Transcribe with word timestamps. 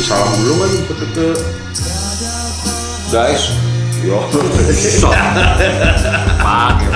kasih 0.00 0.16
salam 0.16 0.32
dulu 0.32 0.54
kan 0.56 0.72
ke, 0.80 0.94
ke 1.12 1.28
guys 3.12 3.52
yo 4.00 4.16
Pakai. 6.40 6.88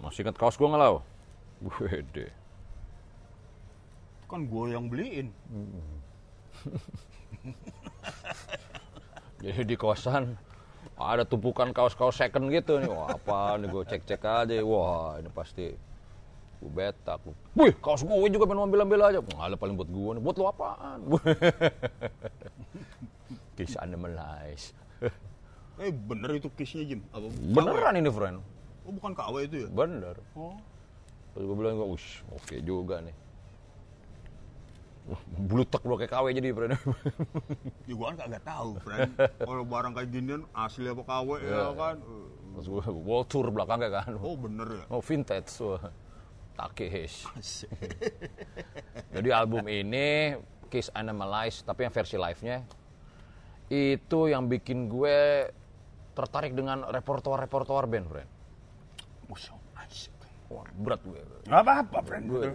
Masih 0.00 0.24
ingat 0.24 0.40
kaos 0.40 0.56
gue 0.56 0.64
nggak 0.64 0.80
lau? 0.80 1.04
Wede. 1.84 2.32
Kan 4.24 4.48
gue 4.48 4.64
yang 4.72 4.88
beliin. 4.88 5.28
Jadi 9.42 9.62
di 9.66 9.76
kosan 9.78 10.38
ada 11.02 11.26
tumpukan 11.26 11.74
kaos-kaos 11.74 12.14
second 12.14 12.46
gitu 12.54 12.78
nih. 12.78 12.90
Wah 12.90 13.14
apa 13.14 13.58
nih 13.58 13.68
gue 13.70 13.82
cek-cek 13.86 14.22
aja. 14.22 14.54
Wah 14.62 15.18
ini 15.18 15.30
pasti 15.34 15.74
gue 16.62 16.70
betak. 16.70 17.18
Wih 17.58 17.74
kaos 17.82 18.06
gue 18.06 18.28
juga 18.30 18.46
pengen 18.46 18.70
ambil-ambil 18.70 19.00
aja. 19.10 19.18
Nggak 19.18 19.58
paling 19.58 19.74
buat 19.74 19.90
gue 19.90 20.10
nih. 20.18 20.22
Buat 20.22 20.36
lo 20.38 20.46
apaan? 20.50 20.98
Kisah 23.58 23.82
animalize. 23.82 24.70
Eh 25.82 25.90
bener 25.90 26.38
itu 26.38 26.46
kisnya 26.54 26.86
Jim? 26.86 27.00
Apa? 27.10 27.26
Beneran 27.32 27.98
ini 27.98 28.10
friend. 28.12 28.38
Oh 28.86 28.92
bukan 28.94 29.14
KW 29.14 29.50
itu 29.50 29.56
ya? 29.66 29.68
Bener. 29.70 30.14
Oh. 30.38 30.54
Terus 31.32 31.44
gue 31.48 31.56
bilang, 31.56 31.80
ush 31.88 32.20
oke 32.28 32.60
juga 32.60 33.00
nih. 33.00 33.16
Blutek 35.34 35.82
lo 35.82 35.98
kayak 35.98 36.10
KW 36.10 36.26
jadi 36.30 36.48
friend. 36.50 36.72
Ya 37.90 37.94
gue 37.94 38.06
kan 38.06 38.16
kagak 38.16 38.42
tahu, 38.42 38.70
friend. 38.78 39.10
Kalau 39.18 39.64
barang 39.66 39.92
kayak 39.92 40.08
ginian 40.08 40.42
asli 40.52 40.86
apa 40.86 41.02
KW 41.02 41.28
ya 41.36 41.50
Iya. 41.50 41.64
kan? 41.74 41.96
Terus 42.54 42.66
gue 42.68 42.82
world 42.94 43.26
tour 43.26 43.46
belakangnya 43.48 43.90
kan. 43.92 44.14
Oh 44.16 44.38
bener 44.38 44.68
ya? 44.70 44.84
Oh 44.88 45.02
vintage. 45.02 45.50
Wah. 45.58 45.90
Takehish. 46.52 47.26
Jadi 49.10 49.28
album 49.28 49.66
ini 49.66 50.36
Kiss 50.68 50.92
Animalize 50.92 51.60
tapi 51.62 51.82
yang 51.82 51.92
versi 51.92 52.14
live-nya 52.14 52.62
itu 53.68 54.20
yang 54.28 54.46
bikin 54.46 54.86
gue 54.86 55.48
tertarik 56.12 56.52
dengan 56.52 56.84
repertoire-repertoire 56.84 57.88
band, 57.88 58.06
friend. 58.06 58.30
Wah, 60.52 60.68
berat 60.76 61.00
gue. 61.02 61.20
Gak 61.48 61.56
apa-apa, 61.58 61.98
friend. 62.04 62.24
Gue- 62.28 62.52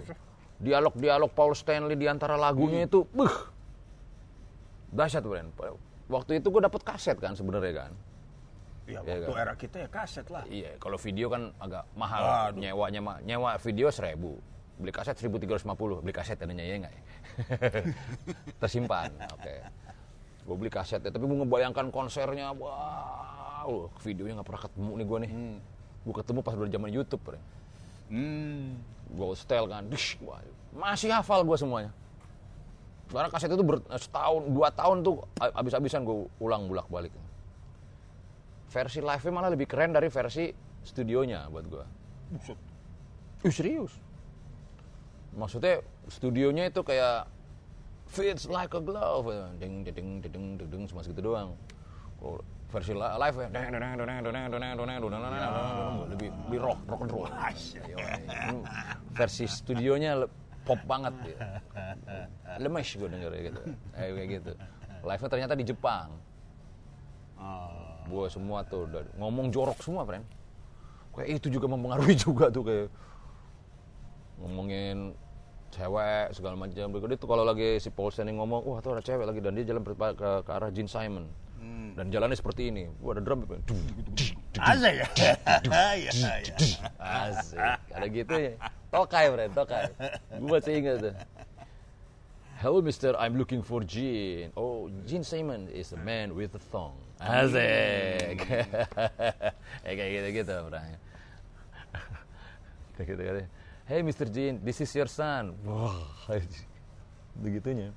Dialog-dialog 0.58 1.30
Paul 1.38 1.54
Stanley 1.54 1.94
di 1.94 2.10
antara 2.10 2.34
lagunya 2.34 2.90
itu, 2.90 3.06
beuh. 3.14 3.36
Dahsyat, 4.90 5.22
friend. 5.22 5.54
Waktu 6.08 6.40
itu 6.40 6.48
gue 6.50 6.62
dapet 6.64 6.82
kaset 6.82 7.20
kan 7.20 7.36
sebenarnya 7.36 7.86
kan. 7.88 7.92
Ya 8.88 9.04
Iya 9.04 9.20
waktu 9.20 9.34
kan? 9.36 9.44
era 9.44 9.54
kita 9.60 9.78
ya 9.84 9.90
kaset 9.92 10.28
lah. 10.32 10.44
Iya, 10.48 10.80
kalau 10.80 10.96
video 10.96 11.28
kan 11.28 11.52
agak 11.60 11.84
mahal 11.92 12.56
Aduh. 12.56 12.64
nyewanya 12.64 13.02
mah. 13.04 13.18
Nyewa 13.20 13.60
video 13.60 13.92
1000. 13.92 14.16
Beli 14.80 14.92
kaset 14.96 15.20
1350. 15.20 16.00
Beli 16.00 16.16
kaset 16.16 16.40
adanya 16.40 16.64
ya 16.64 16.76
enggak 16.80 16.94
ya? 16.96 17.04
Tersimpan. 18.64 19.12
Oke. 19.36 19.54
Gue 20.48 20.56
beli 20.56 20.72
kaset 20.72 21.04
ya, 21.04 21.12
tapi 21.12 21.28
gue 21.28 21.38
ngebayangkan 21.44 21.92
konsernya, 21.92 22.56
wow, 22.56 23.92
videonya 24.00 24.40
nggak 24.40 24.48
pernah 24.48 24.62
ketemu 24.64 24.92
nih 24.96 25.06
gue 25.12 25.18
nih. 25.28 25.32
Gue 26.08 26.16
ketemu 26.16 26.40
pas 26.40 26.56
udah 26.56 26.72
zaman 26.72 26.90
YouTube, 26.96 27.22
Bre. 27.28 27.40
Hmm. 28.08 28.80
Gue 29.08 29.36
setel 29.40 29.72
kan, 29.72 29.88
dish, 29.88 30.20
masih 30.76 31.10
hafal 31.16 31.48
gue 31.48 31.56
semuanya. 31.56 31.92
Karena 33.08 33.32
kaset 33.32 33.48
itu 33.48 33.64
ber, 33.64 33.80
setahun, 33.96 34.52
dua 34.52 34.68
tahun 34.76 35.00
tuh 35.00 35.24
abis-abisan 35.40 36.04
gue 36.04 36.28
ulang 36.44 36.68
bulak 36.68 36.92
balik. 36.92 37.16
Versi 38.68 39.00
live-nya 39.00 39.32
malah 39.32 39.48
lebih 39.48 39.64
keren 39.64 39.96
dari 39.96 40.12
versi 40.12 40.52
studionya 40.84 41.48
buat 41.48 41.66
gue. 41.72 41.86
Buset. 42.36 42.60
Ih 43.48 43.54
serius. 43.56 43.96
Maksudnya 45.40 45.80
studionya 46.12 46.68
itu 46.68 46.84
kayak 46.84 47.32
fits 48.12 48.52
like 48.52 48.76
a 48.76 48.82
glove, 48.84 49.32
ding 49.56 49.88
ding 49.88 49.96
ding 49.96 50.20
ding 50.20 50.60
ding 50.60 50.68
ding 50.68 50.84
segitu 50.84 51.24
doang. 51.24 51.56
Kalau 52.20 52.44
versi 52.68 52.92
live 52.92 53.38
ya 53.40 53.48
lebih 56.12 56.30
lebih 56.52 56.60
rock 56.60 56.80
rock 56.84 57.02
and 57.08 57.12
roll 57.16 57.28
versi 59.16 59.46
studionya 59.48 60.28
pop 60.68 60.80
banget 60.84 61.16
ya. 61.32 61.38
lemes 62.60 62.88
gue 62.92 63.08
denger 63.08 63.32
gitu 63.40 63.62
kayak 63.96 64.28
gitu 64.28 64.52
live 65.08 65.22
nya 65.24 65.30
ternyata 65.32 65.54
di 65.56 65.64
Jepang 65.64 66.12
gue 68.08 68.26
semua 68.28 68.68
tuh 68.68 68.84
udah 68.88 69.04
ngomong 69.16 69.48
jorok 69.48 69.80
semua 69.80 70.04
friend 70.04 70.28
kayak 71.16 71.40
itu 71.40 71.48
juga 71.48 71.72
mempengaruhi 71.72 72.16
juga 72.20 72.52
tuh 72.52 72.64
kayak 72.68 72.88
ngomongin 74.44 75.16
cewek 75.72 76.36
segala 76.36 76.56
macam 76.56 76.88
begitu 76.94 77.14
itu 77.20 77.28
kalau 77.28 77.44
lagi 77.44 77.80
si 77.80 77.90
Paul 77.92 78.12
Stanley 78.12 78.36
ngomong 78.36 78.64
wah 78.64 78.80
tuh 78.80 78.96
ada 78.96 79.04
cewek 79.04 79.26
lagi 79.28 79.40
dan 79.44 79.56
dia 79.56 79.66
jalan 79.68 79.84
ke, 79.84 79.94
ke 80.44 80.52
arah 80.52 80.72
Gene 80.72 80.88
Simon 80.88 81.28
dan 81.98 82.14
jalannya 82.14 82.38
seperti 82.38 82.70
ini. 82.70 82.86
Wah 83.02 83.18
ada 83.18 83.22
drum. 83.26 83.42
Asik 84.62 84.94
ya? 85.02 85.08
Iya, 85.98 86.12
iya. 86.46 86.56
Asik. 87.02 87.58
Ada 87.90 88.06
gitu 88.14 88.36
ya. 88.38 88.54
Tokai, 88.94 89.34
friend, 89.34 89.52
tokai. 89.58 89.90
Gue 90.38 90.48
masih 90.48 90.74
ingat 90.78 90.96
tuh. 91.02 91.16
Hello, 92.62 92.82
Mister. 92.82 93.14
I'm 93.18 93.38
looking 93.38 93.62
for 93.62 93.82
Gene. 93.86 94.50
Oh, 94.58 94.90
Gene 95.06 95.26
Simon 95.26 95.70
is 95.70 95.94
a 95.94 96.00
man 96.02 96.34
with 96.34 96.54
a 96.58 96.62
thong. 96.62 96.98
Asik. 97.22 98.42
eh, 99.86 99.94
kayak 99.94 100.10
gitu-gitu, 100.22 100.54
orangnya. 100.70 100.98
Gitu 102.98 103.14
kan. 103.18 103.46
Hey, 103.86 104.02
Mr. 104.02 104.26
Gene, 104.26 104.58
this 104.62 104.82
is 104.82 104.90
your 104.94 105.10
son. 105.10 105.54
Wah, 105.66 106.02
begitunya. 107.38 107.94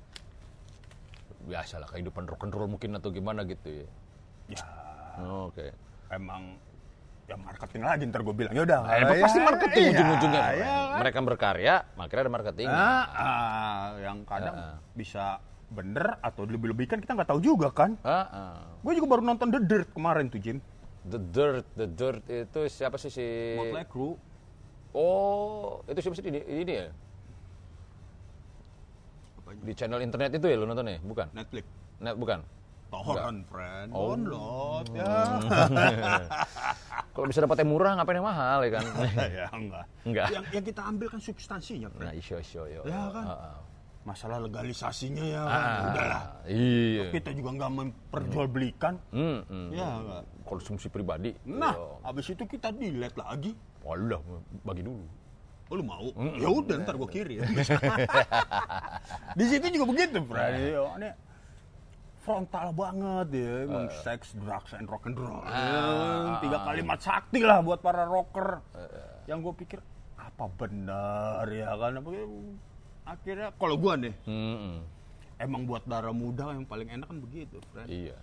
Biasalah 1.47 1.87
kehidupan 1.89 2.29
rock 2.29 2.43
and 2.45 2.53
roll 2.53 2.69
mungkin 2.69 2.97
atau 2.97 3.09
gimana 3.09 3.45
gitu 3.47 3.83
ya. 3.83 3.87
Ya, 4.51 4.65
Oke. 5.47 5.71
emang 6.11 6.59
ya 7.31 7.35
marketing 7.39 7.81
lagi 7.87 8.03
ntar 8.11 8.21
gue 8.27 8.35
bilang. 8.35 8.53
Yaudah. 8.53 8.79
Nah, 8.83 8.95
emang 8.99 9.17
pasti 9.23 9.39
marketing 9.39 9.83
iya, 9.87 9.91
ujung-ujungnya. 9.95 10.41
iya 10.51 10.65
kan? 10.67 10.97
Mereka 10.99 11.17
berkarya, 11.23 11.75
makanya 11.95 12.21
ada 12.27 12.31
marketing. 12.31 12.67
Ah, 12.67 13.05
ah, 13.15 13.83
yang 14.03 14.17
kadang 14.27 14.55
ah. 14.55 14.75
bisa 14.91 15.39
bener 15.71 16.19
atau 16.19 16.43
lebih-lebihkan 16.43 16.99
kita 16.99 17.15
nggak 17.15 17.29
tahu 17.31 17.39
juga 17.39 17.71
kan. 17.71 17.95
Ah, 18.03 18.27
ah. 18.27 18.55
Gue 18.83 18.99
juga 18.99 19.07
baru 19.15 19.23
nonton 19.23 19.47
The 19.47 19.61
Dirt 19.63 19.89
kemarin 19.95 20.27
tuh 20.27 20.43
Jim. 20.43 20.59
The 21.07 21.17
Dirt, 21.17 21.65
The 21.79 21.87
Dirt 21.87 22.23
itu 22.27 22.59
siapa 22.67 22.99
sih 22.99 23.09
si? 23.09 23.25
Motley 23.57 23.87
Crue. 23.87 24.19
Oh, 24.91 25.79
itu 25.87 26.03
siapa 26.03 26.19
sih 26.19 26.27
ini, 26.27 26.43
ini 26.43 26.73
ya? 26.75 26.91
Di 29.59 29.73
channel 29.75 29.99
internet 29.99 30.31
itu 30.39 30.45
ya 30.47 30.55
lo 30.55 30.63
nontonnya? 30.63 31.03
Bukan? 31.03 31.27
Netflix. 31.35 31.65
Net 31.99 32.15
bukan? 32.15 32.39
Torrent, 32.91 33.39
friend. 33.47 33.89
Oh. 33.95 34.19
Download 34.19 34.85
ya. 34.91 35.15
Kalau 37.15 37.27
bisa 37.27 37.39
dapatnya 37.39 37.67
murah, 37.67 37.91
ngapain 37.95 38.19
yang 38.19 38.27
mahal 38.27 38.59
ya 38.67 38.71
kan? 38.79 38.83
ya 39.39 39.47
enggak. 39.51 39.85
Enggak. 40.03 40.27
Yang, 40.27 40.43
yang 40.51 40.65
kita 40.67 40.81
ambil 40.83 41.07
kan 41.07 41.19
substansinya, 41.23 41.87
friend. 41.87 42.07
nah, 42.11 42.13
isyo 42.15 42.35
isyo 42.43 42.63
yo. 42.67 42.81
Ya 42.83 43.03
kan? 43.11 43.25
Ah, 43.27 43.39
ah. 43.55 43.57
Masalah 44.01 44.43
legalisasinya 44.43 45.23
ya 45.23 45.41
kan. 45.47 45.55
Ah, 45.55 45.79
Udahlah. 45.87 46.23
Iya. 46.51 47.03
Kita 47.15 47.29
juga 47.31 47.49
nggak 47.63 47.71
memperjualbelikan. 47.79 48.93
Hmm, 49.15 49.39
hmm. 49.47 49.67
Ya 49.71 49.87
enggak. 49.87 50.23
Konsumsi 50.43 50.87
pribadi. 50.91 51.31
Nah, 51.47 51.71
Yo. 51.71 52.03
habis 52.03 52.27
itu 52.27 52.43
kita 52.43 52.75
delete 52.75 53.15
lagi. 53.15 53.55
Walah, 53.87 54.19
bagi 54.67 54.83
dulu. 54.83 55.20
Oh, 55.71 55.79
lu 55.79 55.87
mau? 55.87 56.03
Ya 56.35 56.51
udah 56.51 56.75
ntar 56.83 56.99
gue 56.99 57.07
kirim. 57.07 57.47
Di 59.39 59.45
situ 59.47 59.65
juga 59.71 59.85
begitu, 59.87 60.19
friend. 60.27 60.55
Iya, 60.59 60.83
ini 60.99 61.09
frontal 62.21 62.75
banget 62.75 63.27
ya, 63.33 63.51
emang 63.65 63.87
seks, 64.03 64.35
drugs, 64.35 64.75
and 64.75 64.91
rock 64.91 65.07
and 65.07 65.15
roll. 65.15 65.41
Ya, 65.47 66.37
tiga 66.43 66.59
kalimat 66.67 66.99
sakti 66.99 67.39
lah 67.39 67.63
buat 67.63 67.79
para 67.79 68.03
rocker. 68.03 68.59
Yang 69.31 69.39
gue 69.47 69.53
pikir 69.63 69.79
apa 70.19 70.45
benar 70.59 71.47
ya 71.47 71.71
kan? 71.79 72.03
Apa, 72.03 72.09
akhirnya 73.07 73.47
kalau 73.55 73.75
gue 73.79 73.93
nih, 74.05 74.13
Hmm, 74.27 74.55
hmm. 74.59 74.77
emang 75.39 75.63
buat 75.63 75.87
darah 75.87 76.11
muda 76.11 76.51
yang 76.51 76.67
paling 76.67 76.91
enak 76.91 77.07
kan 77.07 77.17
begitu, 77.23 77.63
friend. 77.71 77.87
Iya. 77.87 78.17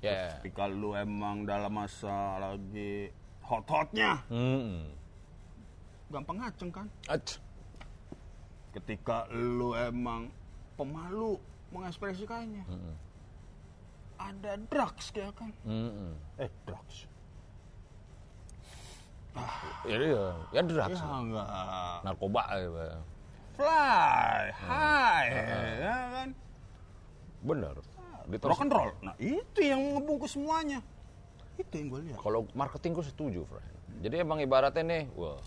Ya. 0.00 0.40
Ketika 0.40 0.66
lu 0.66 0.96
emang 0.96 1.44
dalam 1.44 1.68
masa 1.68 2.40
lagi 2.40 3.12
hot-hotnya, 3.44 4.24
Hmm. 4.32 4.88
Gampang 6.12 6.36
ngaceng 6.38 6.70
kan? 6.70 6.86
Ach. 7.08 7.32
ketika 8.72 9.28
lu 9.28 9.72
emang 9.72 10.32
pemalu 10.74 11.36
mengekspresikannya 11.68 12.64
ada 14.16 14.56
drugs 14.64 15.12
ya 15.12 15.28
kan 15.32 15.52
Hmm. 15.60 16.16
eh 16.36 16.48
drugs 16.64 17.04
Ya, 19.84 19.96
ya, 19.96 20.24
ya 20.52 20.60
drugs. 20.62 20.92
ya 20.94 21.08
enggak 21.10 21.48
Narkoba 22.00 22.42
ya, 22.52 22.68
fly 23.56 24.44
high 24.54 25.28
ya 25.80 25.96
kan 26.14 26.28
Bener. 27.42 27.74
Tahun- 28.22 28.38
rock 28.46 28.62
and 28.62 28.70
roll. 28.70 28.90
Nah, 29.02 29.14
itu 29.18 29.60
yang 29.60 29.82
ngebungkus 29.92 30.32
semuanya. 30.32 30.78
Itu 31.58 31.74
yang 31.74 31.90
gue 31.90 32.00
lihat. 32.06 32.22
Kalau 32.22 32.46
marketing 32.54 32.94
gue 32.94 33.02
setuju, 33.02 33.40
friend. 33.42 33.66
Jadi 33.98 34.14
emang 34.16 34.38
ibaratnya 34.38 34.78
nih, 34.80 35.02
wah, 35.12 35.42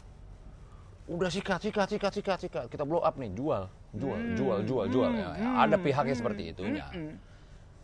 udah 1.06 1.30
sikat, 1.30 1.62
sikat, 1.62 1.88
sikat, 1.88 2.12
sikat, 2.18 2.40
sikat. 2.42 2.66
Kita 2.70 2.82
blow 2.82 3.02
up 3.02 3.14
nih, 3.16 3.30
jual, 3.34 3.70
jual, 3.94 4.18
Hmm. 4.18 4.34
jual, 4.34 4.58
jual, 4.66 4.86
jual. 4.90 5.12
Ya, 5.14 5.30
ya. 5.38 5.50
Ada 5.70 5.78
pihaknya 5.78 6.16
seperti 6.18 6.50
itunya. 6.50 6.86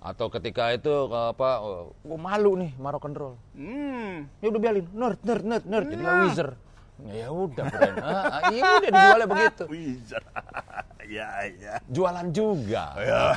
Atau 0.02 0.34
ketika 0.34 0.74
itu 0.74 0.90
apa, 1.14 1.62
oh, 1.62 1.94
gue 2.02 2.18
malu 2.18 2.58
nih 2.58 2.74
and 2.74 3.16
roll. 3.18 3.36
Hmm. 3.54 4.26
Ya 4.42 4.48
udah 4.50 4.62
biarin, 4.62 4.86
nerd, 4.90 5.20
nerd, 5.22 5.44
nerd, 5.46 5.66
nerd. 5.70 5.88
Jadi 5.94 6.02
Nah. 6.02 6.26
wizard. 6.26 6.58
Ya 7.02 7.28
udah, 7.34 7.66
friend. 7.66 7.98
Ah, 7.98 8.14
ah, 8.30 8.42
iya 8.54 8.62
udah 8.78 8.90
dijualnya 8.94 9.28
begitu. 9.30 9.64
Wizard. 9.70 10.26
ya, 11.18 11.30
ya. 11.50 11.76
Jualan 11.90 12.28
juga, 12.30 12.84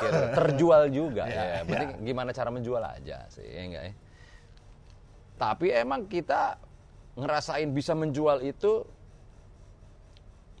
gitu. 0.01 0.21
terjual 0.37 0.81
juga. 0.89 1.23
Ya, 1.25 1.61
penting 1.65 1.89
gimana 2.05 2.29
cara 2.29 2.49
menjual 2.53 2.81
aja 2.81 3.25
sih, 3.29 3.41
ya 3.45 3.61
enggak 3.65 3.83
ya? 3.89 3.93
Tapi 5.35 5.67
emang 5.73 6.05
kita 6.05 6.61
ngerasain 7.17 7.69
bisa 7.73 7.97
menjual 7.97 8.45
itu 8.45 8.85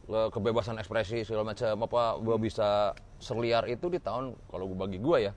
kebebasan 0.05 0.77
ekspresi 0.77 1.25
segala 1.25 1.49
macam 1.49 1.73
apa 1.81 2.01
gua 2.19 2.37
bisa 2.37 2.93
serliar 3.17 3.65
itu 3.65 3.89
di 3.89 3.97
tahun 3.97 4.37
kalau 4.47 4.69
gua 4.69 4.85
bagi 4.85 4.97
gua 4.97 5.17
ya 5.19 5.33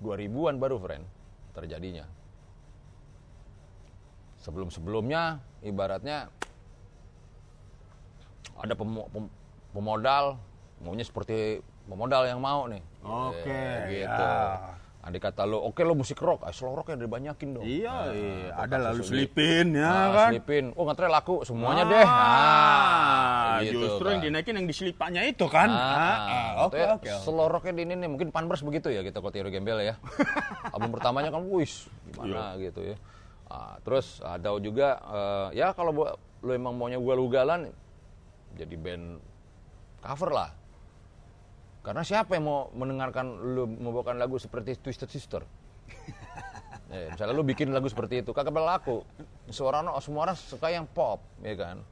2000-an 0.00 0.56
baru 0.56 0.76
friend 0.76 1.04
terjadinya. 1.52 2.04
Sebelum-sebelumnya 4.40 5.36
ibaratnya 5.60 6.32
ada 8.56 8.72
pemo- 8.72 9.08
pem- 9.08 9.32
pemodal 9.70 10.40
maunya 10.80 11.04
seperti 11.04 11.60
pemodal 11.84 12.24
yang 12.24 12.40
mau 12.40 12.64
nih. 12.64 12.80
Oke, 13.00 13.44
Eh, 13.44 13.76
gitu. 14.00 14.24
ya. 14.24 14.79
Andai 15.00 15.16
kata 15.16 15.48
lo, 15.48 15.64
oke 15.64 15.80
lo 15.80 15.96
musik 15.96 16.20
rock, 16.20 16.44
ah, 16.44 16.52
slow 16.52 16.76
rocknya 16.76 17.00
dibanyakin 17.00 17.56
dong. 17.56 17.64
Iya, 17.64 17.88
Nah, 17.88 18.12
iya. 18.12 18.52
ada 18.54 18.76
lalu 18.78 19.00
selipin 19.00 19.72
ya 19.72 19.88
Ah, 19.88 20.08
kan. 20.12 20.28
Selipin, 20.28 20.76
oh 20.76 20.84
ngetre 20.84 21.08
laku 21.08 21.40
semuanya 21.40 21.88
deh. 21.88 22.04
Ah, 22.04 23.56
Ah, 23.56 23.56
gitu 23.64 23.80
justru 23.80 24.04
kan. 24.04 24.12
yang 24.12 24.22
dinaikin 24.22 24.54
yang 24.54 24.68
diselipanya 24.68 25.24
itu 25.24 25.48
kan. 25.48 25.72
Ah, 25.72 25.80
Ah, 25.80 26.16
ah, 26.20 26.48
Oke, 26.68 26.84
oke. 26.84 27.08
Slow 27.18 27.48
rocknya 27.48 27.72
di 27.74 27.82
ini 27.82 27.96
nih, 27.96 28.08
mungkin 28.08 28.28
Panbers 28.28 28.60
begitu 28.60 28.88
ya 28.88 29.00
kita 29.00 29.18
kalau 29.18 29.32
Thierry 29.32 29.48
Gembel 29.48 29.80
ya. 29.80 29.96
Album 30.76 30.92
pertamanya 30.92 31.32
kan, 31.32 31.48
wis 31.48 31.88
gimana 32.06 32.52
Iya. 32.54 32.68
gitu 32.68 32.80
ya. 32.86 32.96
Ah, 33.46 33.80
terus 33.80 34.20
ada 34.20 34.52
juga, 34.58 35.00
eh, 35.00 35.48
ya 35.56 35.72
kalau 35.72 35.96
lo 36.36 36.50
emang 36.50 36.76
maunya 36.76 36.96
ugal-ugalan, 36.96 37.72
jadi 38.52 38.76
band 38.76 39.16
cover 39.98 40.28
lah. 40.30 40.50
Karena 41.80 42.04
siapa 42.04 42.36
yang 42.36 42.44
mau 42.44 42.68
mendengarkan 42.76 43.56
lu 43.56 43.64
membawakan 43.64 44.20
lagu 44.20 44.36
seperti 44.36 44.76
Twisted 44.76 45.08
Sister? 45.08 45.42
Eh, 46.90 47.06
misalnya 47.06 47.38
lu 47.38 47.46
bikin 47.46 47.70
lagu 47.70 47.86
seperti 47.86 48.18
itu, 48.18 48.34
kagak 48.34 48.50
berlaku. 48.50 49.06
Semua 49.46 49.78
orang, 49.78 49.94
semua 50.02 50.26
orang 50.26 50.34
suka 50.34 50.74
yang 50.74 50.90
pop, 50.90 51.22
ya 51.38 51.54
kan? 51.54 51.86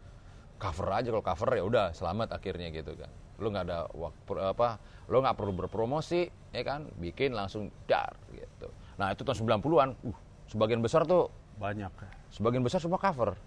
Cover 0.58 0.90
aja 0.90 1.14
kalau 1.14 1.22
cover 1.22 1.54
ya 1.54 1.62
udah 1.62 1.86
selamat 1.94 2.34
akhirnya 2.34 2.66
gitu 2.74 2.98
kan. 2.98 3.06
Lu 3.38 3.54
nggak 3.54 3.70
ada 3.70 3.86
waktu 3.94 4.32
apa, 4.42 4.82
lu 5.06 5.22
nggak 5.22 5.38
perlu 5.38 5.54
berpromosi, 5.54 6.26
ya 6.50 6.62
kan? 6.66 6.90
Bikin 6.98 7.30
langsung 7.30 7.70
dar 7.86 8.18
gitu. 8.34 8.74
Nah 8.98 9.14
itu 9.14 9.22
tahun 9.22 9.62
90-an, 9.62 9.88
uh, 10.02 10.18
sebagian 10.50 10.82
besar 10.82 11.06
tuh, 11.06 11.30
Banyak. 11.62 11.92
ya. 11.94 12.10
sebagian 12.34 12.66
besar 12.66 12.82
semua 12.82 12.98
cover. 12.98 13.38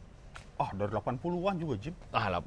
Ah, 0.55 0.71
dari 0.71 0.87
80-an 0.87 1.55
juga, 1.59 1.75
Jim. 1.75 1.91
Ah 2.15 2.31
lah, 2.31 2.41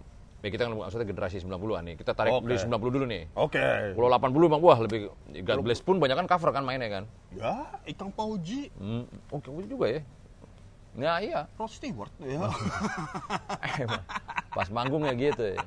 ya 0.45 0.49
kita 0.53 0.69
kan 0.69 0.77
maksudnya 0.77 1.09
generasi 1.09 1.41
90-an 1.41 1.83
nih. 1.89 1.95
Kita 1.97 2.13
tarik 2.13 2.37
Oke. 2.37 2.45
dari 2.45 2.61
90 2.61 2.95
dulu 3.01 3.05
nih. 3.09 3.23
Oke. 3.33 3.97
Kalau 3.97 4.09
80 4.13 4.53
bang, 4.53 4.61
wah 4.61 4.79
lebih 4.85 5.01
God 5.41 5.61
Bless 5.65 5.81
pun 5.81 5.97
banyak 5.97 6.21
kan 6.21 6.29
cover 6.29 6.53
kan 6.53 6.61
mainnya 6.69 6.93
kan. 6.93 7.05
Ya, 7.33 7.65
Ikang 7.89 8.13
Pauji, 8.13 8.69
Hmm, 8.77 9.09
oke 9.33 9.49
juga 9.65 9.89
ya. 9.89 10.01
Nah 10.95 11.19
iya, 11.19 11.41
Rod 11.59 11.73
Stewart 11.73 12.13
ya. 12.23 12.45
pas 14.57 14.69
manggung 14.71 15.03
ya 15.09 15.17
gitu 15.17 15.57
ya. 15.57 15.65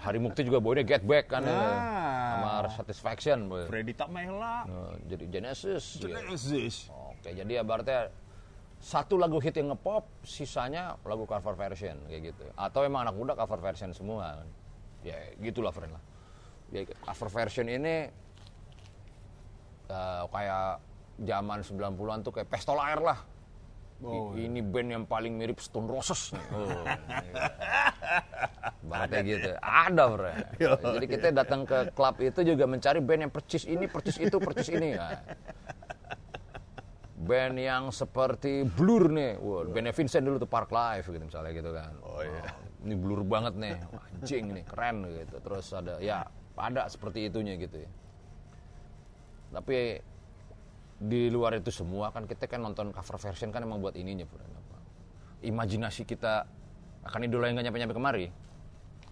Hari 0.00 0.18
Mukti 0.18 0.44
juga 0.44 0.58
bawainnya 0.64 0.84
Get 0.84 1.04
Back 1.04 1.28
kan 1.28 1.44
ya. 1.44 1.52
Nah. 1.54 1.94
Sama 2.34 2.68
Satisfaction. 2.72 3.46
boy. 3.46 3.68
Freddy 3.70 3.94
Tamela. 3.94 4.66
Nah, 4.66 4.92
jadi 5.06 5.24
Genesis. 5.28 5.96
gitu. 5.96 6.10
Genesis. 6.10 6.88
Oke, 6.90 7.30
jadi 7.30 7.62
ibaratnya 7.62 8.10
satu 8.84 9.16
lagu 9.16 9.40
hit 9.40 9.56
yang 9.56 9.72
ngepop, 9.72 10.04
sisanya 10.20 11.00
lagu 11.02 11.24
cover 11.24 11.56
version 11.56 11.96
kayak 12.04 12.36
gitu. 12.36 12.44
Atau 12.52 12.84
emang 12.84 13.08
anak 13.08 13.16
muda 13.16 13.32
cover 13.32 13.56
version 13.56 13.96
semua. 13.96 14.44
kan. 14.44 14.48
Ya 15.00 15.16
gitulah 15.40 15.72
friend 15.72 15.96
lah. 15.96 16.02
Ya, 16.68 16.84
cover 17.00 17.28
version 17.32 17.64
ini 17.64 18.12
eh, 19.88 20.22
kayak 20.28 20.84
zaman 21.16 21.58
90-an 21.62 22.18
tuh 22.20 22.32
kayak 22.34 22.48
pestol 22.50 22.76
air 22.76 23.00
lah. 23.00 23.18
Oh, 24.04 24.36
I- 24.36 24.50
ini 24.50 24.60
band 24.60 24.90
yang 24.90 25.04
paling 25.06 25.32
mirip 25.32 25.64
Stone 25.64 25.88
Roses. 25.88 26.34
Oh, 26.52 26.84
Baratnya 28.84 29.24
gitu. 29.24 29.50
Ada, 29.58 30.04
Bre. 30.06 30.32
Jadi 30.60 31.06
kita 31.08 31.28
datang 31.32 31.64
ke 31.64 31.88
klub 31.96 32.20
itu 32.20 32.44
juga 32.44 32.68
mencari 32.68 33.00
band 33.00 33.20
yang 33.26 33.32
percis 33.32 33.64
ini, 33.64 33.88
percis 33.88 34.20
itu, 34.20 34.36
percis 34.36 34.68
ini. 34.70 34.92
Nah. 34.92 35.18
Band 37.24 37.56
yang 37.56 37.88
seperti 37.88 38.68
Blur 38.68 39.08
nih. 39.08 39.40
Wah, 39.40 39.64
bandnya 39.64 39.96
Vincent 39.96 40.24
dulu 40.24 40.36
tuh 40.36 40.50
Park 40.50 40.68
Life 40.68 41.08
gitu 41.08 41.24
misalnya 41.24 41.52
gitu 41.56 41.70
kan. 41.72 41.92
Oh 42.04 42.20
iya. 42.20 42.52
Ini 42.84 42.94
Blur 43.00 43.24
banget 43.24 43.56
nih. 43.56 43.80
Wah, 43.88 44.04
Anjing 44.12 44.44
nih, 44.52 44.64
keren 44.68 45.08
gitu. 45.08 45.36
Terus 45.40 45.66
ada 45.72 45.96
ya 45.98 46.28
ada 46.54 46.86
seperti 46.86 47.32
itunya 47.32 47.56
gitu 47.56 47.80
ya. 47.82 47.90
Tapi 49.56 49.98
di 51.00 51.26
luar 51.32 51.58
itu 51.58 51.74
semua 51.74 52.14
kan 52.14 52.28
kita 52.28 52.46
kan 52.46 52.62
nonton 52.62 52.94
cover 52.94 53.18
version 53.18 53.50
kan 53.50 53.64
emang 53.64 53.80
buat 53.80 53.96
ininya 53.96 54.28
Bro. 54.28 54.44
Imajinasi 55.44 56.08
kita 56.08 56.48
akan 57.04 57.28
idola 57.28 57.52
yang 57.52 57.60
gak 57.60 57.68
nyampe-nyampe 57.68 57.96
kemari. 57.96 58.26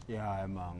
Ya 0.08 0.44
emang 0.44 0.76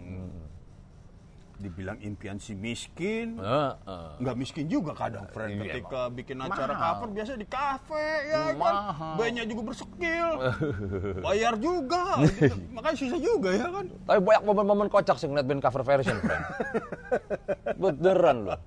dibilang 1.62 1.98
impian 2.02 2.42
si 2.42 2.58
miskin. 2.58 3.38
Heeh. 3.38 4.08
Nggak 4.18 4.36
miskin 4.36 4.66
juga 4.66 4.92
kadang, 4.92 5.30
friend. 5.30 5.62
Iya, 5.62 5.78
Ketika 5.78 6.10
bikin 6.10 6.36
acara 6.42 6.74
Mahal. 6.74 6.82
cover 6.98 7.08
biasa 7.14 7.32
di 7.38 7.46
kafe, 7.46 8.08
ya 8.26 8.40
kan. 8.58 8.74
Bandnya 9.14 9.44
juga 9.46 9.62
berskill. 9.70 10.28
Bayar 11.26 11.54
juga. 11.62 12.26
Makanya 12.74 12.96
susah 12.98 13.20
juga 13.22 13.48
ya 13.54 13.66
kan. 13.70 13.86
Tapi 13.86 14.18
banyak 14.18 14.42
momen-momen 14.42 14.88
kocak 14.90 15.16
sih 15.16 15.30
ngeliat 15.30 15.46
band 15.46 15.62
cover 15.62 15.82
version, 15.86 16.18
friend. 16.18 16.44
Beneran 17.78 18.38
loh. 18.50 18.60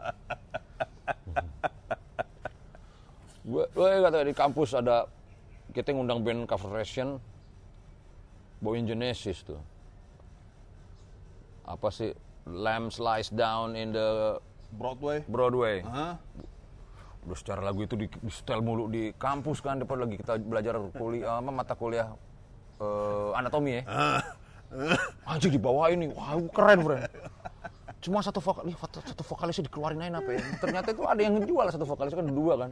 Gue, 3.46 3.64
gue 3.78 3.88
kata 4.02 4.26
di 4.26 4.34
kampus 4.34 4.74
ada 4.74 5.06
kita 5.70 5.94
ngundang 5.94 6.24
band 6.26 6.50
cover 6.50 6.72
version, 6.72 7.22
bawain 8.58 8.90
Genesis 8.90 9.46
tuh. 9.46 9.62
Apa 11.68 11.94
sih? 11.94 12.16
Lamb 12.46 12.94
Slice 12.94 13.34
Down 13.34 13.74
in 13.74 13.90
the 13.94 14.38
Broadway. 14.78 15.26
Broadway. 15.26 15.82
Hah? 15.82 16.22
Udah 17.26 17.38
secara 17.42 17.62
lagu 17.66 17.82
itu 17.82 17.98
di, 17.98 18.06
di 18.06 18.30
setel 18.30 18.62
mulu 18.62 18.86
di 18.86 19.10
kampus 19.18 19.58
kan 19.58 19.82
depan 19.82 20.06
lagi 20.06 20.22
kita 20.22 20.38
belajar 20.38 20.78
kuliah 20.94 21.42
apa 21.42 21.50
mata 21.50 21.74
kuliah 21.74 22.14
eh, 22.78 23.30
anatomi 23.34 23.82
ya. 23.82 23.84
Anjir 25.26 25.50
dibawain 25.50 25.98
nih. 26.06 26.10
Wah, 26.14 26.38
keren, 26.54 26.86
Bro. 26.86 27.02
Cuma 28.06 28.22
satu 28.22 28.38
vokal, 28.38 28.70
satu, 28.78 29.24
vokalisnya 29.26 29.66
dikeluarin 29.66 30.06
aja 30.06 30.22
apa 30.22 30.30
ya. 30.38 30.42
Ternyata 30.62 30.94
itu 30.94 31.02
ada 31.10 31.22
yang 31.22 31.42
ngejual 31.42 31.66
satu 31.74 31.86
vokalis 31.90 32.14
kan 32.14 32.30
dua 32.30 32.54
kan. 32.62 32.72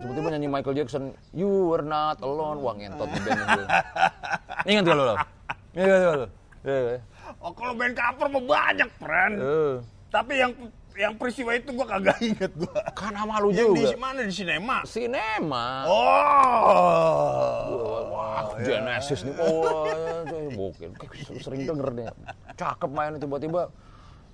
Tiba-tiba 0.00 0.28
nyanyi 0.32 0.48
Michael 0.48 0.76
Jackson, 0.80 1.12
You 1.36 1.68
were 1.68 1.84
not 1.84 2.24
alone. 2.24 2.64
Wah, 2.64 2.72
ngentot 2.72 3.08
di 3.12 3.20
band. 3.20 3.68
Ingat 4.64 4.82
gak 4.88 4.96
lo? 4.96 5.04
lo? 5.12 5.16
Ingat 5.76 5.88
gak 5.88 6.16
lo? 6.16 6.26
Iya, 6.62 6.78
iya. 6.78 7.00
Oh 7.42 7.50
kalau 7.50 7.74
band 7.74 7.92
cover 7.92 8.26
mah 8.28 8.38
banyak, 8.40 8.88
friend. 8.96 9.34
Eh, 9.36 9.74
Tapi 10.08 10.32
yang 10.38 10.52
yang 10.92 11.16
peristiwa 11.16 11.56
itu 11.56 11.72
gua 11.72 11.86
kagak 11.88 12.20
inget 12.30 12.52
gua. 12.54 12.78
Kan 12.94 13.10
sama 13.12 13.40
lu 13.40 13.50
Yang 13.50 13.70
di 13.74 13.82
juga. 13.82 13.98
mana 13.98 14.20
di 14.22 14.30
sinema? 14.30 14.76
Sinema. 14.86 15.66
Oh. 15.90 17.02
Wah, 18.12 18.54
Genesis 18.60 19.24
nih, 19.24 19.34
wah, 19.34 20.22
bokil. 20.52 20.90
Sering 21.40 21.66
denger 21.66 21.88
deh. 21.92 22.06
Cakep 22.54 22.90
main 22.90 23.18
tiba-tiba. 23.18 23.72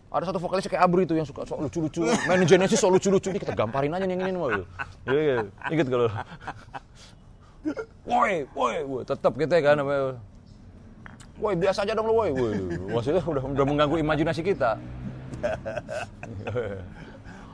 Ada 0.09 0.33
satu 0.33 0.41
vokalis 0.41 0.65
kayak 0.65 0.85
Abri 0.85 1.05
itu 1.05 1.13
yang 1.13 1.25
suka 1.25 1.45
sok 1.45 1.65
lucu-lucu. 1.65 2.01
Main 2.27 2.45
Genesis 2.45 2.77
sok 2.77 2.97
lucu-lucu. 2.97 3.29
Ini 3.29 3.39
kita 3.39 3.53
gamparin 3.53 3.93
aja 3.93 4.05
nih 4.05 4.17
yang 4.17 4.29
ini 4.29 4.37
mah. 4.37 4.49
Iya, 5.05 5.21
iya. 5.21 5.37
Ingat 5.69 5.87
kalau. 5.87 6.09
Woi, 8.09 8.49
woi, 8.57 8.77
woi, 8.85 9.03
tetap 9.05 9.37
kita 9.37 9.61
kan 9.61 9.77
namanya. 9.77 10.17
Woi, 11.39 11.55
biasa 11.55 11.87
aja 11.87 11.95
dong 11.95 12.11
lo, 12.11 12.15
woi. 12.19 12.31
Woi, 12.35 12.55
Maksudnya 12.91 13.23
udah, 13.23 13.43
udah 13.47 13.65
mengganggu 13.65 13.97
imajinasi 14.03 14.43
kita. 14.43 14.79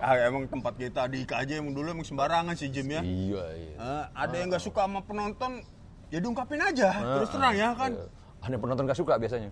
Ah, 0.04 0.20
emang 0.20 0.44
tempat 0.44 0.76
kita 0.76 1.08
di 1.08 1.24
IKJ 1.24 1.64
emang 1.64 1.72
dulu 1.72 1.96
emang 1.96 2.04
sembarangan 2.04 2.52
sih 2.52 2.68
Jim 2.68 2.92
ya. 2.92 3.00
Iya, 3.00 3.44
iya. 3.56 3.74
Eh, 3.80 4.04
ada 4.12 4.34
yang 4.36 4.52
nggak 4.52 4.60
suka 4.60 4.84
sama 4.84 5.00
penonton, 5.00 5.64
ya 6.12 6.20
diungkapin 6.20 6.60
aja. 6.60 6.92
Terus 6.92 7.32
terang 7.32 7.56
ya 7.56 7.72
kan. 7.72 7.96
Iya. 7.96 8.04
Ada 8.44 8.56
penonton 8.60 8.84
gak 8.84 9.00
suka 9.00 9.16
biasanya. 9.16 9.48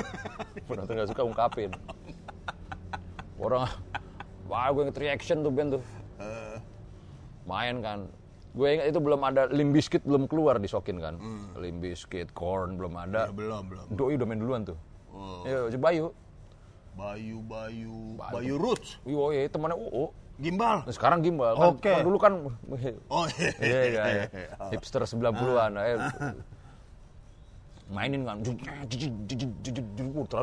penonton 0.66 0.98
gak 0.98 1.10
suka 1.14 1.22
ungkapin. 1.22 1.70
Orang 3.38 3.70
Wah, 4.50 4.70
gue 4.74 4.82
inget 4.90 4.98
reaction 4.98 5.46
tuh 5.46 5.54
band 5.54 5.78
tuh. 5.78 5.82
Eh, 6.18 6.58
Main 7.46 7.78
kan. 7.78 8.10
Gue 8.56 8.72
ingat 8.72 8.88
itu 8.88 9.00
belum 9.04 9.20
ada 9.20 9.52
Limp 9.52 9.76
Bizkit 9.76 10.00
belum 10.08 10.24
keluar 10.24 10.56
di 10.56 10.64
Sokin 10.64 10.96
kan. 10.96 11.20
Hmm. 11.20 11.52
Limp 11.60 11.84
Bizkit, 11.84 12.32
Korn 12.32 12.80
belum 12.80 12.96
ada. 12.96 13.28
ya, 13.28 13.32
belum, 13.36 13.68
belum. 13.68 13.84
Doi 13.92 14.16
udah 14.16 14.26
main 14.26 14.40
duluan 14.40 14.60
tuh. 14.64 14.80
Oh. 15.12 15.44
Ya, 15.44 15.68
si 15.68 15.76
Bayu. 15.76 16.08
Bayu, 16.96 17.44
Bayu, 17.44 18.16
Bayu. 18.16 18.32
Bayu 18.32 18.54
Roots, 18.56 18.96
Wih, 19.04 19.36
iya, 19.36 19.52
temannya 19.52 19.76
UU. 19.76 20.08
gimbal. 20.40 20.84
Nah, 20.84 20.92
sekarang 20.92 21.20
gimbal 21.20 21.52
kan. 21.56 21.76
Oke. 21.76 21.92
Kalau 21.92 22.04
dulu 22.08 22.18
kan 22.20 22.32
Oh 23.12 23.24
Iya, 23.60 23.60
iya, 23.60 24.02
iya. 24.08 24.24
Hipster 24.72 25.04
90-an. 25.04 25.76
Eh, 25.76 25.96
mainin 27.92 28.24
kan. 28.24 28.40
Terus 28.40 28.56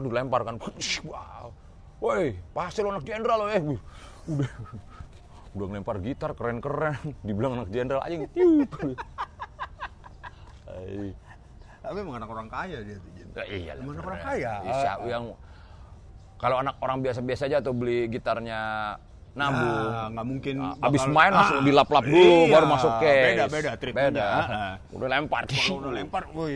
dilempar 0.06 0.46
kan. 0.46 0.62
Wow. 1.02 1.50
Woi, 1.98 2.38
pasti 2.54 2.86
lo 2.86 2.94
anak 2.94 3.06
jenderal 3.06 3.38
lo 3.42 3.48
eh. 3.50 3.62
Udah. 4.30 4.50
Udah 5.54 5.66
ngelempar 5.68 5.98
gitar 6.00 6.34
keren-keren. 6.34 6.98
Dibilang 7.26 7.54
anak 7.56 7.70
jenderal 7.70 8.02
aja. 8.02 8.16
Tiup. 8.28 8.70
Tapi 11.84 11.98
emang 12.00 12.16
anak 12.16 12.30
orang 12.30 12.48
kaya 12.48 12.78
dia 12.80 12.98
tuh. 12.98 13.12
Ya, 13.34 13.44
iya 13.46 13.72
Emang 13.76 13.94
keren. 13.94 14.08
orang 14.08 14.22
kaya. 14.24 14.52
Iya, 14.64 14.92
yang 15.06 15.24
kalau 16.38 16.56
anak 16.60 16.76
orang 16.80 16.98
biasa-biasa 17.00 17.46
aja 17.46 17.58
atau 17.60 17.72
beli 17.72 18.08
gitarnya 18.08 18.60
nabung. 19.34 19.90
Nah, 19.90 20.08
nggak 20.10 20.26
mungkin 20.26 20.56
Ah, 20.62 20.88
Abis 20.88 21.02
bakal- 21.02 21.14
main 21.14 21.32
langsung 21.34 21.58
Ah, 21.58 21.66
dilap-lap 21.66 22.06
dulu, 22.06 22.22
iya. 22.40 22.54
baru 22.54 22.66
masuk 22.70 22.92
case. 23.00 23.26
Beda, 23.26 23.46
beda 23.50 23.72
treatmentnya. 23.76 24.12
Beda. 24.14 24.28
Ah. 24.30 24.76
Udah 24.94 25.08
lempar. 25.10 25.44
Kalau 25.44 25.78
udah 25.82 25.92
lempar, 25.92 26.24
woi. 26.32 26.56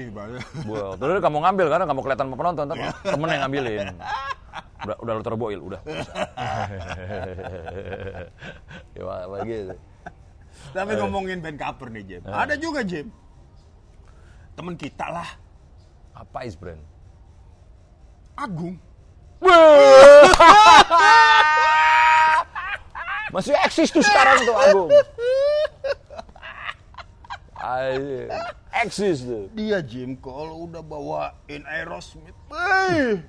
Terus 0.95 1.17
kamu 1.19 1.37
ngambil 1.41 1.65
karena 1.67 1.85
kamu 1.85 2.01
kelihatan 2.01 2.25
sama 2.25 2.37
penonton, 2.37 2.63
ntar 2.67 2.77
temen 3.03 3.27
yang 3.27 3.41
ngambilin. 3.43 3.87
Udah, 4.77 4.93
udah 5.01 5.13
lo 5.17 5.25
terboil, 5.25 5.57
udah. 5.57 5.81
ya, 8.97 9.41
gitu. 9.41 9.73
Tapi 10.73 10.91
ngomongin 11.01 11.41
band 11.41 11.57
cover 11.57 11.89
nih, 11.89 12.03
Jim. 12.05 12.21
Ada 12.29 12.53
juga, 12.61 12.85
Jim. 12.85 13.09
Temen 14.57 14.73
kita 14.77 15.09
lah, 15.09 15.29
Apa 16.17 16.45
is 16.49 16.57
brand? 16.57 16.81
Agung. 18.37 18.77
Masih 23.33 23.53
eksis 23.61 23.93
tuh 23.93 24.01
sekarang 24.01 24.41
tuh 24.45 24.55
Agung. 24.57 24.89
Ay, 27.57 28.29
eksis 28.85 29.25
tuh. 29.25 29.49
Dia, 29.53 29.81
Jim, 29.81 30.15
kalau 30.17 30.69
udah 30.69 30.81
bawain 30.81 31.63
Aerosmith, 31.69 32.37
eh, 32.49 33.21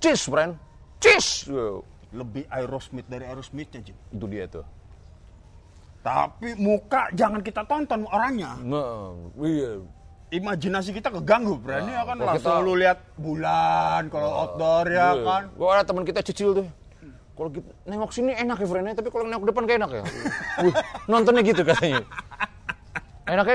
Cis, 0.00 0.24
friend. 0.24 0.56
Cis. 0.98 1.46
Wow. 1.46 1.84
lebih 2.10 2.42
Aerosmith 2.50 3.06
dari 3.06 3.22
Aerosmithnya, 3.22 3.78
Jim. 3.80 3.94
Itu 4.10 4.26
dia 4.26 4.42
tuh. 4.44 4.66
Tapi 6.00 6.58
muka 6.58 7.06
jangan 7.12 7.38
kita 7.38 7.62
tonton 7.62 8.02
orangnya. 8.04 8.58
Nah, 8.58 9.14
iya. 9.38 9.78
Imajinasi 10.30 10.90
kita 10.90 11.10
keganggu, 11.12 11.54
Bran. 11.56 11.86
ya 11.86 12.02
kan 12.02 12.16
langsung 12.16 12.50
kita- 12.50 12.62
lu 12.62 12.74
lihat 12.74 12.98
bulan 13.14 14.06
kalau 14.06 14.30
outdoor 14.32 14.86
ya 14.86 15.12
Iya. 15.12 15.22
kan. 15.22 15.42
Gua 15.54 15.68
ada 15.72 15.84
teman 15.84 16.02
kita 16.02 16.18
cicil 16.20 16.50
tuh. 16.56 16.66
Kalau 17.30 17.50
kita 17.50 17.70
nengok 17.84 18.10
sini 18.10 18.32
enak 18.32 18.58
ya 18.58 18.66
friendnya, 18.66 18.94
tapi 18.94 19.08
kalau 19.08 19.24
nengok 19.24 19.46
depan 19.46 19.62
gak 19.64 19.78
enak 19.78 19.90
ya. 19.92 20.02
Wih, 20.66 20.74
nontonnya 21.06 21.42
gitu 21.42 21.62
katanya. 21.62 22.02
Enaknya 23.24 23.54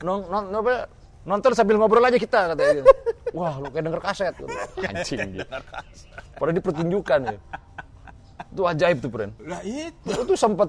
non, 0.00 0.18
non, 0.26 0.44
apa, 0.52 0.90
nonton 1.22 1.54
sambil 1.54 1.78
ngobrol 1.78 2.02
aja 2.02 2.18
kita 2.18 2.50
katanya. 2.50 2.82
gitu. 2.82 2.90
Wah, 3.34 3.54
lu 3.62 3.68
kayak 3.70 3.84
denger 3.86 4.02
kaset. 4.02 4.34
Anjing 4.90 5.38
gitu. 5.38 5.58
Padahal 6.36 6.54
di 6.56 6.62
pertunjukan 6.62 7.20
ya. 7.26 7.38
Itu 8.50 8.62
ajaib 8.66 8.98
tuh, 8.98 9.10
friend. 9.12 9.32
Lah 9.46 9.62
itu. 9.62 10.08
Itu 10.10 10.22
tuh 10.26 10.38
sempet 10.38 10.68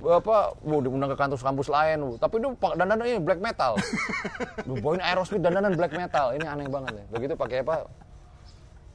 apa, 0.00 0.56
mau 0.64 0.80
diundang 0.80 1.12
ke 1.12 1.16
kampus-kampus 1.18 1.68
lain, 1.68 2.16
tapi 2.16 2.40
itu 2.40 2.48
dandanan 2.56 3.04
ini 3.04 3.20
black 3.20 3.40
metal. 3.40 3.76
Lu 4.68 4.80
bawain 4.80 5.04
Aerosmith 5.04 5.44
dandanan 5.44 5.76
black 5.76 5.92
metal, 5.92 6.32
ini 6.32 6.48
aneh 6.48 6.72
banget 6.72 6.92
ya. 6.96 7.04
Begitu 7.12 7.32
pakai 7.36 7.60
apa? 7.60 7.84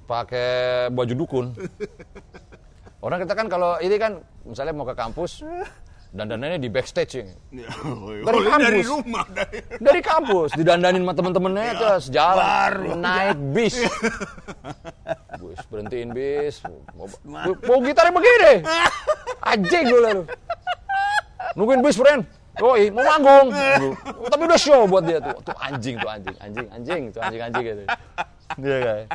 Pakai 0.10 0.50
baju 0.90 1.14
dukun. 1.14 1.46
Orang 3.06 3.22
kita 3.22 3.38
kan 3.38 3.46
kalau 3.46 3.78
ini 3.78 4.02
kan 4.02 4.18
misalnya 4.42 4.74
mau 4.74 4.86
ke 4.90 4.98
kampus, 4.98 5.46
dandanannya 6.16 6.60
di 6.64 6.70
backstage 6.72 7.12
ya. 7.20 7.26
Dari, 8.24 8.40
kampus. 8.48 8.86
rumah 8.88 9.26
dari 9.28 9.60
Dari 9.84 10.02
kampus, 10.02 10.50
didandanin 10.56 11.04
sama 11.04 11.14
temen-temennya 11.14 11.74
terus 11.76 12.06
jalan, 12.08 12.40
baru. 12.40 12.92
naik 12.96 13.38
bis. 13.52 13.76
Bus, 15.36 15.60
berhentiin 15.68 16.10
bis. 16.16 16.64
Mau, 16.96 17.12
mau 17.52 17.78
gitarnya 17.84 18.16
begini. 18.16 18.54
Anjing 19.44 19.84
gue 19.92 20.02
lalu. 20.02 20.24
Nungguin 21.60 21.84
bis, 21.84 22.00
friend. 22.00 22.24
Yoi, 22.56 22.88
mau 22.96 23.04
manggung. 23.04 23.52
Tapi 24.32 24.42
udah 24.48 24.60
show 24.60 24.88
buat 24.88 25.04
dia 25.04 25.20
tuh. 25.20 25.36
Tuh 25.44 25.56
anjing, 25.60 26.00
tuh 26.00 26.08
anjing, 26.08 26.36
anjing, 26.40 26.68
anjing, 26.72 27.02
tuh 27.12 27.20
anjing, 27.20 27.42
anjing 27.44 27.64
gitu. 27.68 27.84
Dia 28.64 28.78
kayak 28.80 29.06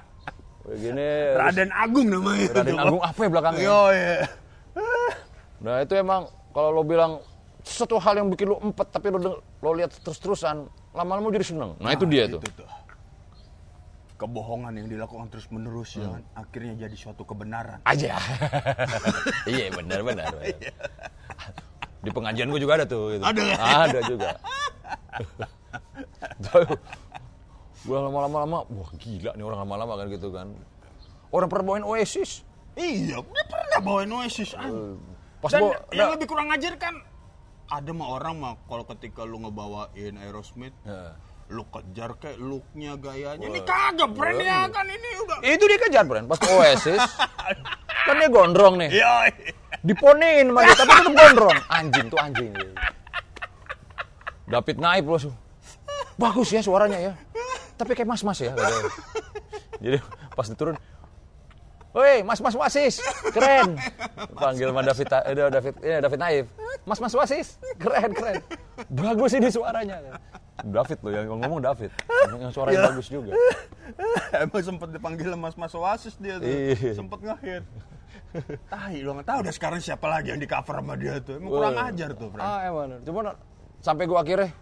begini. 0.69 1.09
Raden 1.41 1.71
Agung 1.73 2.07
namanya. 2.13 2.47
Raden 2.61 2.77
Agung 2.77 3.01
apa 3.01 3.21
ya 3.25 3.29
belakangnya? 3.33 3.65
Yo, 3.65 3.81
iya. 3.97 4.17
Nah 5.65 5.77
itu 5.81 5.95
emang 5.97 6.29
kalau 6.51 6.71
lo 6.75 6.83
bilang 6.83 7.23
sesuatu 7.63 8.01
hal 8.01 8.19
yang 8.19 8.29
bikin 8.33 8.51
lo 8.51 8.57
empet 8.65 8.89
tapi 8.91 9.13
lo, 9.13 9.41
lo 9.45 9.71
lihat 9.77 9.93
terus-terusan 10.01 10.67
lama-lama 10.97 11.31
jadi 11.31 11.47
seneng. 11.55 11.77
Nah, 11.79 11.93
itu 11.95 12.05
dia 12.09 12.27
tuh. 12.27 12.41
tuh. 12.43 12.67
Kebohongan 14.21 14.77
yang 14.77 14.89
dilakukan 14.93 15.33
terus 15.33 15.49
menerus 15.49 15.97
ya 15.97 16.05
kan, 16.05 16.21
akhirnya 16.37 16.77
jadi 16.85 16.93
suatu 16.93 17.25
kebenaran. 17.25 17.81
Aja. 17.89 18.21
iya 19.49 19.73
benar 19.73 20.05
benar. 20.05 20.29
Di 22.05 22.11
pengajian 22.13 22.53
gue 22.53 22.61
juga 22.61 22.77
ada 22.81 22.85
tuh. 22.85 23.17
Gitu. 23.17 23.25
Ada? 23.25 23.43
Ada 23.89 23.99
juga. 24.05 24.29
gue 27.81 27.97
lama-lama 27.97 28.45
lama, 28.45 28.59
wah 28.69 28.91
gila 29.01 29.33
nih 29.33 29.45
orang 29.45 29.61
lama-lama 29.65 29.93
kan 30.05 30.07
gitu 30.13 30.29
kan. 30.29 30.53
Orang 31.33 31.49
pernah 31.49 31.65
bawain 31.73 31.87
Oasis. 31.89 32.45
Iya, 32.77 33.25
dia 33.25 33.45
pernah 33.49 33.81
bawain 33.81 34.13
Oasis. 34.13 34.53
ah. 34.53 34.69
Pas 35.41 35.51
Dan 35.51 35.61
bawa, 35.65 35.75
yang 35.91 36.09
nah, 36.09 36.15
lebih 36.17 36.27
kurang 36.29 36.49
ajar 36.53 36.77
kan 36.77 36.95
ada 37.71 37.91
mah 37.95 38.09
orang 38.13 38.35
mah 38.37 38.55
kalau 38.67 38.83
ketika 38.85 39.23
lu 39.23 39.41
ngebawain 39.41 40.19
Aerosmith, 40.19 40.75
Ya. 40.83 41.15
lu 41.49 41.63
kejar 41.71 42.19
kayak 42.19 42.39
looknya 42.39 42.99
gayanya. 42.99 43.47
Ini 43.47 43.61
kagak 43.63 44.11
brand 44.11 44.39
ya 44.39 44.67
kan 44.69 44.87
ini 44.87 45.09
udah. 45.23 45.39
itu 45.41 45.65
dia 45.65 45.79
kejar 45.79 46.03
Bren. 46.03 46.27
Pas 46.27 46.39
Oasis, 46.51 46.99
kan 48.11 48.15
dia 48.19 48.29
gondrong 48.29 48.75
nih. 48.75 48.91
Iya. 48.91 49.31
diponein 49.81 50.51
sama 50.51 50.67
dia, 50.67 50.75
tapi 50.77 50.91
tetap 50.93 51.15
gondrong. 51.15 51.57
Anjing 51.71 52.07
tuh 52.11 52.19
anjing. 52.19 52.53
David 54.51 54.77
naik 54.83 55.05
langsung. 55.07 55.35
Bagus 56.19 56.51
ya 56.51 56.61
suaranya 56.61 56.99
ya. 56.99 57.13
Tapi 57.79 57.95
kayak 57.95 58.11
mas-mas 58.11 58.43
ya. 58.43 58.53
katanya. 58.53 58.91
Jadi 59.81 59.97
pas 60.35 60.47
diturun, 60.47 60.77
Woi, 61.91 62.23
Mas 62.23 62.39
Mas 62.39 62.55
Wasis, 62.55 63.03
keren. 63.35 63.75
Panggil 64.43 64.71
sama 64.71 64.83
David, 64.87 65.07
eh, 65.11 65.35
David, 65.51 65.75
eh, 65.83 65.99
David 65.99 66.21
Naif. 66.23 66.47
Mas 66.87 67.03
Mas 67.03 67.15
Wasis, 67.19 67.59
keren 67.83 68.15
keren. 68.15 68.39
Bagus 68.87 69.35
ini 69.35 69.51
suaranya. 69.51 69.99
David 70.63 70.99
loh 71.03 71.11
yang 71.11 71.27
ngomong 71.41 71.61
David, 71.65 71.91
yang 72.31 72.53
suaranya 72.55 72.95
bagus 72.95 73.11
juga. 73.11 73.35
Emang 74.45 74.63
sempat 74.63 74.89
dipanggil 74.95 75.35
Mas 75.35 75.57
Mas 75.59 75.75
Oasis 75.75 76.15
dia 76.21 76.39
tuh. 76.39 76.47
Iya. 76.47 76.95
Sempat 76.95 77.19
ngehit. 77.19 77.65
Tahi 78.71 79.03
lo 79.03 79.19
nggak 79.19 79.27
tahu 79.27 79.39
udah 79.43 79.55
sekarang 79.55 79.81
siapa 79.83 80.07
lagi 80.07 80.31
yang 80.31 80.39
di 80.39 80.47
cover 80.47 80.79
sama 80.79 80.95
dia 80.95 81.19
tuh. 81.19 81.43
Emang 81.43 81.51
kurang 81.51 81.75
ajar 81.75 82.15
tuh, 82.15 82.29
Fran. 82.31 82.43
Ah 82.45 82.61
emang. 82.71 83.03
Cuman 83.03 83.35
sampai 83.83 84.05
gua 84.07 84.23
akhirnya 84.23 84.55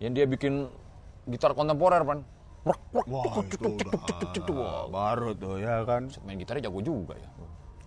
yang 0.00 0.16
dia 0.16 0.24
bikin 0.24 0.72
gitar 1.28 1.52
kontemporer 1.52 2.00
pan. 2.06 2.24
Wah, 2.66 3.40
itu 3.46 3.64
udah 3.64 4.52
Wah, 4.52 4.82
baru 4.90 5.30
tuh 5.38 5.62
ya 5.62 5.86
kan. 5.86 6.10
main 6.26 6.36
gitarnya 6.36 6.68
jago 6.68 6.80
juga 6.82 7.14
ya. 7.16 7.30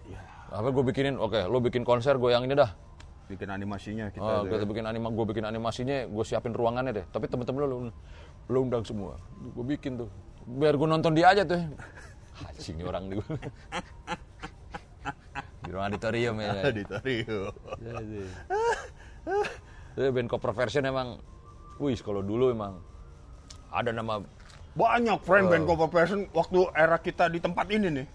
Ya, 0.09 0.21
Apa 0.51 0.71
gue 0.71 0.83
bikinin, 0.83 1.19
oke, 1.19 1.37
lo 1.47 1.59
bikin 1.59 1.83
konser 1.83 2.15
gue 2.17 2.31
yang 2.31 2.43
ini 2.47 2.55
dah. 2.55 2.71
bikin 3.31 3.47
animasinya 3.47 4.11
kita. 4.11 4.43
Oh, 4.43 4.43
kita 4.43 4.63
ya. 4.63 4.67
bikin 4.67 4.83
anima, 4.83 5.07
gue 5.07 5.23
bikin 5.23 5.47
animasinya, 5.47 6.03
gue 6.03 6.23
siapin 6.27 6.51
ruangannya 6.51 6.91
deh. 6.99 7.05
Tapi 7.15 7.31
temen-temen 7.31 7.63
lo, 7.63 7.77
lo, 8.51 8.59
undang 8.59 8.83
semua. 8.83 9.15
Gue 9.55 9.63
bikin 9.63 10.03
tuh. 10.03 10.11
Biar 10.59 10.75
gue 10.75 10.83
nonton 10.83 11.15
dia 11.15 11.31
aja 11.31 11.47
tuh. 11.47 11.55
Anjing 12.47 12.75
nih 12.75 12.85
orang 12.91 13.07
nih. 13.07 13.23
Di 15.63 15.69
ruang 15.71 15.85
auditorium 15.87 16.35
ya. 16.43 16.51
di 16.75 16.83
Tario. 16.83 17.41
Iya 19.95 20.09
band 20.11 20.27
cover 20.27 20.51
version 20.51 20.83
emang, 20.83 21.19
wih 21.79 21.95
kalau 22.03 22.19
dulu 22.19 22.51
emang 22.51 22.83
ada 23.71 23.95
nama 23.95 24.19
Banyak 24.71 25.19
friend 25.21 25.45
band 25.47 25.63
cover 25.65 25.87
version 25.87 26.25
waktu 26.31 26.59
era 26.71 26.95
kita 26.95 27.27
di 27.27 27.37
tempat 27.37 27.67
ini 27.67 27.87
nih. 27.91 28.05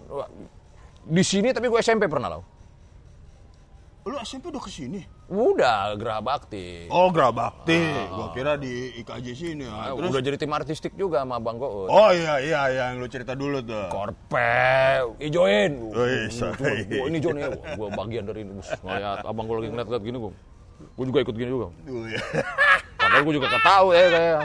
di 1.07 1.23
sini 1.23 1.53
tapi 1.53 1.67
gue 1.67 1.79
SMP 1.79 2.07
pernah 2.07 2.27
loh. 2.29 2.45
Lu 4.03 4.15
Lu 4.15 4.19
SMP 4.19 4.49
udah 4.49 4.63
ke 4.63 4.71
sini? 4.71 5.03
Udah 5.27 5.99
gerah 5.99 6.23
bakti. 6.23 6.87
Oh, 6.87 7.11
Grabakti. 7.11 7.83
Gua 8.09 8.31
kira 8.31 8.55
di 8.55 8.95
IKJ 8.97 9.27
sini. 9.35 9.67
Ah, 9.67 9.91
Ah, 9.91 9.99
terus 9.99 10.15
Udah 10.15 10.23
jadi 10.23 10.37
tim 10.37 10.49
artistik 10.49 10.95
juga 10.95 11.21
sama 11.21 11.37
Bang 11.37 11.59
Goot. 11.59 11.91
Oh 11.91 12.11
iya 12.11 12.39
iya 12.39 12.61
yang 12.71 13.03
lu 13.03 13.07
cerita 13.07 13.35
dulu 13.35 13.59
tuh. 13.61 13.91
Korpe, 13.91 14.55
ijoin. 15.19 15.91
Gua- 15.91 16.31
sorry. 16.31 16.87
gua- 16.87 17.11
ini 17.11 17.19
Jon 17.19 17.35
ya, 17.37 17.51
gua 17.75 17.91
bagian 17.93 18.23
dari 18.25 18.41
ini. 18.41 18.55
Ngeliat 18.57 19.27
abang 19.27 19.45
gua 19.45 19.59
lagi 19.59 19.69
ngeliat-ngeliat 19.69 20.05
gini 20.05 20.17
gua. 20.17 20.33
Gua 20.95 21.05
juga 21.05 21.19
ikut 21.21 21.35
gini 21.35 21.51
juga. 21.51 21.67
Oh, 21.67 22.05
iya. 22.07 22.23
Padahal 22.97 23.23
gua 23.23 23.35
juga 23.35 23.49
ketahu 23.51 23.87
ya 23.91 24.05
kayak. 24.09 24.41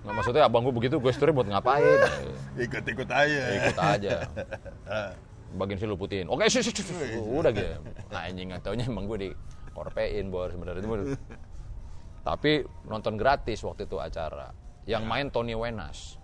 Nggak 0.00 0.14
maksudnya 0.16 0.42
abang 0.48 0.64
gua 0.64 0.74
begitu 0.74 0.96
gesturnya 0.96 1.36
buat 1.36 1.48
ngapain? 1.48 2.00
Ikut-ikut 2.64 3.08
aja. 3.08 3.42
ikut 3.52 3.78
aja. 3.78 4.10
Bagian 5.58 5.78
si 5.82 5.86
luputin. 5.86 6.30
Oke, 6.30 6.46
sih, 6.46 6.62
sih, 6.62 6.72
sih. 6.72 7.18
udah 7.18 7.50
gitu. 7.50 7.74
Nah, 8.08 8.22
anjing 8.24 8.54
nggak 8.54 8.62
taunya 8.62 8.86
emang 8.86 9.10
gue 9.10 9.18
di 9.18 9.30
korpein 9.74 10.30
bor 10.30 10.48
sebenarnya 10.48 10.82
itu. 10.82 11.18
Tapi 12.22 12.62
nonton 12.86 13.18
gratis 13.18 13.60
waktu 13.66 13.84
itu 13.84 13.96
acara. 13.98 14.54
Yang 14.86 15.02
main 15.04 15.26
Tony 15.28 15.52
Wenas. 15.58 16.16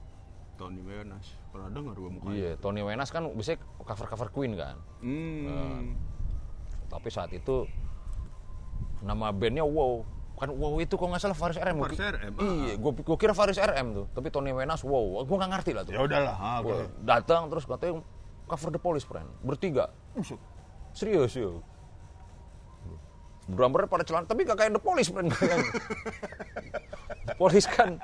Tony 0.57 0.81
Wenas. 0.81 1.37
Pernah 1.53 1.69
dengar 1.73 1.97
gua 1.97 2.11
mukanya. 2.13 2.33
Iya, 2.37 2.53
Tony 2.61 2.81
Wenas 2.81 3.11
kan 3.13 3.29
biasanya 3.33 3.61
cover-cover 3.85 4.29
Queen 4.33 4.53
kan. 4.57 4.77
Hmm. 5.05 5.97
Tapi 6.89 7.09
saat 7.13 7.33
itu 7.35 7.69
nama 9.05 9.35
bandnya 9.35 9.67
Wow. 9.67 10.16
Kan 10.37 10.53
Wow 10.53 10.77
itu 10.85 11.01
kok 11.01 11.07
nggak 11.09 11.21
salah 11.21 11.37
Faris 11.37 11.57
RM. 11.57 11.81
Faris 11.81 12.01
RM, 12.01 12.33
ah. 12.37 12.45
Iya, 12.45 12.75
gue 12.77 12.93
gue 12.93 13.17
kira 13.17 13.33
Faris 13.33 13.57
RM 13.57 13.87
tuh. 13.97 14.07
Tapi 14.13 14.29
Tony 14.29 14.53
Wenas 14.53 14.85
Wow. 14.85 15.25
Gue 15.25 15.37
nggak 15.41 15.51
ngerti 15.57 15.71
lah 15.73 15.83
tuh. 15.89 15.97
Ya 15.97 16.05
udahlah. 16.05 16.37
Ah, 16.37 16.61
oke. 16.61 16.69
Wah, 16.69 16.89
Datang 17.01 17.49
terus 17.49 17.65
katanya 17.65 18.05
cover 18.45 18.69
The 18.69 18.81
Police 18.81 19.07
friend. 19.09 19.29
Bertiga. 19.41 19.89
Serius 20.93 21.33
ya. 21.33 21.49
Drummernya 23.47 23.87
pada 23.87 24.03
celana, 24.03 24.27
tapi 24.27 24.43
gak 24.43 24.59
kayak 24.59 24.75
The 24.75 24.83
Police 24.83 25.07
friend. 25.07 25.31
Police 27.41 27.71
kan 27.71 28.03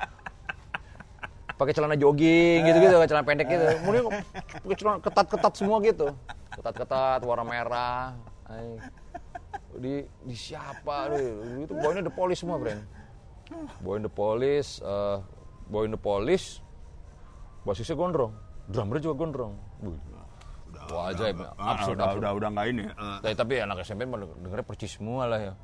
pakai 1.59 1.75
celana 1.75 1.99
jogging 1.99 2.63
gitu-gitu, 2.63 2.95
celana 3.11 3.27
pendek 3.27 3.51
gitu. 3.51 3.67
Kemudian 3.83 4.07
pakai 4.63 4.77
celana 4.79 4.99
ketat-ketat 5.03 5.53
semua 5.59 5.83
gitu. 5.83 6.15
Ketat-ketat, 6.55 7.27
warna 7.27 7.43
merah. 7.43 8.15
Di, 9.75 9.95
di 10.23 10.35
siapa? 10.35 11.09
Aduh, 11.09 11.65
Itu 11.65 11.73
boynya 11.75 12.03
The 12.03 12.13
Police 12.13 12.41
semua, 12.41 12.57
friend. 12.57 12.83
Boy 13.79 14.01
The 14.01 14.09
Police, 14.09 14.81
eh 14.81 15.19
Boy 15.67 15.85
The 15.87 15.97
Police, 15.97 16.61
basisnya 17.63 17.95
gondrong. 17.95 18.33
Drummernya 18.65 19.03
juga 19.03 19.17
gondrong. 19.19 19.53
Wih. 19.81 19.99
Wah, 20.85 21.09
ajaib. 21.09 21.39
Ah, 21.55 21.77
Absurd, 21.77 21.95
udah, 21.95 22.07
absurd. 22.07 22.21
udah, 22.21 22.31
udah 22.35 22.49
nggak 22.51 22.67
ini. 22.69 22.83
Eh, 22.85 23.19
Tapi, 23.23 23.35
tapi 23.35 23.53
anak 23.61 23.77
SMP 23.81 24.03
dengernya 24.05 24.67
percis 24.67 24.93
semua 24.93 25.25
lah 25.25 25.41
ya. 25.41 25.55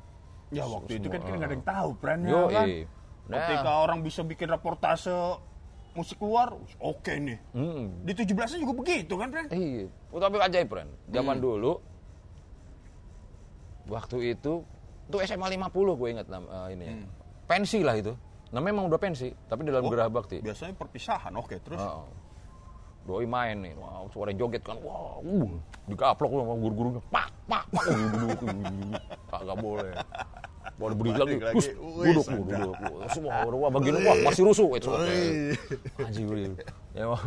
ya 0.49 0.63
waktu 0.65 0.97
itu 0.97 1.05
kan 1.05 1.19
Semua. 1.19 1.27
kita 1.27 1.35
nggak 1.37 1.49
ada 1.49 1.55
yang 1.55 1.67
tahu, 1.67 1.89
friend 1.95 2.21
ya 2.21 2.31
Yo, 2.31 2.41
kan. 2.47 2.65
Nah, 3.29 3.37
Ketika 3.37 3.71
orang 3.79 3.99
bisa 4.01 4.21
bikin 4.23 4.47
reportase 4.47 5.13
musik 5.91 6.17
luar, 6.17 6.55
oke 6.79 7.11
nih. 7.11 7.37
mm, 7.51 7.83
Di 8.01 8.13
17 8.15 8.57
juga 8.57 8.73
begitu 8.75 9.13
kan, 9.13 9.27
friend? 9.29 9.49
iya. 9.51 9.85
Oh, 10.09 10.17
tapi 10.17 10.39
ajaib, 10.39 10.69
Ren. 10.71 10.89
Zaman 11.07 11.35
Hmm. 11.35 11.43
dulu, 11.43 11.71
waktu 13.87 14.35
itu, 14.35 14.65
tuh 15.09 15.19
SMA 15.23 15.47
50 15.55 15.99
gue 15.99 16.07
ingat 16.11 16.27
eh, 16.27 16.67
ini 16.75 16.83
ya. 16.83 16.95
Pensi 17.47 17.79
lah 17.81 17.95
itu. 17.97 18.13
Namanya 18.49 18.81
emang 18.81 18.85
udah 18.89 18.99
pensi, 19.01 19.29
tapi 19.45 19.61
dalam 19.65 19.85
Hmm. 19.85 19.89
Oh, 19.89 19.93
gerah 19.93 20.09
bakti. 20.09 20.41
Biasanya 20.41 20.73
perpisahan, 20.73 21.33
oke. 21.37 21.55
Terus 21.61 21.81
Heeh. 21.81 22.05
Doi 23.07 23.25
main 23.25 23.57
nih, 23.57 23.73
wah 23.73 24.05
suara 24.13 24.29
joget 24.35 24.61
kan, 24.61 24.77
wah, 24.85 25.17
uh, 25.17 25.49
dikaplok 25.89 26.29
sama 26.29 26.53
guru-gurunya, 26.61 27.01
pak, 27.09 27.31
pak, 27.49 27.65
pak, 27.73 27.85
uh, 27.89 28.37
uh, 28.37 28.93
kagak 29.33 29.57
boleh. 29.57 29.91
Baru 30.77 30.93
berdiri 30.93 31.17
lagi, 31.17 31.35
lagi. 31.41 31.73
duduk, 31.73 32.25
duduk, 32.29 32.75
duduk, 32.77 33.09
semua, 33.09 33.49
wah, 33.49 33.71
begini, 33.73 33.97
wah, 34.05 34.13
masih 34.29 34.45
rusuh, 34.45 34.77
itu 34.77 34.93
gue, 34.93 36.53
ya 36.93 37.09
wah, 37.09 37.23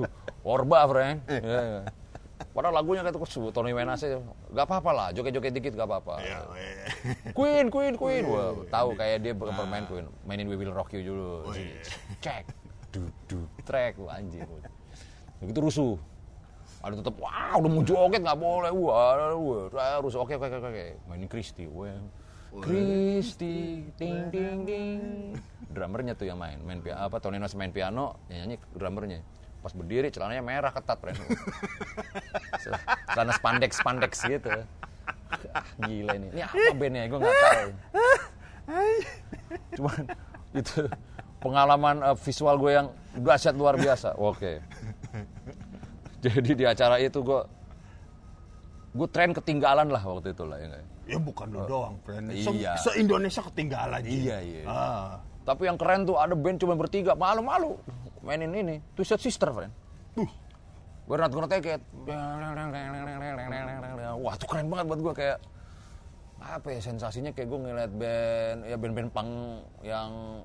orba, 0.47 0.87
friend. 0.87 1.19
Padahal 2.53 2.85
lagunya 2.85 3.01
kata 3.01 3.17
kusut, 3.17 3.49
Tony 3.57 3.73
Wenasnya, 3.73 4.21
gak 4.53 4.69
apa-apa 4.69 4.91
lah, 4.93 5.09
joget-joget 5.17 5.57
dikit 5.57 5.73
gak 5.73 5.89
apa-apa. 5.89 6.21
Ya, 6.21 6.45
weh. 6.53 6.85
Queen, 7.39 7.73
Queen, 7.73 7.97
Queen. 7.97 8.29
Wah, 8.29 8.53
tahu 8.69 8.93
kayak 8.93 9.25
dia 9.25 9.33
bukan 9.33 9.57
bermain 9.57 9.89
Queen. 9.89 10.05
Mainin 10.29 10.53
We 10.53 10.61
Will 10.61 10.77
Rock 10.77 10.93
You 10.93 11.01
dulu. 11.01 11.49
Cek. 12.21 12.45
Duduk. 12.93 13.49
Track. 13.65 13.97
Wah, 13.97 14.21
anjing. 14.21 14.45
Begitu 15.41 15.59
rusuh. 15.65 15.97
Ada 16.85 17.01
tetap, 17.01 17.17
wah 17.17 17.57
udah 17.57 17.71
mau 17.73 17.81
joget 17.81 18.21
nggak 18.21 18.37
boleh. 18.37 18.69
Wah, 18.69 19.33
wah, 19.33 19.97
rusuh. 20.05 20.21
Oke, 20.21 20.37
oke, 20.37 20.53
oke, 20.53 20.69
oke. 20.69 20.87
Mainin 21.09 21.33
Christy. 21.33 21.65
Wah. 21.65 21.97
Christy, 22.61 23.89
ting, 23.97 24.29
ting, 24.29 24.69
ting. 24.69 25.01
Drummernya 25.73 26.13
tuh 26.13 26.29
yang 26.29 26.37
main. 26.37 26.61
Main 26.61 26.85
piano, 26.85 27.01
apa, 27.01 27.17
Tony 27.17 27.41
Nas 27.41 27.57
main 27.57 27.73
piano, 27.73 28.21
yang 28.29 28.45
nyanyi 28.45 28.61
drummernya. 28.77 29.25
Pas 29.63 29.71
berdiri, 29.71 30.11
celananya 30.11 30.43
merah 30.43 30.73
ketat, 30.75 30.99
friend. 30.99 31.23
Celana 33.15 33.33
spandex, 33.39 33.79
spandex 33.79 34.13
gitu. 34.27 34.51
Ah, 35.55 35.65
gila 35.87 36.19
ini. 36.19 36.29
Ini 36.35 36.43
apa 36.43 36.75
bandnya? 36.75 37.07
Gue 37.07 37.19
nggak 37.23 37.37
tahu. 37.39 37.71
Cuman 39.79 40.03
itu 40.53 40.79
pengalaman 41.39 41.97
eh, 42.03 42.17
visual 42.27 42.57
gue 42.59 42.73
yang 42.75 42.87
dahsyat 43.17 43.55
luar 43.55 43.79
biasa. 43.79 44.19
Oke. 44.19 44.59
Jadi 46.23 46.51
di 46.59 46.65
acara 46.67 46.99
itu 46.99 47.23
gue 47.23 47.41
gue 48.93 49.09
tren 49.09 49.33
ketinggalan 49.33 49.89
lah 49.89 50.03
waktu 50.05 50.35
itu 50.35 50.45
lah 50.45 50.59
ya. 50.61 50.69
ya? 50.69 50.83
Ya 51.03 51.19
bukan 51.19 51.51
lu 51.51 51.67
doang, 51.67 51.99
friend. 52.07 52.31
Se, 52.31 52.51
Iya. 52.51 52.79
Se-Indonesia 52.79 53.43
ketinggalan. 53.47 53.99
Ji. 54.07 54.27
Iya, 54.27 54.39
iya. 54.43 54.63
Ah. 54.67 55.11
Tapi 55.43 55.67
yang 55.67 55.75
keren 55.75 56.07
tuh 56.07 56.15
ada 56.15 56.39
band 56.39 56.63
cuma 56.63 56.79
bertiga, 56.79 57.19
malu-malu 57.19 57.75
mainin 58.23 58.55
ini. 58.55 58.77
Twisted 58.95 59.21
Sister, 59.21 59.51
friend. 59.51 59.73
Uh. 60.17 60.31
Gue 61.03 61.19
not 61.19 61.35
gonna 61.35 61.51
take 61.51 61.67
it. 61.67 61.83
Wah, 64.23 64.35
itu 64.39 64.47
keren 64.47 64.67
banget 64.71 64.87
buat 64.87 65.01
gue 65.03 65.15
kayak 65.19 65.39
apa 66.43 66.75
ya 66.75 66.81
sensasinya 66.83 67.31
kayak 67.31 67.55
gue 67.55 67.59
ngeliat 67.59 67.93
band 67.95 68.59
ya 68.67 68.75
band-band 68.75 69.11
punk 69.15 69.31
yang 69.87 70.43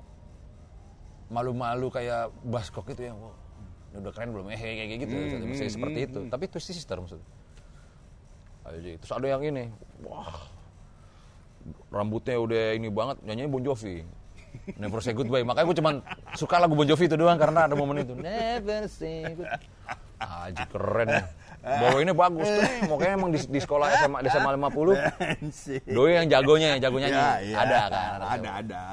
malu-malu 1.34 1.90
kayak 1.90 2.30
Baskok 2.46 2.90
gitu 2.94 3.10
ya. 3.10 3.14
Ini 3.14 3.98
udah 4.02 4.14
keren 4.14 4.30
belum? 4.34 4.50
Eh 4.54 4.58
kayak 4.58 5.00
gitu, 5.06 5.16
Maksudnya 5.46 5.74
seperti 5.74 6.00
itu. 6.10 6.20
Tapi 6.30 6.46
Twisted 6.50 6.74
Sister 6.74 6.98
maksudnya. 6.98 7.26
Ayo, 8.68 9.00
terus 9.00 9.14
ada 9.16 9.28
yang 9.32 9.40
ini, 9.48 9.72
wah 10.04 10.52
rambutnya 11.88 12.36
udah 12.36 12.76
ini 12.76 12.92
banget, 12.92 13.24
nyanyinya 13.24 13.48
Bon 13.48 13.64
Jovi. 13.64 14.04
Never 14.78 15.00
say 15.00 15.14
goodbye. 15.14 15.44
Makanya 15.44 15.66
gue 15.68 15.78
cuman 15.78 15.96
suka 16.34 16.58
lagu 16.58 16.74
Bon 16.74 16.88
Jovi 16.88 17.06
itu 17.06 17.16
doang 17.16 17.38
karena 17.38 17.66
ada 17.70 17.76
momen 17.78 18.02
itu. 18.04 18.14
Never 18.18 18.86
say 18.90 19.34
goodbye. 19.34 19.62
Aji 20.18 20.64
keren. 20.74 21.08
Bawainnya 21.62 22.16
bagus 22.16 22.48
tuh. 22.48 22.64
Makanya 22.90 23.14
emang 23.20 23.30
di, 23.30 23.40
di 23.44 23.60
sekolah 23.60 23.86
SMA 24.02 24.20
di 24.26 24.30
SMA 24.32 24.50
50 24.56 25.94
Doi 25.94 26.12
yang 26.18 26.28
jagonya, 26.32 26.68
yang 26.78 26.82
jago 26.82 26.98
nyanyi. 26.98 27.18
Ya, 27.20 27.32
iya. 27.44 27.56
Ada 27.62 27.78
kan? 27.92 28.20
Ada, 28.24 28.50
ada. 28.64 28.84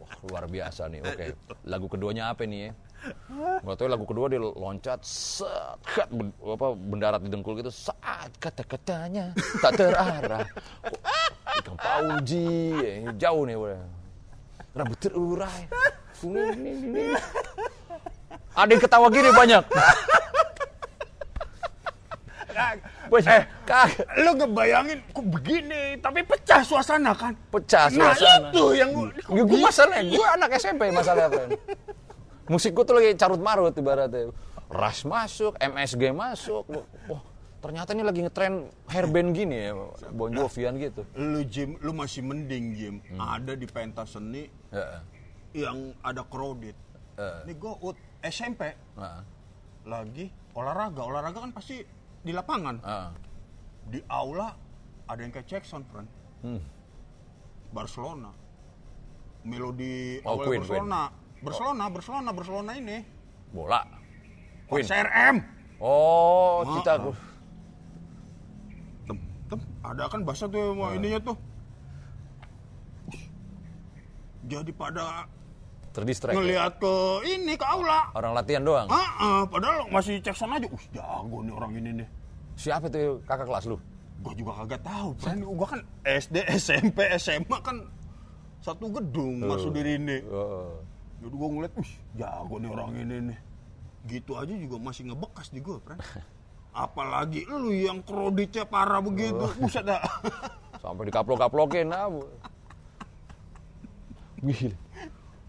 Wah, 0.00 0.12
luar 0.30 0.44
biasa 0.48 0.88
nih. 0.88 1.00
Oke. 1.04 1.24
Lagu 1.66 1.86
keduanya 1.90 2.32
apa 2.32 2.46
nih 2.48 2.70
ya? 2.70 2.72
Gak 3.60 3.76
tau 3.76 3.84
lagu 3.84 4.08
kedua 4.08 4.32
dia 4.32 4.40
loncat 4.40 5.04
set 5.04 5.76
kat, 5.84 6.08
ben- 6.08 6.32
apa 6.40 6.72
mendarat 6.72 7.20
di 7.20 7.28
dengkul 7.28 7.52
gitu 7.60 7.68
saat 7.68 8.32
kata-katanya 8.40 9.36
tak 9.60 9.76
terarah. 9.76 10.48
Ikan 11.60 11.76
pauji 11.76 12.72
eh, 12.80 13.04
jauh 13.20 13.44
nih 13.44 13.60
udah. 13.60 13.84
Rambut 14.74 14.98
terurai. 14.98 15.70
Ini, 16.24 16.42
ini, 16.56 16.70
ini. 16.82 17.02
Ada 18.54 18.70
yang 18.70 18.82
ketawa 18.82 19.06
gini 19.10 19.30
banyak. 19.30 19.64
Banyak. 23.10 23.42
Kagak. 23.66 24.06
Lu 24.22 24.30
ngebayangin 24.38 24.98
kok 25.10 25.26
begini, 25.26 25.82
tapi 25.98 26.22
pecah 26.26 26.62
suasana 26.62 27.14
kan? 27.14 27.34
Pecah 27.50 27.90
Nah 27.94 28.14
suasana. 28.14 28.48
itu 28.50 28.64
yang 28.78 28.90
Ya, 29.30 29.42
gue 29.42 29.58
masalahnya, 29.58 30.02
gue 30.10 30.26
anak 30.38 30.50
SMP 30.58 30.82
masalahnya, 30.90 31.30
friend. 31.30 31.50
Musik 32.50 32.70
gue 32.74 32.84
tuh 32.84 32.94
lagi 32.98 33.10
carut 33.18 33.40
marut 33.40 33.74
ibaratnya. 33.74 34.30
Rush 34.70 35.06
masuk, 35.06 35.54
MSG 35.58 36.10
masuk. 36.10 36.64
Wah, 37.10 37.22
ternyata 37.64 37.96
ini 37.96 38.04
lagi 38.04 38.20
ngetren 38.20 38.54
hairband 38.92 39.32
gini 39.32 39.56
ya, 39.56 39.72
Bon 40.12 40.28
Jovian 40.28 40.76
gitu. 40.76 41.00
lu 41.16 41.40
Jim, 41.48 41.80
lu 41.80 41.96
masih 41.96 42.20
mending 42.20 42.76
Jim. 42.76 42.94
Ada 43.16 43.56
di 43.56 43.64
pentas 43.64 44.12
seni 44.12 44.52
Ya. 44.68 45.00
yang 45.56 45.96
ada 46.04 46.20
crowded. 46.28 46.76
Eh. 47.16 47.38
Ini 47.48 47.52
gue 47.54 47.72
ut 47.80 47.96
SMP 48.20 48.74
Nah, 48.94 49.24
lagi 49.86 50.28
olahraga. 50.52 51.00
Olahraga 51.00 51.40
kan 51.40 51.52
pasti 51.52 51.80
di 52.20 52.32
lapangan. 52.32 52.76
ah. 52.84 53.08
Di 53.84 54.04
aula 54.06 54.52
ada 55.06 55.20
yang 55.20 55.32
kayak 55.32 55.48
Jackson, 55.48 55.88
friend. 55.88 56.08
Hmm. 56.44 56.60
Barcelona. 57.70 58.28
Melodi 59.40 60.20
Oh, 60.20 60.36
awal 60.36 60.44
Queen, 60.46 60.60
Barcelona. 60.60 61.00
Barcelona, 61.40 61.84
Barcelona, 61.88 62.30
Barcelona 62.32 62.72
ini. 62.74 62.98
bola. 63.52 63.80
Queen. 64.66 64.84
CRM. 64.84 65.36
Oh, 65.78 66.64
kita 66.76 66.92
ah 66.98 67.14
hitam 69.44 69.60
ada 69.84 70.08
kan 70.08 70.20
bahasa 70.24 70.48
tuh 70.48 70.72
nah. 70.72 70.96
ininya 70.96 71.20
tuh. 71.20 71.36
Jadi 74.44 74.72
pada 74.76 75.24
terdistract 75.94 76.36
ngelihat 76.36 76.76
ya? 76.76 76.80
ke 76.80 76.94
ini 77.28 77.54
ke 77.56 77.64
aula. 77.64 78.12
Orang 78.16 78.32
latihan 78.32 78.64
doang? 78.64 78.88
Ah 78.88 79.00
uh-uh, 79.00 79.40
padahal 79.48 79.88
masih 79.88 80.20
cek 80.20 80.36
sana 80.36 80.56
aja. 80.56 80.68
Us 80.68 80.84
jago 80.92 81.38
nih 81.44 81.52
orang 81.52 81.72
ini 81.76 81.90
nih. 82.04 82.08
Siapa 82.56 82.88
tuh 82.88 83.20
kakak 83.24 83.46
kelas 83.48 83.64
lu? 83.68 83.76
Gua 84.24 84.32
juga 84.32 84.52
kagak 84.64 84.80
tahu 84.80 85.08
kan 85.20 85.36
gue 85.42 85.66
kan 85.68 85.80
SD 86.06 86.36
SMP 86.56 86.98
SMA 87.20 87.58
kan 87.60 87.76
satu 88.64 88.88
gedung 88.88 89.44
uh, 89.44 89.52
masuk 89.52 89.76
diri 89.76 90.00
ini 90.00 90.24
uh. 90.24 90.72
jadi 91.20 91.34
gue 91.36 91.48
ngeliat 91.52 91.74
us 91.76 91.90
jago 92.16 92.56
nih 92.56 92.70
orang 92.72 92.90
ini 92.96 93.16
nih. 93.32 93.38
Gitu 94.04 94.32
aja 94.36 94.52
juga 94.52 94.76
masih 94.80 95.12
ngebekas 95.12 95.52
di 95.52 95.60
gue 95.60 95.76
kan 95.84 96.00
Apalagi 96.74 97.46
lu 97.46 97.70
yang 97.70 98.02
kreditnya 98.02 98.66
parah 98.66 98.98
begitu. 98.98 99.46
Buset 99.62 99.86
dah. 99.86 100.02
Sampai 100.82 101.06
dikaplok-kaplokin 101.08 101.88
ah. 101.94 102.10
bu. 102.10 102.26
Gila. 104.42 104.76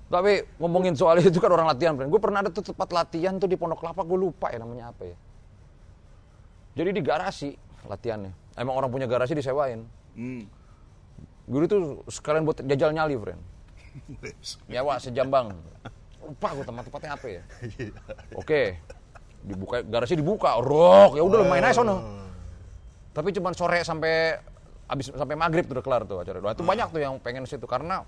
Tapi 0.06 0.46
ngomongin 0.62 0.94
soal 0.94 1.18
itu 1.18 1.42
kan 1.42 1.50
orang 1.50 1.66
latihan, 1.66 1.98
Gue 1.98 2.22
pernah 2.22 2.46
ada 2.46 2.54
tuh 2.54 2.62
tempat 2.62 2.94
latihan 2.94 3.42
tuh 3.42 3.50
di 3.50 3.58
Pondok 3.58 3.82
Kelapa, 3.82 4.06
gue 4.06 4.16
lupa 4.22 4.54
ya 4.54 4.62
namanya 4.62 4.94
apa 4.94 5.02
ya. 5.02 5.18
Jadi 6.78 6.90
di 6.94 7.02
garasi 7.02 7.50
latihannya. 7.90 8.32
Emang 8.56 8.78
orang 8.78 8.94
punya 8.94 9.10
garasi 9.10 9.34
disewain. 9.34 9.84
Hmm. 10.14 10.46
Guru 11.50 11.66
tuh 11.66 11.82
sekalian 12.08 12.46
buat 12.46 12.62
jajal 12.62 12.94
nyali, 12.94 13.18
friend. 13.18 13.42
Nyewa 14.72 15.02
sejam 15.02 15.28
bang. 15.28 15.58
Lupa 16.22 16.48
gue 16.54 16.66
tempat-tempatnya 16.70 17.12
apa 17.18 17.28
ya. 17.28 17.42
Oke. 18.42 18.78
Dibuka 19.46 19.86
garasi 19.86 20.18
dibuka, 20.18 20.58
rok. 20.58 21.16
Ya 21.16 21.24
udah 21.24 21.46
main 21.46 21.62
aja 21.62 21.78
sono. 21.78 22.02
Tapi 23.14 23.30
cuma 23.32 23.54
sore 23.54 23.86
sampai 23.86 24.36
habis 24.86 25.10
sampai 25.10 25.36
maghrib 25.38 25.66
tuh 25.70 25.78
udah 25.78 25.86
kelar 25.86 26.02
tuh 26.04 26.20
acara. 26.20 26.42
Itu 26.52 26.66
banyak 26.66 26.88
tuh 26.90 27.00
yang 27.00 27.14
pengen 27.22 27.46
situ 27.46 27.64
karena 27.70 28.02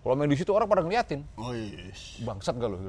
kalau 0.00 0.16
main 0.16 0.32
di 0.32 0.36
situ 0.40 0.50
orang 0.56 0.66
pada 0.66 0.80
ngeliatin. 0.80 1.20
Oh 1.36 1.52
yes. 1.52 2.18
Bangsat 2.24 2.56
gak 2.56 2.72
lo? 2.72 2.80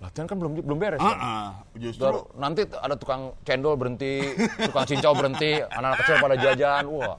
Latihan 0.00 0.26
kan 0.26 0.36
belum 0.40 0.64
belum 0.64 0.78
beres. 0.80 0.98
Kan? 0.98 1.12
ah. 1.14 1.50
justru 1.76 2.08
Baru 2.08 2.20
nanti 2.40 2.64
ada 2.66 2.96
tukang 2.96 3.36
cendol 3.44 3.76
berhenti, 3.76 4.32
tukang 4.64 4.88
cincau 4.88 5.12
berhenti, 5.12 5.60
anak-anak 5.60 5.98
kecil 6.02 6.16
pada 6.18 6.34
jajan. 6.40 6.84
Wah. 6.88 7.16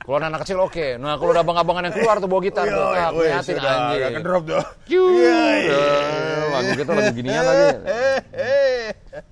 Kalau 0.00 0.16
anak 0.16 0.40
kecil 0.42 0.58
oke. 0.64 0.96
Nah, 0.96 1.20
kalau 1.20 1.30
udah 1.36 1.44
abang-abangan 1.44 1.82
yang 1.86 1.94
keluar 1.94 2.16
tuh 2.18 2.26
bawa 2.26 2.40
gitar 2.40 2.64
tuh, 2.66 2.88
ngeliatin 2.88 3.54
sudah, 3.60 3.68
anjing. 3.70 4.08
agak 4.10 4.22
drop 4.24 4.42
tuh. 4.48 4.64
Iya. 4.88 5.40
Eh, 5.70 6.44
Lagu 6.50 6.70
kita 6.74 6.90
lagu 6.96 7.12
ginian 7.14 7.44
lagi. 7.44 7.68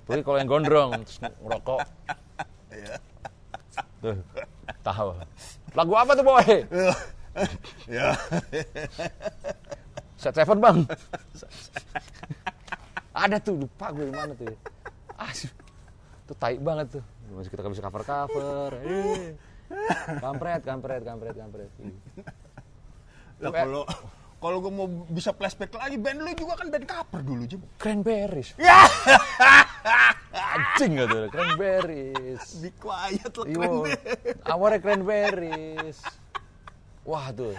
Tapi 0.08 0.20
kalau 0.24 0.38
yang 0.40 0.48
gondrong 0.48 0.90
terus 1.04 1.18
ngerokok. 1.20 1.80
Iya. 2.72 2.94
Tuh, 4.02 4.16
tahu. 4.82 5.08
Lagu 5.74 5.92
apa 5.96 6.12
tuh, 6.16 6.24
boy? 6.24 6.48
Ya. 7.86 8.18
Set 10.18 10.34
Seven, 10.34 10.58
Bang. 10.58 10.82
Ada 13.14 13.38
tuh, 13.38 13.62
lupa 13.62 13.94
gue 13.94 14.10
di 14.10 14.14
mana 14.14 14.32
tuh. 14.34 14.46
ya. 14.50 14.56
Ah, 15.18 15.30
tuh 16.26 16.36
tai 16.38 16.58
banget 16.58 16.98
tuh. 16.98 17.04
Masih 17.34 17.50
kita 17.50 17.70
bisa 17.70 17.82
cover-cover. 17.82 18.70
Eh. 18.82 19.34
Kampret, 20.18 20.62
kampret, 20.64 21.02
kampret, 21.04 21.34
kampret. 21.36 21.70
Lah 23.38 23.50
kalau 23.52 23.84
kalau 24.38 24.62
gue 24.62 24.70
mau 24.70 24.86
bisa 25.10 25.34
flashback 25.34 25.74
lagi, 25.74 25.98
band 25.98 26.22
lu 26.22 26.30
juga 26.38 26.62
kan 26.62 26.70
band 26.70 26.86
cover 26.86 27.20
dulu, 27.26 27.42
Jim. 27.46 27.60
Cranberries. 27.78 28.54
Ya, 28.58 28.86
Anjing 30.54 30.98
gak 31.00 31.08
tuh, 31.08 31.24
cranberries. 31.32 32.44
be 32.60 32.70
quiet 32.76 33.32
lah 33.32 33.46
deh. 33.46 33.96
awalnya 34.44 34.78
cranberries. 34.82 35.98
Wah 37.08 37.32
tuh, 37.32 37.56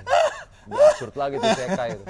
absurd 0.70 1.16
lagi 1.18 1.42
tuh 1.42 1.50
TK 1.50 1.80
itu. 1.96 2.04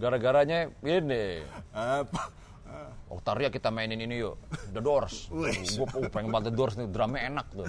Gara-garanya 0.00 0.72
ini, 0.80 1.44
Apa? 1.76 2.32
Oktaria 3.10 3.50
kita 3.50 3.68
mainin 3.74 3.98
ini 3.98 4.22
yuk, 4.22 4.38
The 4.70 4.80
Doors. 4.80 5.28
Gue 5.28 5.50
oh, 5.84 6.08
pengen 6.08 6.30
banget 6.30 6.50
The 6.50 6.54
Doors 6.54 6.74
nih, 6.78 6.88
drumnya 6.88 7.26
enak 7.28 7.46
tuh. 7.52 7.66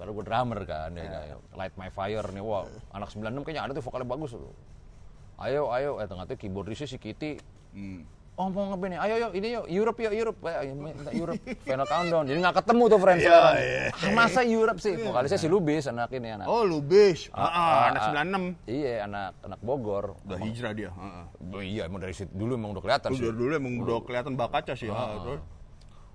Baru 0.00 0.16
gue 0.16 0.24
drummer 0.24 0.64
kan, 0.64 0.96
ya, 0.96 1.04
ya. 1.04 1.36
Light 1.52 1.76
My 1.76 1.92
Fire 1.92 2.24
nih, 2.24 2.40
wah 2.40 2.64
anak 2.90 3.12
96 3.12 3.44
kayaknya 3.44 3.62
ada 3.62 3.72
tuh 3.76 3.84
vokalnya 3.84 4.08
bagus 4.08 4.32
tuh. 4.32 4.48
Ayo, 5.36 5.68
ayo, 5.68 6.00
eh 6.00 6.08
ternyata 6.08 6.32
keyboardisnya 6.34 6.88
si 6.88 6.96
Kitty. 6.96 7.36
Hmm. 7.72 8.08
Oh 8.34 8.48
mau 8.48 8.72
ngeband 8.72 8.96
nih, 8.96 9.00
ayo 9.04 9.14
yuk, 9.20 9.32
ini 9.36 9.48
yuk, 9.52 9.64
Europe 9.68 9.98
yuk, 10.00 10.12
Europe. 10.14 10.38
Eh, 10.42 10.72
minta 10.72 11.12
Europe, 11.12 11.36
Final 11.60 11.84
Countdown. 11.84 12.24
Jadi 12.24 12.38
nggak 12.40 12.56
ketemu 12.56 12.82
tuh 12.88 12.98
friends 12.98 13.20
Iya, 13.20 13.28
sekarang. 13.28 13.54
iya. 13.54 13.84
Ah, 13.92 14.12
masa 14.16 14.40
Europe 14.40 14.80
sih? 14.80 14.94
Vokalisnya 14.96 15.36
si 15.36 15.44
Lubis, 15.44 15.84
anak 15.84 16.08
ini, 16.10 16.28
anak. 16.30 16.48
Oh, 16.48 16.64
lu 16.64 16.80
bis. 16.80 17.28
Ah, 17.30 17.44
Ah, 17.44 17.52
ah, 17.52 17.80
anak 17.92 18.00
ah, 18.00 18.08
96. 18.16 18.56
Iya, 18.64 18.92
anak 19.04 19.30
anak 19.44 19.60
Bogor. 19.60 20.16
Udah 20.24 20.38
hijrah 20.40 20.72
dia. 20.72 20.88
Ah, 20.90 21.04
ah. 21.20 21.24
Oh, 21.52 21.60
iya, 21.60 21.84
emang 21.84 22.00
dari 22.00 22.16
situ 22.16 22.32
dulu 22.32 22.56
emang 22.56 22.72
udah 22.72 22.80
kelihatan 22.80 23.08
Lu 23.12 23.20
sih. 23.20 23.28
dulu 23.28 23.52
emang 23.52 23.72
udah 23.76 23.96
kelihatan 24.00 24.32
bakatnya 24.34 24.72
sih. 24.74 24.88
ah, 24.88 25.20
terus. 25.20 25.40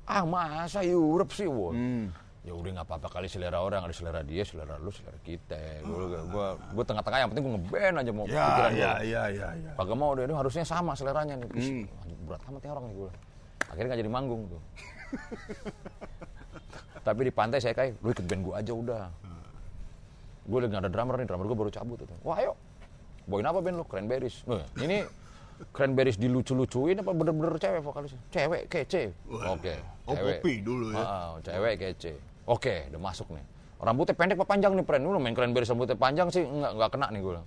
Ah, 0.03 0.23
masa 0.25 0.81
Europe 0.81 1.29
sih, 1.29 1.45
wah. 1.45 1.77
Hmm. 1.77 2.09
Ya 2.45 2.53
udah 2.53 2.71
nggak 2.77 2.85
apa-apa 2.85 3.07
kali 3.09 3.25
selera 3.25 3.57
orang, 3.57 3.81
ada 3.81 3.93
selera 3.93 4.21
dia, 4.21 4.45
selera 4.45 4.77
lu, 4.77 4.93
selera 4.93 5.17
kita. 5.25 5.81
Gue 5.81 6.13
gua, 6.29 6.53
gua 6.61 6.83
tengah-tengah 6.85 7.17
yang 7.17 7.29
penting 7.33 7.43
gue 7.43 7.53
ngeband 7.57 7.95
aja 7.97 8.11
mau 8.13 8.25
Ya, 8.29 8.45
pikiran 8.45 8.69
ya, 8.69 8.77
gua. 8.77 8.93
ya, 9.01 9.23
ya, 9.33 9.47
ya. 9.57 9.71
Kagak 9.73 9.97
mau 9.97 10.13
ini 10.13 10.29
harusnya 10.29 10.61
sama 10.61 10.93
seleranya 10.93 11.33
nih. 11.35 11.49
Ih, 11.57 11.89
Hmm. 11.89 12.29
berat 12.29 12.41
amat 12.45 12.61
nih 12.61 12.69
orang 12.69 12.85
nih 12.85 12.95
gue. 12.95 13.11
Akhirnya 13.65 13.87
nggak 13.89 14.01
jadi 14.05 14.11
manggung 14.13 14.41
tuh. 14.45 14.61
Tapi 17.01 17.21
di 17.21 17.33
pantai 17.33 17.57
saya 17.61 17.73
kayak, 17.73 17.97
lu 17.97 18.09
ikut 18.09 18.25
band 18.25 18.41
gue 18.45 18.53
aja 18.53 18.71
udah. 18.73 19.03
Gue 20.45 20.57
lagi 20.61 20.69
nggak 20.69 20.83
ada 20.85 20.91
drummer 20.93 21.15
nih, 21.17 21.25
drummer 21.25 21.45
gue 21.45 21.57
baru 21.57 21.71
cabut 21.73 21.97
tuh. 21.97 22.17
Wah 22.21 22.37
ayo, 22.37 22.53
bawain 23.25 23.45
apa 23.45 23.57
band 23.57 23.81
lu? 23.81 23.85
Cranberries. 23.85 24.45
Nah, 24.45 24.61
ini 24.77 25.01
Cranberries 25.73 26.19
dilucu-lucuin 26.19 26.99
apa 26.99 27.09
bener-bener 27.09 27.57
cewek 27.57 27.81
vokalisnya? 27.81 28.21
Cewek, 28.29 28.69
kece. 28.69 29.17
Oke, 29.25 29.81
Oh, 30.05 30.13
kopi 30.13 30.61
dulu 30.61 30.93
ya. 30.93 31.01
Ah, 31.01 31.33
cewek 31.41 31.81
kece. 31.81 32.13
Oke, 32.45 32.89
udah 32.93 33.01
masuk 33.01 33.33
nih. 33.33 33.45
Rambutnya 33.81 34.15
pendek 34.15 34.37
apa 34.39 34.47
panjang 34.47 34.71
nih, 34.77 34.85
Pren? 34.85 35.01
Lu 35.03 35.17
main 35.17 35.33
Cranberries 35.35 35.69
rambutnya 35.69 35.97
panjang 35.97 36.29
sih, 36.29 36.45
nggak, 36.45 36.71
nggak 36.77 36.89
kena 36.93 37.07
nih 37.11 37.21
gue. 37.21 37.41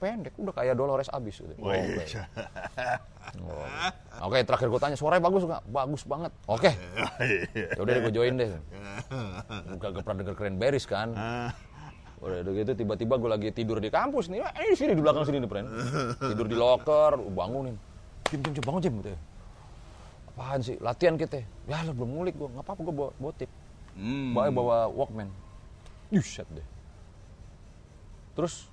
Pendek, 0.00 0.32
udah 0.40 0.54
kayak 0.56 0.74
Dolores 0.74 1.08
abis. 1.12 1.44
Gitu. 1.44 1.54
Wih, 1.60 1.98
Oke. 1.98 2.04
Oh. 3.30 4.26
Oke, 4.26 4.42
terakhir 4.42 4.66
gue 4.66 4.80
tanya, 4.82 4.96
suaranya 4.98 5.22
bagus 5.22 5.42
nggak? 5.46 5.62
Bagus 5.70 6.02
banget. 6.02 6.32
Oke, 6.50 6.70
ya 7.54 7.78
udah 7.78 7.94
gue 8.02 8.12
join 8.12 8.34
deh. 8.34 8.48
Gak, 9.78 9.88
gak 9.94 10.02
pernah 10.02 10.18
denger 10.24 10.34
Cranberries 10.34 10.86
kan. 10.88 11.14
Ah, 11.14 11.50
Udah 12.20 12.52
gitu 12.52 12.76
tiba-tiba 12.76 13.16
gue 13.16 13.30
lagi 13.32 13.48
tidur 13.54 13.80
di 13.80 13.88
kampus 13.88 14.28
nih. 14.28 14.44
Eh, 14.44 14.76
sini 14.76 14.92
di 14.92 15.00
belakang 15.00 15.24
sini 15.24 15.40
nih, 15.40 15.48
Pren. 15.48 15.64
Tidur 16.20 16.46
di 16.50 16.56
loker, 16.58 17.16
bangunin. 17.32 17.78
Jim, 18.28 18.40
Jim, 18.44 18.52
Jim, 18.58 18.64
bangun 18.66 18.80
Jim. 18.82 18.94
Gitu. 19.00 19.10
ya. 19.14 19.18
Apaan 20.34 20.60
sih? 20.60 20.76
Latihan 20.84 21.14
kita. 21.16 21.40
Ya 21.64 21.80
lo 21.86 21.96
belum 21.96 22.20
ngulik 22.20 22.34
gue. 22.36 22.48
Nggak 22.52 22.64
apa-apa 22.66 22.80
gue 22.84 22.94
bawa, 22.94 23.10
bawa 23.16 23.32
tip. 23.38 23.50
Hmm. 24.00 24.32
Bawa, 24.32 24.48
bawa 24.48 24.78
Walkman. 24.88 25.28
Yuset 26.08 26.48
deh. 26.50 26.64
Terus 28.32 28.72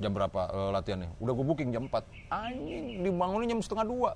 jam 0.00 0.10
berapa 0.10 0.48
eh, 0.50 0.70
latihannya? 0.72 1.10
Udah 1.20 1.32
gue 1.36 1.44
booking 1.44 1.70
jam 1.70 1.84
4. 1.86 2.32
Anjing, 2.32 3.04
dibangunin 3.04 3.46
jam 3.52 3.60
setengah 3.60 3.86
dua. 3.86 4.10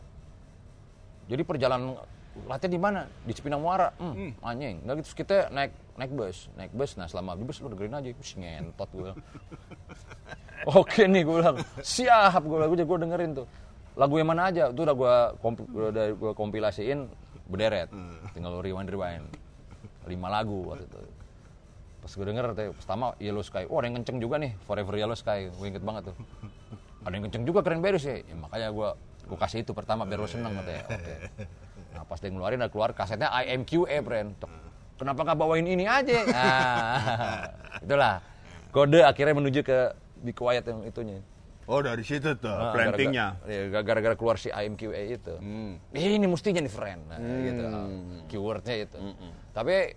Jadi 1.29 1.43
perjalanan 1.45 2.01
latihan 2.49 2.73
di 2.73 2.81
mana? 2.81 3.01
Di 3.27 3.33
Cipinang 3.37 3.61
Muara. 3.61 3.93
Hmm, 4.01 4.33
anjing. 4.41 4.81
Nggak 4.81 4.95
gitu, 5.05 5.23
kita 5.25 5.53
naik 5.53 5.77
naik 6.01 6.11
bus, 6.15 6.49
naik 6.57 6.73
bus. 6.73 6.97
Nah 6.97 7.05
selama 7.11 7.37
di 7.37 7.45
bus 7.45 7.61
lu 7.61 7.69
dengerin 7.69 7.99
aja, 7.99 8.09
Wih, 8.15 8.33
ngentot 8.41 8.91
gue. 8.97 9.11
Oke 10.79 11.07
nih 11.07 11.23
gue 11.23 11.37
bilang, 11.39 11.59
siap 11.85 12.43
gue 12.43 12.59
lagu 12.59 12.75
gue 12.75 12.99
dengerin 13.05 13.31
tuh. 13.45 13.47
Lagu 13.99 14.15
yang 14.15 14.31
mana 14.31 14.49
aja? 14.49 14.71
Itu 14.71 14.87
udah 14.87 14.97
gue 14.97 15.15
komp 15.43 15.59
udah 15.69 16.07
gue 16.15 16.33
kompilasiin 16.33 17.11
berderet. 17.51 17.91
Tinggal 18.33 18.63
rewind 18.63 18.89
rewind. 18.89 19.27
Lima 20.09 20.29
lagu 20.29 20.65
waktu 20.65 20.85
itu. 20.85 20.99
Pas 21.99 22.11
gue 22.11 22.25
denger, 22.25 22.45
pertama 22.73 23.13
Yellow 23.19 23.43
Sky. 23.43 23.69
Oh 23.69 23.77
ada 23.77 23.87
yang 23.87 24.01
kenceng 24.01 24.19
juga 24.19 24.39
nih, 24.39 24.57
Forever 24.65 24.95
Yellow 24.97 25.15
Sky. 25.15 25.53
Gue 25.53 25.67
inget 25.69 25.85
banget 25.85 26.11
tuh. 26.11 26.17
Ada 27.05 27.13
yang 27.13 27.25
kenceng 27.29 27.45
juga 27.45 27.61
keren 27.61 27.79
beres 27.79 28.03
ya. 28.03 28.19
ya 28.19 28.35
makanya 28.35 28.73
gue 28.73 28.89
gue 29.29 29.37
kasih 29.37 29.61
itu 29.61 29.77
pertama 29.77 30.09
biar 30.09 30.19
lo 30.19 30.27
seneng 30.27 30.57
katanya. 30.57 30.85
Oke. 30.89 31.15
Nah 31.93 32.03
pas 32.03 32.17
dia 32.17 32.31
ngeluarin, 32.31 32.59
ada 32.59 32.71
keluar 32.73 32.91
kasetnya 32.93 33.29
IMQA. 33.29 34.01
Tok. 34.37 34.51
Kenapa 34.99 35.21
nggak 35.23 35.39
bawain 35.39 35.63
ini 35.63 35.87
aja? 35.87 36.27
Nah, 36.27 37.47
itulah. 37.85 38.19
Kode 38.69 39.01
akhirnya 39.01 39.33
menuju 39.33 39.61
ke 39.63 39.79
Be 40.19 40.35
Quiet 40.35 40.67
yang 40.67 40.83
itunya. 40.83 41.23
Oh, 41.69 41.85
dari 41.85 42.01
situ 42.01 42.33
tuh 42.35 42.49
Nah, 42.49 42.73
plantingnya. 42.73 43.37
gara-gara- 43.45 43.69
iya, 43.71 43.83
Gara-gara 43.85 44.15
keluar 44.17 44.37
si 44.37 44.49
IMQA 44.49 45.03
itu. 45.13 45.35
Hmm. 45.37 45.77
Ini 45.93 46.25
mestinya 46.25 46.59
nih 46.59 46.73
friend. 46.73 47.03
Nah, 47.07 47.19
gitu. 47.21 47.63
Keywordnya 48.27 48.75
itu. 48.75 48.99
Tapi 49.59 49.91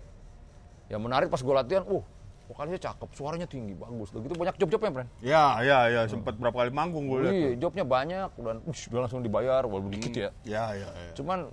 yang 0.90 0.98
menarik 1.06 1.30
pas 1.30 1.38
gue 1.38 1.54
latihan, 1.54 1.86
uh, 1.86 2.02
vokalisnya 2.50 2.82
cakep, 2.82 3.14
suaranya 3.14 3.46
tinggi, 3.46 3.78
bagus. 3.78 4.10
Begitu 4.10 4.34
banyak 4.34 4.58
job-jobnya, 4.58 4.90
friend. 4.90 5.10
Ya, 5.22 5.62
ya, 5.62 5.86
ya, 5.86 6.10
sempat 6.10 6.34
berapa 6.34 6.66
kali 6.66 6.74
manggung 6.74 7.06
gue 7.06 7.22
lihat. 7.22 7.34
Iya, 7.38 7.62
jobnya 7.62 7.86
banyak 7.86 8.34
dan 8.42 8.58
ush, 8.66 8.90
udah 8.90 9.06
langsung 9.06 9.22
dibayar, 9.22 9.62
walaupun 9.62 9.94
dikit 9.94 10.10
ya. 10.18 10.34
Ya, 10.42 10.74
ya, 10.74 10.90
ya. 10.90 11.14
Cuman 11.14 11.46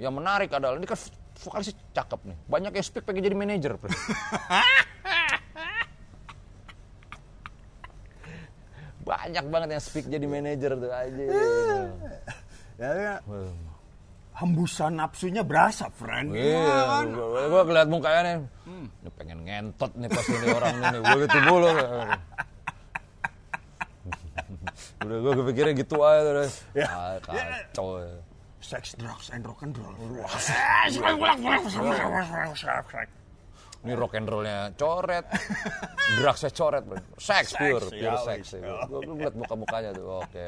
yang 0.00 0.16
menarik 0.16 0.48
adalah 0.48 0.80
ini 0.80 0.88
kan 0.88 0.96
vokalisnya 1.44 1.76
cakep 1.92 2.24
nih. 2.24 2.40
Banyak 2.48 2.72
yang 2.72 2.86
speak 2.88 3.04
pengen 3.04 3.20
jadi 3.28 3.36
manajer, 3.36 3.76
friend. 3.76 3.92
banyak 9.12 9.44
banget 9.50 9.68
yang 9.76 9.82
speak 9.84 10.08
jadi 10.08 10.24
manajer 10.24 10.72
tuh 10.72 10.88
aja. 10.88 11.22
Ya, 12.80 12.98
ya. 12.98 13.14
Hembusan 14.32 14.96
nafsunya 14.96 15.44
berasa, 15.44 15.92
friend. 15.92 16.32
Iya, 16.32 16.56
Iya 16.56 16.82
kan? 16.88 17.06
gua, 17.12 17.42
gua 17.52 17.62
ngeliat 17.68 17.88
mukanya 17.88 18.20
nih, 18.24 18.36
ini 19.04 19.10
pengen 19.12 19.38
ngentot 19.44 19.92
nih 19.92 20.08
pasti 20.08 20.32
nih 20.32 20.48
orang 20.56 20.74
ini, 20.80 20.98
gue 21.04 21.18
gitu 21.28 21.38
mulu. 21.44 21.68
Udah 25.02 25.18
gue 25.18 25.32
kepikiran 25.42 25.72
gitu 25.76 25.96
aja 26.00 26.20
terus. 26.24 26.52
Ya. 26.72 26.86
Ah, 26.88 27.14
kacau. 27.20 28.00
ya. 28.00 28.16
Sex, 28.62 28.94
drugs, 28.94 29.28
and 29.34 29.42
rock 29.42 29.60
and 29.66 29.74
roll. 29.74 29.92
Ini 33.82 33.98
rock 33.98 34.14
and 34.14 34.30
rollnya 34.30 34.70
coret, 34.78 35.26
drugsnya 36.22 36.50
coret, 36.54 36.86
bro. 36.86 37.02
Seks 37.18 37.58
pure, 37.58 37.82
pure 37.90 37.98
ya 37.98 38.14
seks. 38.22 38.54
wis, 38.54 38.62
ya. 38.62 38.86
Gue 38.86 39.02
ngeliat 39.02 39.34
muka-mukanya 39.34 39.90
tuh, 39.90 40.22
oke. 40.22 40.46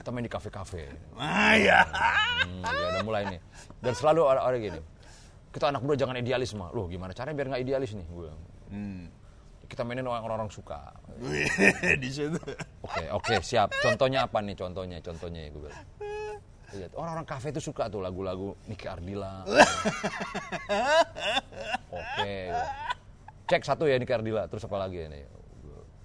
Kita 0.00 0.08
main 0.16 0.24
di 0.24 0.32
kafe-kafe. 0.32 0.88
Ah, 1.20 1.52
ya. 1.60 1.84
Hmm, 1.84 2.64
ya 2.64 2.86
udah 2.96 3.04
mulai 3.04 3.22
nih. 3.36 3.40
Dan 3.84 3.92
selalu 3.92 4.32
ada, 4.32 4.48
ada 4.48 4.56
gini. 4.56 4.80
Kita 5.52 5.68
anak 5.68 5.84
muda 5.84 5.92
jangan 6.00 6.16
idealisme. 6.16 6.64
Loh 6.72 6.88
gimana 6.88 7.12
caranya 7.12 7.36
biar 7.36 7.52
nggak 7.52 7.62
idealis 7.68 7.92
nih? 7.92 8.06
Gue. 8.08 8.32
Hmm. 8.72 9.12
Kita 9.68 9.84
mainin 9.84 10.08
orang-orang 10.08 10.48
suka. 10.48 10.96
Di 12.02 12.08
situ. 12.08 12.40
Oke, 12.80 13.04
oke, 13.12 13.34
siap. 13.44 13.76
Contohnya 13.84 14.24
apa 14.24 14.40
nih? 14.40 14.56
Contohnya, 14.56 15.04
contohnya 15.04 15.44
ya 15.44 15.48
gue 15.52 15.68
bilang. 15.68 15.84
Lihat, 16.70 16.92
orang-orang 16.96 17.26
kafe 17.28 17.52
itu 17.52 17.60
suka 17.60 17.92
tuh 17.92 18.00
lagu-lagu 18.00 18.56
Niki 18.72 18.88
Ardila. 18.88 19.44
oke. 21.92 22.34
Cek 23.52 23.62
satu 23.68 23.84
ya 23.84 24.00
Niki 24.00 24.16
Ardila, 24.16 24.48
terus 24.48 24.64
apa 24.64 24.80
lagi 24.80 25.04
ini? 25.04 25.39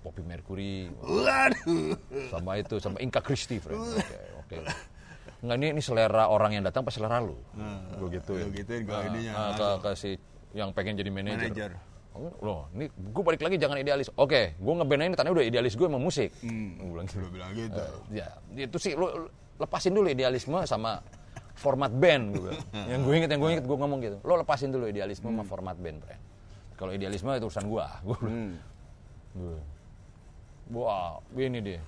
Poppy 0.06 0.22
Mercury, 0.22 0.94
Waduh. 1.02 1.98
sama 2.30 2.62
itu, 2.62 2.78
sama 2.78 3.02
Inka 3.02 3.26
Christie, 3.26 3.58
friend. 3.58 3.82
Oke, 3.82 4.18
oke. 4.46 4.56
Enggak, 5.42 5.58
ini, 5.58 5.68
ini 5.74 5.82
selera 5.82 6.30
orang 6.30 6.54
yang 6.54 6.64
datang 6.66 6.86
pas 6.86 6.94
selera 6.94 7.18
lu. 7.22 7.34
Gue 7.98 8.22
gitu 8.22 8.38
Lu 8.38 8.54
gituin 8.54 8.86
kalau 8.86 9.02
ininya. 9.10 9.34
Nah, 9.34 9.50
ke, 9.58 9.68
ke 9.82 9.90
si 9.98 10.10
yang 10.54 10.70
pengen 10.78 10.94
jadi 11.02 11.10
manajer. 11.10 11.50
Manajer. 11.50 11.72
Oh, 12.16 12.32
loh, 12.40 12.62
ini 12.72 12.88
gue 12.88 13.24
balik 13.28 13.44
lagi 13.44 13.60
jangan 13.60 13.76
idealis. 13.76 14.08
Oke, 14.16 14.56
gue 14.56 14.74
ngeband 14.80 15.02
ini 15.04 15.16
tanya 15.20 15.36
udah 15.36 15.44
idealis 15.44 15.76
gue 15.76 15.84
emang 15.84 16.00
musik. 16.00 16.32
Hmm. 16.40 16.80
Gue 16.80 16.88
bilang 16.96 17.06
gitu. 17.06 17.18
Lu 17.20 17.30
bilang 17.34 17.52
gitu. 17.52 17.84
Ya, 18.16 18.28
itu 18.56 18.78
sih 18.80 18.96
lu 18.96 19.28
lepasin 19.60 19.92
dulu 19.92 20.08
idealisme 20.08 20.64
sama 20.64 21.04
format 21.56 21.92
band 21.92 22.36
gue 22.36 22.52
yang 22.92 23.04
gue 23.04 23.14
inget, 23.16 23.30
yang 23.32 23.42
gue 23.44 23.52
inget 23.60 23.66
gue 23.68 23.78
ngomong 23.78 24.00
gitu. 24.00 24.18
Lo 24.24 24.40
lepasin 24.40 24.72
dulu 24.72 24.88
idealisme 24.88 25.28
sama 25.28 25.44
format 25.44 25.76
band, 25.76 26.08
friend. 26.08 26.22
Kalau 26.80 26.92
idealisme 26.96 27.28
itu 27.36 27.48
urusan 27.52 27.68
gue. 27.68 27.86
Gue 28.08 28.16
bilang. 28.24 28.56
Wah, 30.74 31.22
ini 31.38 31.60
dia. 31.62 31.82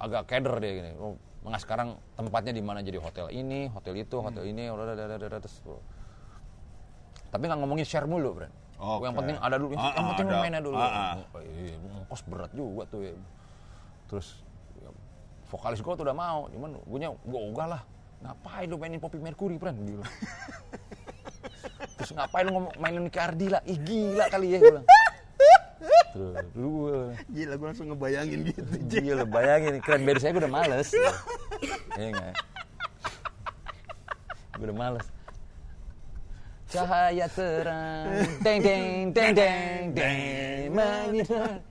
Agak 0.00 0.28
keder 0.28 0.56
dia 0.60 0.72
gini. 0.80 0.90
Oh, 0.96 1.16
Mengah 1.46 1.62
sekarang 1.62 1.88
tempatnya 2.18 2.50
di 2.50 2.58
mana 2.58 2.82
jadi 2.82 2.98
hotel 2.98 3.30
ini, 3.30 3.70
hotel 3.70 3.94
itu, 4.02 4.18
hotel 4.18 4.50
ini, 4.50 4.66
udah, 4.66 4.98
udah, 4.98 5.38
terus. 5.38 5.62
Tapi 7.30 7.42
nggak 7.46 7.58
ngomongin 7.62 7.86
share 7.86 8.10
mulu, 8.10 8.34
Bro. 8.34 8.50
Oke. 8.76 9.06
Yang 9.06 9.14
penting 9.14 9.36
ada 9.38 9.56
dulu, 9.56 9.72
Ah, 9.78 9.94
yang 9.94 9.94
ah, 9.94 10.10
penting 10.10 10.26
ada. 10.26 10.42
mainnya 10.42 10.60
dulu. 10.60 10.74
Ah, 10.74 10.90
ah. 10.90 11.12
Oh, 11.30 11.42
iya, 11.46 11.78
ngkos 11.78 12.22
berat 12.26 12.50
juga 12.50 12.82
tuh 12.90 13.00
ya. 13.06 13.14
Terus 14.10 14.42
ya, 14.82 14.90
vokalis 15.54 15.78
gue 15.78 15.92
tuh 15.94 16.02
udah 16.02 16.16
mau, 16.18 16.50
cuman 16.50 16.70
gue 16.82 16.98
nya 16.98 17.14
gue 17.14 17.40
ogah 17.46 17.66
lah. 17.78 17.82
Ngapain 18.26 18.66
lu 18.66 18.76
mainin 18.82 18.98
Poppy 18.98 19.22
Mercury, 19.22 19.54
Bro? 19.54 19.70
Gitu. 19.70 20.02
Terus 22.02 22.10
ngapain 22.10 22.42
lu 22.42 22.58
ngomong 22.58 22.74
mainin 22.82 23.06
Niki 23.06 23.22
Ardila? 23.22 23.62
Ih 23.70 23.78
gila 23.78 24.26
kali 24.34 24.50
ya, 24.50 24.58
gue 24.58 24.70
bilang. 24.74 24.86
Gue 26.52 26.98
Gila, 27.30 27.54
gue 27.56 27.66
langsung 27.66 27.88
ngebayangin 27.92 28.40
gitu. 28.50 28.62
Gila, 28.88 29.24
bayangin 29.28 29.78
keren 29.82 30.02
band 30.04 30.18
saya 30.20 30.30
gue 30.34 30.42
udah 30.42 30.54
males. 30.54 30.88
Iya 31.96 32.12
nggak? 32.12 32.34
Gue 34.60 34.66
udah 34.68 34.76
males. 34.76 35.06
Cahaya 36.66 37.26
terang, 37.30 38.26
deng 38.42 38.58
deng 38.60 38.92
deng 39.14 39.32
deng 39.32 39.82
deng, 39.96 40.62
menyinar. 40.74 41.62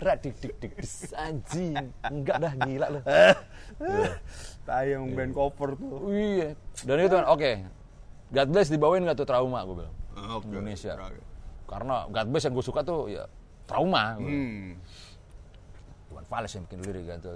Radik 0.00 0.34
dik 0.40 0.54
dik 0.58 0.74
anjing. 1.12 1.92
Enggak 2.02 2.36
dah 2.40 2.52
gila 2.56 2.86
lu. 2.88 3.00
Tayang 4.66 5.12
band 5.12 5.32
cover 5.36 5.76
tuh. 5.76 6.08
Iya. 6.08 6.48
Dan 6.82 6.96
itu 7.04 7.14
kan, 7.14 7.26
oke. 7.28 7.52
God 8.30 8.48
bless 8.48 8.72
dibawain 8.72 9.04
nggak 9.04 9.18
tuh 9.20 9.28
trauma 9.28 9.60
gue 9.62 9.84
bilang. 9.84 9.96
Oke. 10.40 10.48
Indonesia. 10.48 10.96
Oke. 10.96 11.20
Karena 11.68 12.08
God 12.08 12.26
bless 12.32 12.44
yang 12.48 12.54
gue 12.56 12.66
suka 12.66 12.80
tuh 12.82 13.12
ya 13.12 13.28
trauma. 13.70 14.18
Hmm. 14.18 14.74
Iwan 16.10 16.26
Fals 16.26 16.50
yang 16.50 16.66
bikin 16.66 16.82
lirik 16.82 17.06
kan 17.06 17.18
tuh. 17.22 17.34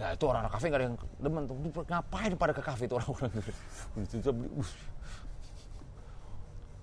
Ya 0.00 0.16
itu 0.16 0.24
orang-orang 0.24 0.52
kafe 0.56 0.72
gak 0.72 0.80
ada 0.80 0.86
yang 0.88 0.96
demen 1.20 1.42
tuh. 1.44 1.56
Ngapain 1.84 2.32
pada 2.34 2.52
ke 2.56 2.62
kafe 2.64 2.88
itu 2.88 2.96
orang-orang 2.96 3.28
gitu. 3.36 3.52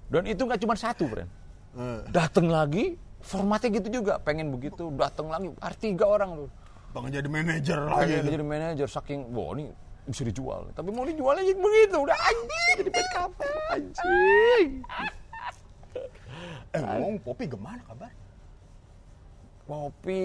Dan 0.10 0.24
itu 0.26 0.42
nggak 0.42 0.62
cuma 0.62 0.74
satu, 0.74 1.06
friend. 1.06 1.30
Eh, 1.78 2.00
Dateng 2.10 2.50
lagi, 2.50 2.98
formatnya 3.22 3.70
gitu 3.78 4.02
juga. 4.02 4.18
Pengen 4.18 4.50
begitu, 4.50 4.89
dateng 4.94 5.30
lagi. 5.30 5.54
Arti 5.62 5.94
tiga 5.94 6.06
orang 6.06 6.46
tuh. 6.46 6.50
Pengen 6.89 7.10
jadi 7.13 7.30
manajer 7.30 7.78
Lagi 7.86 8.18
lagi. 8.18 8.30
jadi 8.34 8.46
manajer 8.46 8.88
saking, 8.89 9.30
wah 9.30 9.54
ini 9.54 9.70
bisa 10.10 10.26
dijual. 10.26 10.65
Tapi 10.74 10.89
mau 10.89 11.06
dijualnya 11.06 11.46
jadi 11.46 11.62
begitu. 11.62 11.98
Udah 12.02 12.18
anjing, 12.18 12.74
jadi 12.82 12.89
band 12.89 13.10
kafe. 13.13 13.50
Anjing. 13.70 14.70
Eh, 16.69 16.80
ngomong 16.80 17.17
Poppy 17.19 17.45
gimana 17.45 17.82
kabar? 17.84 18.12
Poppy 19.65 20.21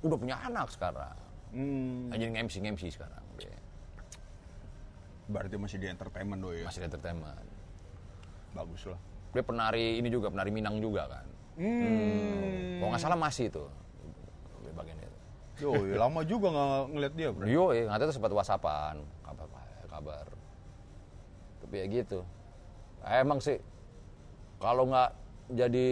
udah 0.00 0.16
punya 0.16 0.36
anak 0.40 0.70
sekarang. 0.70 1.16
Hmm. 1.50 2.10
Jadi 2.10 2.22
nge-MC, 2.30 2.54
nge-MC 2.60 2.82
sekarang. 2.92 3.22
Dia 3.36 3.54
Berarti 5.26 5.56
masih 5.56 5.78
di 5.78 5.86
entertainment 5.86 6.38
doi 6.38 6.62
ya. 6.62 6.66
Masih 6.66 6.80
di 6.82 6.86
entertainment. 6.86 7.46
Bagus 8.52 8.82
lah. 8.86 9.00
dia 9.28 9.44
penari 9.44 10.00
ini 10.00 10.08
juga 10.08 10.32
penari 10.32 10.48
Minang 10.48 10.80
juga 10.80 11.04
kan 11.06 11.26
Hmm. 11.60 12.80
kalau 12.80 12.88
nggak 12.88 13.00
salah 13.00 13.16
masih 13.16 13.48
itu 13.48 13.64
di 14.60 14.72
bagian 14.72 14.96
itu 14.96 15.18
Yo, 15.60 15.72
lama 16.00 16.20
juga 16.20 16.48
nggak 16.48 16.80
ngeliat 16.88 17.12
dia, 17.12 17.28
bro. 17.32 17.44
yo 17.44 17.64
eh 17.68 17.84
nggak 17.84 18.00
tahu 18.00 18.12
sempat 18.12 18.32
whatsappan 18.32 18.96
kabar 19.20 19.48
kabar 19.86 20.24
tapi 21.60 21.74
ya 21.76 21.86
gitu 21.90 22.24
emang 23.04 23.40
sih 23.40 23.60
kalau 24.56 24.88
nggak 24.88 25.10
jadi 25.46 25.86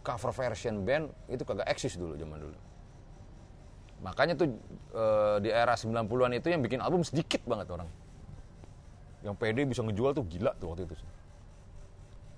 cover 0.00 0.30
version 0.30 0.86
band 0.86 1.10
itu 1.26 1.42
kagak 1.42 1.66
eksis 1.66 1.98
dulu 1.98 2.14
zaman 2.14 2.38
dulu 2.38 2.58
makanya 4.00 4.34
tuh 4.34 4.48
eh, 4.94 5.36
di 5.44 5.50
era 5.52 5.76
90-an 5.76 6.32
itu 6.32 6.48
yang 6.48 6.62
bikin 6.62 6.80
album 6.80 7.04
sedikit 7.04 7.42
banget 7.44 7.68
orang 7.68 7.88
yang 9.20 9.36
pede 9.36 9.68
bisa 9.68 9.84
ngejual 9.84 10.16
tuh 10.16 10.24
gila 10.24 10.56
tuh 10.56 10.72
waktu 10.72 10.88
itu 10.88 10.96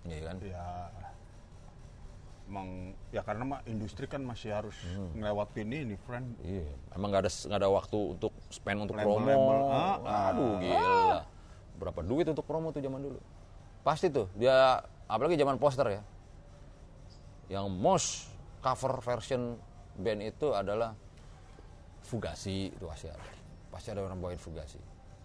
Iya 0.03 0.19
kan 0.27 0.37
Ya, 0.43 0.67
emang 2.51 2.69
ya 3.15 3.23
karena 3.23 3.45
mah 3.47 3.61
industri 3.71 4.11
kan 4.11 4.19
masih 4.27 4.51
harus 4.51 4.75
ngelewatin 5.15 5.69
ini, 5.71 5.95
friend. 6.05 6.35
Iya, 6.43 6.75
emang 6.93 7.15
nggak 7.15 7.23
ada 7.23 7.31
nggak 7.31 7.61
ada 7.63 7.71
waktu 7.71 7.99
untuk 8.19 8.35
spend 8.51 8.83
untuk 8.83 8.99
Label-label. 8.99 9.39
promo. 9.39 9.71
Ah, 10.03 10.35
Aduh, 10.35 10.59
gila. 10.59 11.23
Berapa 11.79 12.01
duit 12.03 12.27
untuk 12.27 12.43
promo 12.43 12.75
tuh 12.75 12.83
zaman 12.83 12.99
dulu? 12.99 13.19
Pasti 13.87 14.11
tuh, 14.11 14.27
dia 14.35 14.83
apalagi 15.13 15.37
zaman 15.37 15.61
poster 15.61 15.87
ya. 15.93 16.03
Yang 17.53 17.67
most 17.69 18.11
cover 18.65 18.97
version 19.05 19.61
band 20.01 20.25
itu 20.25 20.57
adalah 20.57 20.97
Fugasi 22.03 22.73
itu 22.73 22.85
pasti 22.89 23.13
ada. 23.13 23.29
Pasti 23.69 23.89
ada 23.93 24.01
orang 24.03 24.19
bawain 24.19 24.41
Fugasi. 24.41 24.81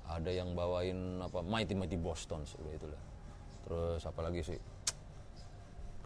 Ada 0.08 0.32
yang 0.32 0.52
bawain 0.52 1.24
apa 1.24 1.40
Mighty 1.40 1.74
Mighty 1.74 1.96
Boston 1.96 2.44
udah 2.44 2.74
itulah. 2.76 3.02
Terus 3.64 4.04
apa 4.04 4.20
lagi 4.24 4.44
sih? 4.44 4.60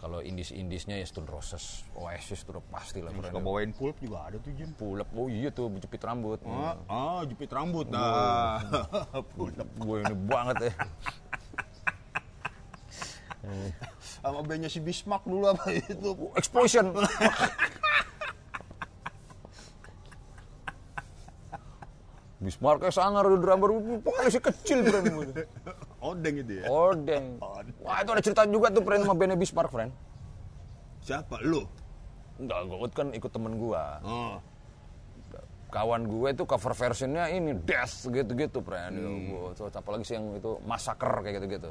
Kalau 0.01 0.17
indis-indisnya 0.17 0.97
ya 0.97 1.05
Stone 1.05 1.29
Roses, 1.29 1.85
Oasis 1.93 2.41
itu 2.41 2.57
udah 2.57 2.65
pasti 2.73 3.05
lah. 3.05 3.13
Suka 3.13 3.37
bawain 3.37 3.69
pulp 3.69 4.01
juga 4.01 4.25
ada 4.25 4.41
tuh, 4.41 4.49
Jim. 4.57 4.73
Pulep, 4.73 5.05
oh 5.13 5.29
iya 5.29 5.53
tuh 5.53 5.69
jepit 5.77 6.01
rambut. 6.01 6.41
Ah, 6.41 6.73
ah 6.89 7.21
jepit 7.21 7.53
rambut. 7.53 7.85
Nah, 7.85 8.57
pulp. 9.37 9.53
Gue 9.77 10.01
ini 10.01 10.17
banget 10.25 10.73
ya. 10.73 10.73
Sama 14.21 14.39
bandnya 14.41 14.69
si 14.69 14.77
Bismarck 14.77 15.25
dulu 15.25 15.49
apa 15.49 15.73
itu. 15.73 16.09
Explosion. 16.37 16.93
Bismarck 22.41 22.81
kayak 22.81 22.95
sangar 22.97 23.21
drummer, 23.37 23.69
pokoknya 24.01 24.29
si 24.33 24.39
kecil 24.41 24.81
friend. 24.81 25.13
Odeng 26.01 26.35
itu 26.41 26.53
ya. 26.57 26.65
Odeng. 26.65 27.37
Wah 27.77 28.01
itu 28.01 28.09
ada 28.09 28.21
cerita 28.21 28.41
juga 28.49 28.73
tuh 28.73 28.81
friend 28.81 29.05
sama 29.05 29.13
bandnya 29.13 29.37
Bismarck 29.37 29.69
friend. 29.69 29.93
Siapa 31.05 31.37
lu? 31.45 31.61
Enggak, 32.41 32.59
gue 32.65 32.89
kan 32.89 33.07
ikut 33.13 33.29
temen 33.29 33.53
gua. 33.61 34.01
Oh. 34.01 34.35
Kawan 35.69 36.03
gue 36.03 36.33
itu 36.33 36.43
cover 36.43 36.73
versionnya 36.73 37.29
ini 37.29 37.53
Death 37.55 38.09
gitu-gitu 38.09 38.59
friend. 38.59 38.97
Gua- 39.29 39.53
Terus 39.53 39.71
apalagi 39.71 40.03
sih 40.03 40.17
yang 40.17 40.33
itu 40.33 40.57
Massacre 40.65 41.21
kayak 41.21 41.37
gitu-gitu. 41.37 41.69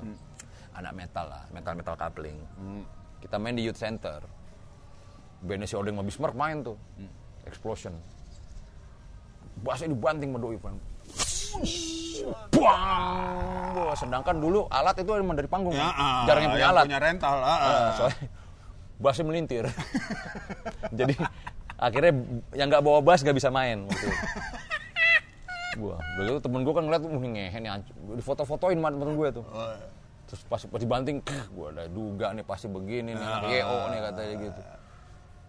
Anak 0.81 0.97
metal 0.97 1.27
lah, 1.29 1.45
metal-metal 1.53 1.95
coupling. 1.95 2.39
Kita 3.21 3.37
main 3.37 3.53
di 3.53 3.69
Youth 3.69 3.77
Center. 3.77 4.25
Bandnya 5.41 5.69
si 5.69 5.77
Odeng 5.77 5.93
sama 5.93 6.05
Bismarck 6.05 6.33
main 6.33 6.65
tuh. 6.65 6.77
Explosion. 7.45 7.93
bassnya 9.61 9.93
dibanting 9.93 10.33
sama 10.33 10.41
doi 10.41 10.57
Pren. 10.57 10.77
Bang! 12.57 13.77
Wah, 13.77 13.93
sedangkan 13.93 14.41
dulu 14.41 14.65
alat 14.73 14.97
itu 14.97 15.11
emang 15.13 15.37
dari 15.37 15.45
panggung. 15.45 15.77
Ya, 15.77 15.93
ah, 15.93 16.25
Jarang 16.25 16.49
yang 16.49 16.53
punya 16.57 16.65
yang 16.65 16.73
alat. 16.73 16.85
punya 16.89 17.01
rental. 17.01 17.37
ah, 17.37 17.45
ah. 17.45 17.59
Nah, 17.61 17.93
soalnya 17.93 18.25
bassnya 18.97 19.25
melintir. 19.29 19.65
Jadi 20.99 21.15
akhirnya 21.77 22.13
yang 22.57 22.73
nggak 22.73 22.81
bawa 22.81 23.05
bass 23.05 23.21
nggak 23.21 23.37
bisa 23.37 23.53
main. 23.53 23.85
Waktu 23.85 24.01
itu. 24.01 24.17
Udah 25.81 26.01
gitu 26.25 26.41
temen 26.41 26.61
gue 26.65 26.73
kan 26.73 26.85
ngeliat 26.85 27.01
tuh 27.01 27.11
ngehe 27.13 27.59
nih 27.59 27.71
anj- 27.71 27.93
di 28.17 28.23
foto-fotoin 28.25 28.77
sama 28.77 28.89
temen 28.91 29.13
gue 29.13 29.29
tuh. 29.31 29.45
Terus 30.31 30.43
pas, 30.47 30.63
pas 30.63 30.79
dibanting, 30.79 31.19
gue 31.27 31.67
udah 31.69 31.91
duga 31.91 32.31
nih 32.31 32.47
pasti 32.47 32.71
begini 32.71 33.13
nih, 33.13 33.19
anak 33.19 33.51
YO 33.51 33.79
nih 33.91 34.01
katanya 34.01 34.35
gitu. 34.39 34.61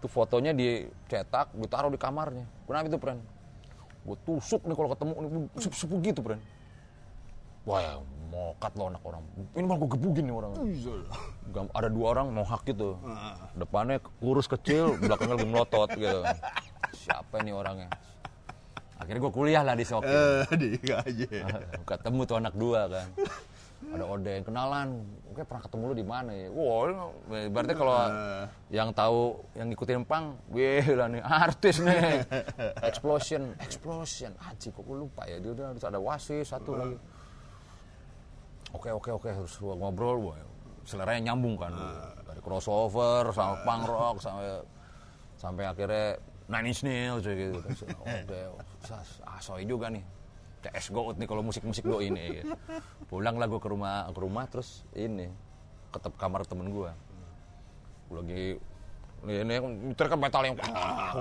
Tuh 0.02 0.10
fotonya 0.10 0.50
dicetak, 0.50 1.54
ditaruh 1.54 1.86
di 1.86 1.96
kamarnya. 1.96 2.42
Kenapa 2.66 2.90
itu, 2.90 2.98
Pren? 2.98 3.18
Gue 4.02 4.18
tusuk 4.26 4.66
nih 4.66 4.74
kalau 4.74 4.90
ketemu 4.90 5.12
nih, 5.14 5.30
sepu 5.70 5.94
gitu, 6.02 6.18
Pren. 6.18 6.42
Wah 7.62 7.78
ya, 7.78 7.92
mokat 8.26 8.74
lo 8.74 8.90
anak 8.90 9.02
orang. 9.06 9.22
Ini 9.54 9.62
malah 9.62 9.78
gue 9.78 9.90
gebugin 9.94 10.24
nih 10.26 10.34
orang. 10.34 10.50
Gam- 11.54 11.70
Ada 11.70 11.86
dua 11.86 12.06
orang 12.10 12.26
mau 12.34 12.42
hak 12.42 12.66
gitu. 12.66 12.98
Depannya 13.54 14.02
kurus 14.18 14.50
kecil, 14.50 14.98
belakangnya 14.98 15.38
lagi 15.38 15.46
melotot 15.46 15.90
gitu. 15.94 16.26
Siapa 16.98 17.38
ini 17.38 17.54
orangnya? 17.54 17.86
Akhirnya 18.98 19.22
gue 19.22 19.30
kuliah 19.30 19.62
lah 19.62 19.78
di 19.78 19.86
Sokin. 19.86 20.10
Eh, 20.10 20.42
di 20.58 20.68
aja. 20.90 21.26
ketemu 21.86 22.20
tuh 22.26 22.36
anak 22.36 22.54
dua 22.54 22.90
kan 22.90 23.06
ada 23.92 24.04
Odeng 24.06 24.42
kenalan. 24.42 24.88
Oke 25.28 25.44
pernah 25.44 25.62
ketemu 25.64 25.82
lu 25.88 25.94
di 25.94 26.04
mana 26.04 26.30
ya? 26.30 26.48
Wah 26.48 26.80
ini- 26.88 27.48
berarti 27.48 27.72
kalau 27.72 27.96
yang 28.68 28.92
tahu 28.92 29.20
yang 29.52 29.66
ngikutin 29.68 30.04
pang 30.04 30.36
wih 30.48 30.84
lah 30.92 31.08
nih 31.08 31.20
artis 31.20 31.80
nih. 31.80 32.20
Explosion. 32.88 33.56
Explosion. 33.60 34.32
Aji 34.38 34.68
kok 34.68 34.82
gue 34.82 34.96
lupa 34.98 35.24
ya? 35.24 35.40
Dia 35.40 35.50
udah 35.52 35.66
harus 35.72 35.84
ada 35.84 35.96
wasis 35.96 36.52
satu 36.52 36.76
lagi. 36.76 36.96
Oke 38.72 38.88
oke 38.88 39.10
oke 39.12 39.28
terus 39.28 39.56
gua 39.56 39.76
ngobrol 39.76 40.32
wah 40.32 40.36
seleranya 40.84 41.32
nyambung 41.32 41.60
kan. 41.60 41.72
Dari 42.24 42.40
crossover 42.40 43.28
sama 43.30 43.60
punk 43.64 43.82
rock 43.84 44.16
sampai 44.20 44.64
sampai 45.36 45.64
akhirnya 45.64 46.16
Nine 46.48 46.66
Inch 46.68 46.80
Nails 46.82 47.24
gitu. 47.24 47.56
Oke 48.04 48.40
sas- 48.84 49.20
ah 49.24 49.38
soy 49.38 49.64
juga 49.64 49.88
nih 49.88 50.02
CS 50.62 50.94
Goat 50.94 51.18
nih 51.18 51.26
kalau 51.26 51.42
musik-musik 51.42 51.82
do 51.82 51.98
ini 51.98 52.40
gitu. 52.40 52.54
pulang 53.10 53.34
lah 53.34 53.50
gue 53.50 53.58
ke 53.58 53.68
rumah 53.68 54.06
ke 54.08 54.20
rumah 54.22 54.44
terus 54.46 54.86
ini 54.94 55.26
ke 55.90 55.98
tem- 55.98 56.14
kamar 56.14 56.46
temen 56.46 56.70
gue 56.70 56.90
gue 58.08 58.16
lagi 58.16 58.44
ini 59.22 59.54
nyetir 59.90 60.06
kan 60.06 60.18
metal 60.18 60.42
yang 60.42 60.54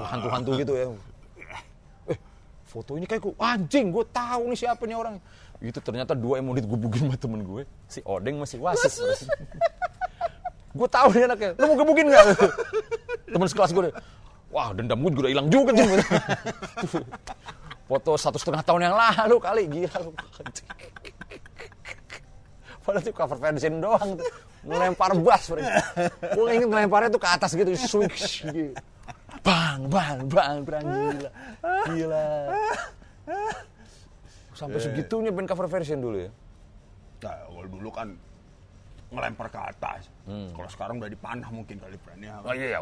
hantu-hantu 0.09 0.57
gitu 0.57 0.73
ya. 0.73 0.85
Eh 2.09 2.17
foto 2.65 2.97
ini 2.97 3.05
kayak 3.05 3.21
gue 3.21 3.33
anjing 3.37 3.89
gue 3.89 4.05
tahu 4.09 4.41
nih 4.53 4.57
siapa 4.57 4.85
nih 4.85 4.97
orang 4.97 5.15
itu 5.61 5.77
ternyata 5.77 6.17
dua 6.17 6.41
yang 6.41 6.49
mau 6.49 6.57
digebugin 6.57 7.09
sama 7.09 7.17
temen 7.17 7.41
gue 7.45 7.61
si 7.85 8.01
Odeng 8.01 8.41
masih 8.41 8.57
wasis 8.57 9.25
gue 10.71 10.87
tahu 10.87 11.07
nih 11.11 11.27
anaknya. 11.27 11.51
Lu 11.59 11.65
mau 11.67 11.77
gebugin 11.83 12.07
nggak? 12.07 12.25
Temen 13.27 13.47
sekelas 13.51 13.71
gue 13.75 13.91
deh, 13.91 13.93
wah 14.55 14.71
dendam 14.71 15.03
gue 15.03 15.11
juga 15.11 15.21
udah 15.27 15.31
hilang 15.35 15.47
juga. 15.51 15.71
Foto 17.91 18.15
satu 18.15 18.39
setengah 18.39 18.63
tahun 18.63 18.87
yang 18.87 18.95
lalu 18.95 19.35
kali. 19.35 19.63
Gila 19.67 19.95
lu. 19.99 20.11
Padahal 22.81 23.03
itu 23.03 23.11
cover 23.11 23.37
version 23.37 23.73
doang 23.83 24.09
tuh. 24.15 24.31
Ngelempar 24.61 25.11
bass 25.17 25.49
gue 26.37 26.47
ingin 26.53 26.69
ngelemparnya 26.69 27.09
tuh 27.09 27.21
ke 27.21 27.29
atas 27.29 27.51
gitu 27.57 27.73
switch 27.73 28.45
gitu. 28.45 28.77
bang 29.41 29.89
bang 29.89 30.17
bang 30.29 30.57
bang 30.63 30.85
gila. 30.85 31.29
Gila. 31.91 32.25
Sampai 34.55 34.79
segitunya 34.79 35.33
band 35.33 35.49
cover 35.49 35.65
version 35.65 35.97
dulu 35.97 36.17
ya? 36.21 36.31
Nah, 37.25 37.37
kalau 37.49 37.65
dulu 37.69 37.89
kan 37.89 38.07
ngelempar 39.11 39.47
ke 39.49 39.59
atas. 39.59 40.01
Kalau 40.29 40.69
sekarang 40.69 40.95
udah 41.01 41.09
dipanah 41.11 41.49
mungkin 41.51 41.75
kali 41.81 41.97
perannya. 41.99 42.31
oh 42.45 42.53
iya 42.55 42.79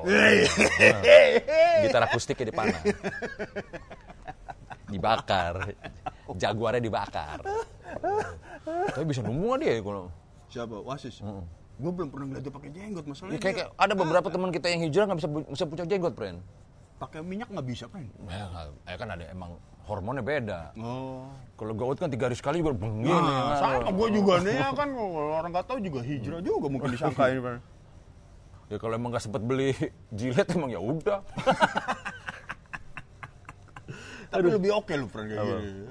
gitar 1.88 2.06
akustiknya 2.06 2.52
dipanah 2.54 2.80
dibakar 4.90 5.54
jaguarnya 6.36 6.82
dibakar 6.82 7.40
tapi 8.92 9.06
bisa 9.06 9.22
nemu 9.22 9.46
nggak 9.46 9.60
dia 9.60 9.74
ya 9.78 9.82
kalau 9.82 10.06
Siapa? 10.50 10.82
Wasis. 10.82 11.22
Gue 11.78 11.92
belum 11.94 12.10
pernah 12.10 12.26
ngeliat 12.26 12.42
dia 12.42 12.50
pakai 12.50 12.70
jenggot 12.74 13.06
Ya, 13.06 13.10
masalahnya. 13.14 13.38
kayak, 13.38 13.56
kayak 13.56 13.70
ada 13.78 13.94
beberapa 13.94 14.28
teman 14.28 14.50
kita 14.50 14.66
yang 14.66 14.82
hijrah 14.82 15.06
nggak 15.06 15.20
bisa 15.22 15.30
bisa 15.30 15.64
punya 15.70 15.86
jenggot, 15.86 16.14
friend. 16.18 16.38
pakai 16.98 17.22
minyak 17.22 17.48
nggak 17.48 17.68
bisa 17.70 17.86
kan? 17.88 18.04
Ya, 18.28 18.50
ya 18.84 18.96
kan 18.98 19.08
ada 19.14 19.24
emang 19.30 19.56
hormonnya 19.86 20.20
beda. 20.20 20.60
Oh. 20.76 21.30
Kalau 21.54 21.72
gout 21.72 21.96
kan 21.96 22.10
tiga 22.10 22.28
hari 22.28 22.36
sekali 22.36 22.60
juga 22.60 22.76
begini. 22.76 23.08
Nah, 23.08 23.56
kan. 23.56 23.86
sama 23.86 23.94
gue 23.94 24.08
juga 24.12 24.34
nih 24.42 24.58
ya 24.58 24.70
kan 24.74 24.90
kalau 24.90 25.32
orang 25.38 25.52
nggak 25.54 25.66
tahu 25.70 25.78
juga 25.80 26.00
hijrah 26.02 26.42
juga 26.42 26.66
mungkin 26.68 26.90
disangka 26.92 27.24
ini 27.30 27.40
kan. 27.40 27.58
Ya 28.68 28.78
kalau 28.78 28.94
emang 28.98 29.10
nggak 29.14 29.24
sempet 29.24 29.42
beli 29.46 29.70
jilet 30.12 30.50
emang 30.52 30.74
ya 30.74 30.82
udah. 30.82 31.22
Tapi 34.30 34.48
lebih 34.50 34.72
oke 34.78 34.94
lu 34.94 35.10
pernah 35.10 35.42
kayak 35.42 35.46
gini. 35.46 35.90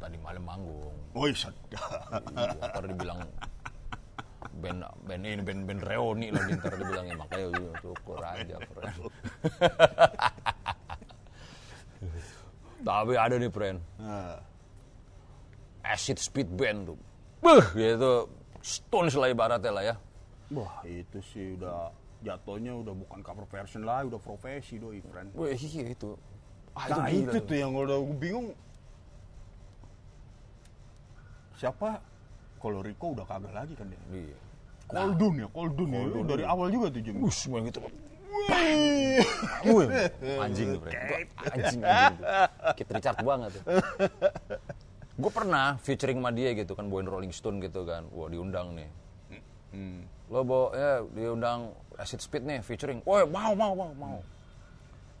Tadi 0.00 0.16
malam 0.20 0.44
manggung. 0.44 0.92
Woi, 1.16 1.32
sadar. 1.32 2.20
Ntar 2.32 2.84
dibilang 2.84 3.24
band 4.60 4.86
band 5.08 5.22
ini 5.26 5.42
band 5.42 5.66
band 5.66 5.82
reoni 5.82 6.30
lagi 6.30 6.54
ntar 6.54 6.78
dibilang 6.78 7.10
ya 7.10 7.16
makanya 7.18 7.46
ya, 7.58 7.72
syukur 7.82 8.22
aja 8.22 8.56
friend. 8.70 9.00
Tapi 12.84 13.12
ada 13.16 13.34
nih 13.40 13.48
friend. 13.48 13.78
Nah, 13.96 14.38
Acid 15.82 16.20
Speed 16.20 16.52
Band 16.52 16.92
tuh. 16.92 16.98
Beuh, 17.40 17.64
gitu. 17.72 18.28
Stones 18.60 19.16
lah 19.16 19.32
ibaratnya 19.32 19.72
lah 19.72 19.84
ya. 19.84 19.96
Wah, 20.52 20.84
itu 20.84 21.18
sih 21.24 21.56
udah 21.56 21.88
jatuhnya 22.20 22.76
udah 22.76 22.92
bukan 22.92 23.24
cover 23.24 23.48
version 23.48 23.88
lah, 23.88 24.04
udah 24.04 24.20
profesi 24.20 24.76
doi, 24.76 25.00
friend. 25.00 25.32
Wah 25.32 25.48
iya 25.48 25.96
itu. 25.96 26.12
Ah, 26.74 26.90
Nah, 26.90 27.06
gila 27.06 27.30
itu 27.30 27.38
tuh 27.38 27.56
yang 27.56 27.70
udah 27.70 27.96
gue 28.02 28.16
bingung. 28.18 28.48
Siapa? 31.54 32.02
Kalau 32.58 32.80
Rico 32.82 33.14
udah 33.14 33.24
kagak 33.28 33.52
lagi 33.54 33.74
kan 33.78 33.86
dia. 33.86 34.00
Iya. 34.10 34.36
Koldun 34.84 35.34
ya, 35.38 35.48
Koldun 35.54 35.88
ya. 35.94 36.00
Itu 36.10 36.20
dari 36.26 36.44
awal 36.44 36.68
juga 36.74 36.86
tuh 36.90 37.00
Jim. 37.00 37.14
Us, 37.22 37.46
main 37.46 37.62
gitu. 37.70 37.80
Wih, 39.64 39.88
anjing 40.36 40.76
tuh, 40.76 40.80
Anjing, 41.48 41.80
anjing. 41.80 41.80
tuh. 41.80 42.74
Kit 42.76 42.88
Richard 42.92 43.18
banget 43.24 43.50
tuh. 43.56 43.62
Gue 45.14 45.30
pernah 45.30 45.78
featuring 45.80 46.18
sama 46.20 46.34
dia 46.34 46.50
gitu 46.52 46.74
kan, 46.74 46.90
bawain 46.90 47.06
Rolling 47.08 47.32
Stone 47.32 47.62
gitu 47.62 47.86
kan. 47.86 48.04
Wah, 48.12 48.28
diundang 48.28 48.74
nih. 48.76 48.88
Hmm. 49.72 50.04
Lo 50.28 50.42
bawa, 50.44 50.66
ya 50.74 50.92
diundang 51.14 51.70
Acid 51.96 52.20
Speed 52.20 52.42
nih, 52.44 52.60
featuring. 52.60 53.00
Woi, 53.06 53.24
mau, 53.24 53.54
mau, 53.54 53.72
mau, 53.72 53.90
mau. 53.96 54.18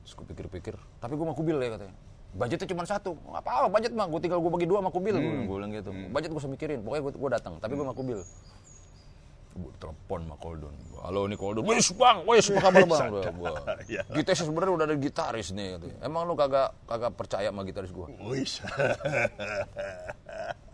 Terus 0.04 0.14
gue 0.20 0.26
pikir-pikir, 0.36 0.76
tapi 1.00 1.16
gue 1.16 1.24
mau 1.24 1.32
kubil 1.32 1.56
ya 1.64 1.80
katanya. 1.80 1.96
Budgetnya 2.34 2.66
cuma 2.66 2.82
satu, 2.84 3.14
nggak 3.14 3.42
apa-apa 3.46 3.68
budget 3.72 3.92
mah, 3.94 4.10
gue 4.10 4.20
tinggal 4.20 4.42
gue 4.42 4.52
bagi 4.52 4.66
dua 4.68 4.82
sama 4.84 4.90
kubil, 4.92 5.16
gue 5.16 5.48
bilang 5.48 5.70
gitu. 5.72 5.90
Budget 6.12 6.28
gue 6.34 6.40
usah 6.42 6.50
mikirin, 6.50 6.82
pokoknya 6.82 7.02
gue, 7.08 7.12
gue 7.14 7.30
datang, 7.30 7.54
tapi 7.62 7.72
gue 7.78 7.84
sama 7.86 7.96
kubil. 7.96 8.20
Gue 9.54 9.70
telepon 9.78 10.26
sama 10.26 10.34
Koldun, 10.42 10.74
halo 10.98 11.30
ini 11.30 11.38
Koldun, 11.38 11.62
wis 11.62 11.94
bang, 11.94 12.26
wis 12.26 12.50
apa 12.50 12.58
kabar 12.58 12.82
bang? 12.90 13.06
Gua, 13.14 13.22
gua. 13.30 13.54
Iya. 13.90 14.02
Kita 14.10 14.34
sih 14.34 14.50
sebenarnya 14.50 14.74
udah 14.74 14.86
ada 14.90 14.96
gitaris 14.98 15.54
nih, 15.54 15.78
katanya. 15.78 15.96
emang 16.02 16.26
lu 16.26 16.34
kagak 16.34 16.74
kagak 16.90 17.14
percaya 17.14 17.54
sama 17.54 17.62
gitaris 17.62 17.94
gue? 17.94 18.06
Wis. 18.26 18.58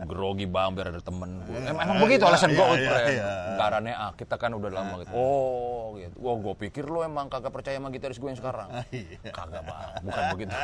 grogi 0.01 0.49
bamber 0.49 0.89
ada 0.89 0.97
temen 0.97 1.45
gue. 1.45 1.61
Em- 1.61 1.77
emang 1.77 2.01
begitu 2.01 2.25
alasan 2.25 2.57
gue, 2.57 2.65
iya, 2.73 2.81
yeah, 2.81 2.97
iya, 3.05 3.09
iya. 3.13 3.27
Garannya 3.53 3.93
ah, 3.93 4.11
kita 4.17 4.33
kan 4.41 4.49
udah 4.57 4.69
lama 4.73 5.05
gitu. 5.05 5.13
Oh, 5.13 5.93
gitu. 6.01 6.17
Wah, 6.17 6.35
gue 6.41 6.53
pikir 6.57 6.89
lo 6.89 7.05
emang 7.05 7.29
kagak 7.29 7.53
percaya 7.53 7.77
sama 7.77 7.93
gitaris 7.93 8.17
gue 8.17 8.29
yang 8.33 8.39
sekarang. 8.41 8.65
Kagak 9.37 9.61
bang, 9.61 9.89
bukan 10.01 10.23
begitu. 10.33 10.55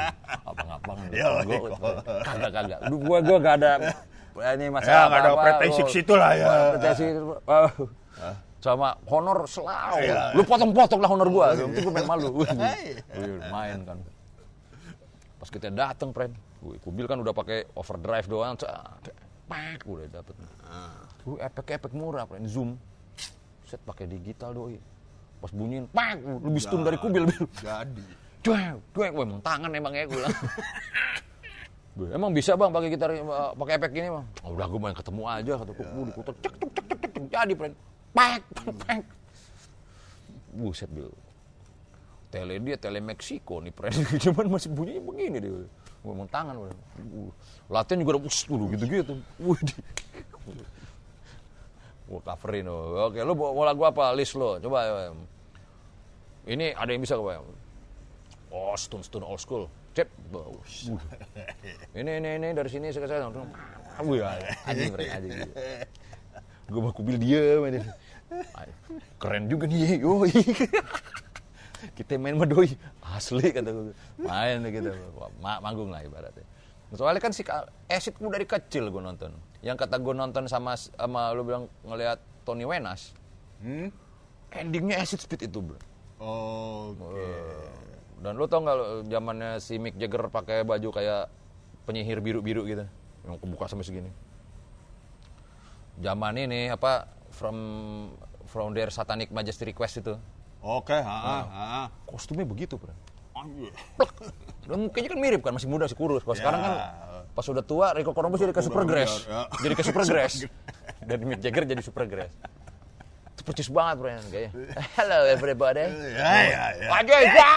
Abang-abang, 0.41 0.97
Iya, 1.13 1.45
gue 1.45 1.53
iya. 1.53 1.69
kagak 2.25 2.51
kagak. 2.57 2.79
Gue 2.89 3.19
gue 3.21 3.37
gak 3.37 3.55
ada 3.61 3.71
ini 4.37 4.69
Ya, 4.69 4.73
masalah 4.73 5.05
nggak 5.09 5.17
ada 5.17 5.29
apa-apa. 5.33 5.45
pretensi 5.49 5.81
situ 5.89 6.13
lah 6.13 6.31
ya. 6.37 6.45
Pretensi, 6.77 7.05
oh. 7.45 7.69
Sama 8.57 8.97
honor 9.07 9.45
selalu. 9.45 10.03
Iya. 10.03 10.21
Lu 10.33 10.41
potong-potong 10.43 10.99
lah 10.99 11.09
honor 11.09 11.29
gue. 11.29 11.45
Yang 11.55 11.67
penting 11.71 11.83
gue 11.85 11.93
main 11.93 12.07
malu. 12.09 12.27
Wih, 12.41 12.49
main 13.47 13.79
kan. 13.85 13.97
Pas 15.37 15.49
kita 15.53 15.67
dateng, 15.69 16.09
friend. 16.11 16.33
Wih, 16.65 16.77
kubil 16.81 17.05
kan 17.05 17.21
udah 17.21 17.31
pakai 17.31 17.69
overdrive 17.77 18.27
doang. 18.27 18.57
Pak, 19.47 19.85
udah 19.87 20.07
dapet. 20.09 20.35
Wih, 21.23 21.39
efek-efek 21.39 21.91
murah, 21.93 22.25
friend. 22.25 22.49
Zoom. 22.49 22.75
Set 23.67 23.79
pakai 23.85 24.09
digital 24.09 24.51
doi. 24.55 24.79
Pas 25.37 25.53
bunyiin, 25.53 25.85
pak, 25.93 26.17
lebih 26.17 26.61
stun 26.61 26.81
dari 26.81 26.97
kubil. 26.97 27.29
Bil. 27.29 27.45
Jadi. 27.61 28.01
Cuek, 28.41 28.73
cuek, 28.95 29.11
emang 29.13 29.41
tangan 29.45 29.69
emang 29.69 29.93
ya 29.93 30.09
gue. 30.09 30.23
Gue, 31.93 32.07
emang 32.17 32.31
bisa 32.33 32.57
bang 32.57 32.73
pakai 32.73 32.89
gitar, 32.89 33.09
eh, 33.13 33.21
pakai 33.53 33.73
efek 33.77 33.91
gini 33.93 34.09
bang? 34.09 34.25
Oh, 34.41 34.57
udah 34.57 34.65
gue 34.65 34.79
main 34.81 34.95
ketemu 34.97 35.21
aja, 35.29 35.51
kata 35.61 35.71
gue, 35.77 35.85
gue 35.85 36.05
diputar, 36.09 36.33
cek, 36.41 36.53
cek, 36.57 36.69
cek, 36.73 36.85
cek, 36.87 37.09
cek, 37.13 37.23
jadi 37.29 37.53
friend. 37.53 37.75
Pak, 38.17 38.41
pak, 38.49 38.73
pak. 38.81 39.05
Buset, 40.57 40.89
Bil. 40.89 41.13
Tele 42.33 42.57
dia, 42.57 42.75
tele 42.81 42.97
Meksiko 42.97 43.61
nih, 43.61 43.69
friend. 43.69 43.93
Cuman 44.25 44.57
masih 44.57 44.73
bunyinya 44.73 45.01
begini 45.05 45.37
dia. 45.37 45.61
ngomong 46.01 46.25
tangan 46.33 46.55
udah. 46.57 46.73
Uh, 47.13 47.29
latihan 47.69 48.01
juga 48.01 48.17
udah 48.17 48.31
udah 48.31 48.67
gitu-gitu. 48.73 49.13
Wih, 49.43 49.59
Gua 52.07 52.19
coverin 52.23 52.71
lo. 52.71 53.11
Oke, 53.11 53.19
lu 53.19 53.35
mau 53.35 53.51
mau 53.51 53.67
lagu 53.67 53.83
apa? 53.83 54.15
List 54.15 54.33
lo. 54.39 54.57
Coba. 54.57 54.79
ya. 54.87 55.11
Ini 56.47 56.71
ada 56.73 56.89
yang 56.89 57.03
bisa 57.03 57.19
apa? 57.19 57.43
Oh, 58.49 58.71
Stone 58.79 59.03
Stone 59.03 59.27
Old 59.27 59.43
School. 59.43 59.67
Cep. 59.91 60.07
Ini 61.91 62.11
ini 62.23 62.29
ini 62.39 62.47
dari 62.55 62.69
sini 62.71 62.87
saya 62.95 63.05
saya 63.05 63.27
langsung. 63.27 63.51
Wih, 64.07 64.23
anjing 64.63 64.95
keren 64.95 65.09
anjing. 65.11 65.37
Gue 66.67 66.81
mau 66.83 66.91
kubil 66.91 67.15
dia 67.19 67.59
main 67.59 67.79
Keren 69.17 69.47
juga 69.47 69.65
nih, 69.67 70.03
yoi. 70.03 70.31
Kita 71.93 72.17
main 72.17 72.35
sama 72.35 72.45
doi. 72.49 72.73
Asli 73.05 73.53
kata 73.53 73.69
gue. 73.69 73.93
Main 74.19 74.65
gitu. 74.67 74.91
Ma- 75.39 75.61
manggung 75.61 75.93
lah 75.93 76.01
ibaratnya. 76.03 76.43
Soalnya 76.95 77.21
kan 77.21 77.31
si 77.35 77.43
gue 77.45 78.31
dari 78.31 78.47
kecil 78.47 78.89
gue 78.89 79.01
nonton. 79.03 79.31
Yang 79.61 79.85
kata 79.85 80.01
gue 80.01 80.13
nonton 80.13 80.49
sama 80.49 80.73
sama 80.77 81.33
lu 81.35 81.45
bilang 81.45 81.69
ngelihat 81.85 82.19
Tony 82.43 82.65
Wenas. 82.65 83.13
Hmm? 83.61 83.93
Endingnya 84.53 85.03
Acid 85.03 85.21
Speed 85.21 85.51
itu, 85.51 85.59
bro. 85.59 85.77
Oke. 86.17 87.29
Dan 88.17 88.33
lu 88.41 88.49
tau 88.49 88.65
nggak 88.65 89.11
zamannya 89.13 89.61
si 89.61 89.77
Mick 89.77 89.99
Jagger 90.01 90.33
pakai 90.33 90.65
baju 90.65 90.89
kayak 90.89 91.29
penyihir 91.85 92.17
biru-biru 92.19 92.65
gitu, 92.65 92.83
yang 93.23 93.37
kebuka 93.37 93.69
sampai 93.69 93.85
segini. 93.85 94.11
Zaman 96.01 96.33
ini 96.41 96.73
apa 96.73 97.05
from 97.31 97.55
from 98.47 98.71
their 98.71 98.87
satanic 98.87 99.27
majesty 99.29 99.67
request 99.67 99.99
itu, 99.99 100.15
Oke, 100.63 100.95
ha, 100.95 101.43
ha. 101.43 101.81
kostumnya 102.07 102.47
begitu, 102.47 102.79
bro. 102.79 102.91
Anjir. 103.37 103.69
Dan 104.65 104.89
mukanya 104.89 105.13
kan 105.13 105.19
mirip 105.21 105.41
kan, 105.45 105.53
masih 105.53 105.69
muda, 105.69 105.85
masih 105.85 105.93
kurus. 105.93 106.25
Kalau 106.25 106.33
sekarang 106.35 106.59
kan 106.59 106.73
pas 107.31 107.45
udah 107.45 107.61
tua, 107.61 107.93
Rico 107.93 108.09
Columbus 108.11 108.41
jadi 108.41 108.49
ke 108.49 108.65
Supergrass. 108.65 109.29
ya. 109.29 109.45
Jadi 109.61 109.73
ke 109.77 109.83
Supergrass. 109.85 110.33
Dan 111.07 111.21
Mick 111.23 111.39
Jagger 111.45 111.63
jadi 111.63 111.79
Supergrass. 111.85 112.33
Itu 113.37 113.45
percis 113.45 113.69
banget, 113.69 113.95
bro, 114.01 114.09
kayaknya. 114.33 114.49
Hello 114.97 115.19
everybody. 115.29 115.85
Ya, 116.17 116.33
ya, 116.49 116.63
ya. 116.81 116.89
Aja 116.97 117.15
Ya, 117.21 117.51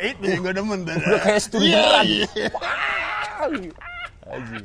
itu 0.00 0.24
juga 0.40 0.50
demen 0.56 0.88
udah 0.88 1.20
kayak 1.20 1.40
studi 1.44 1.68
Iya, 1.68 1.78
beneran. 1.84 2.04
iya. 2.08 2.48
Aji. 4.32 4.60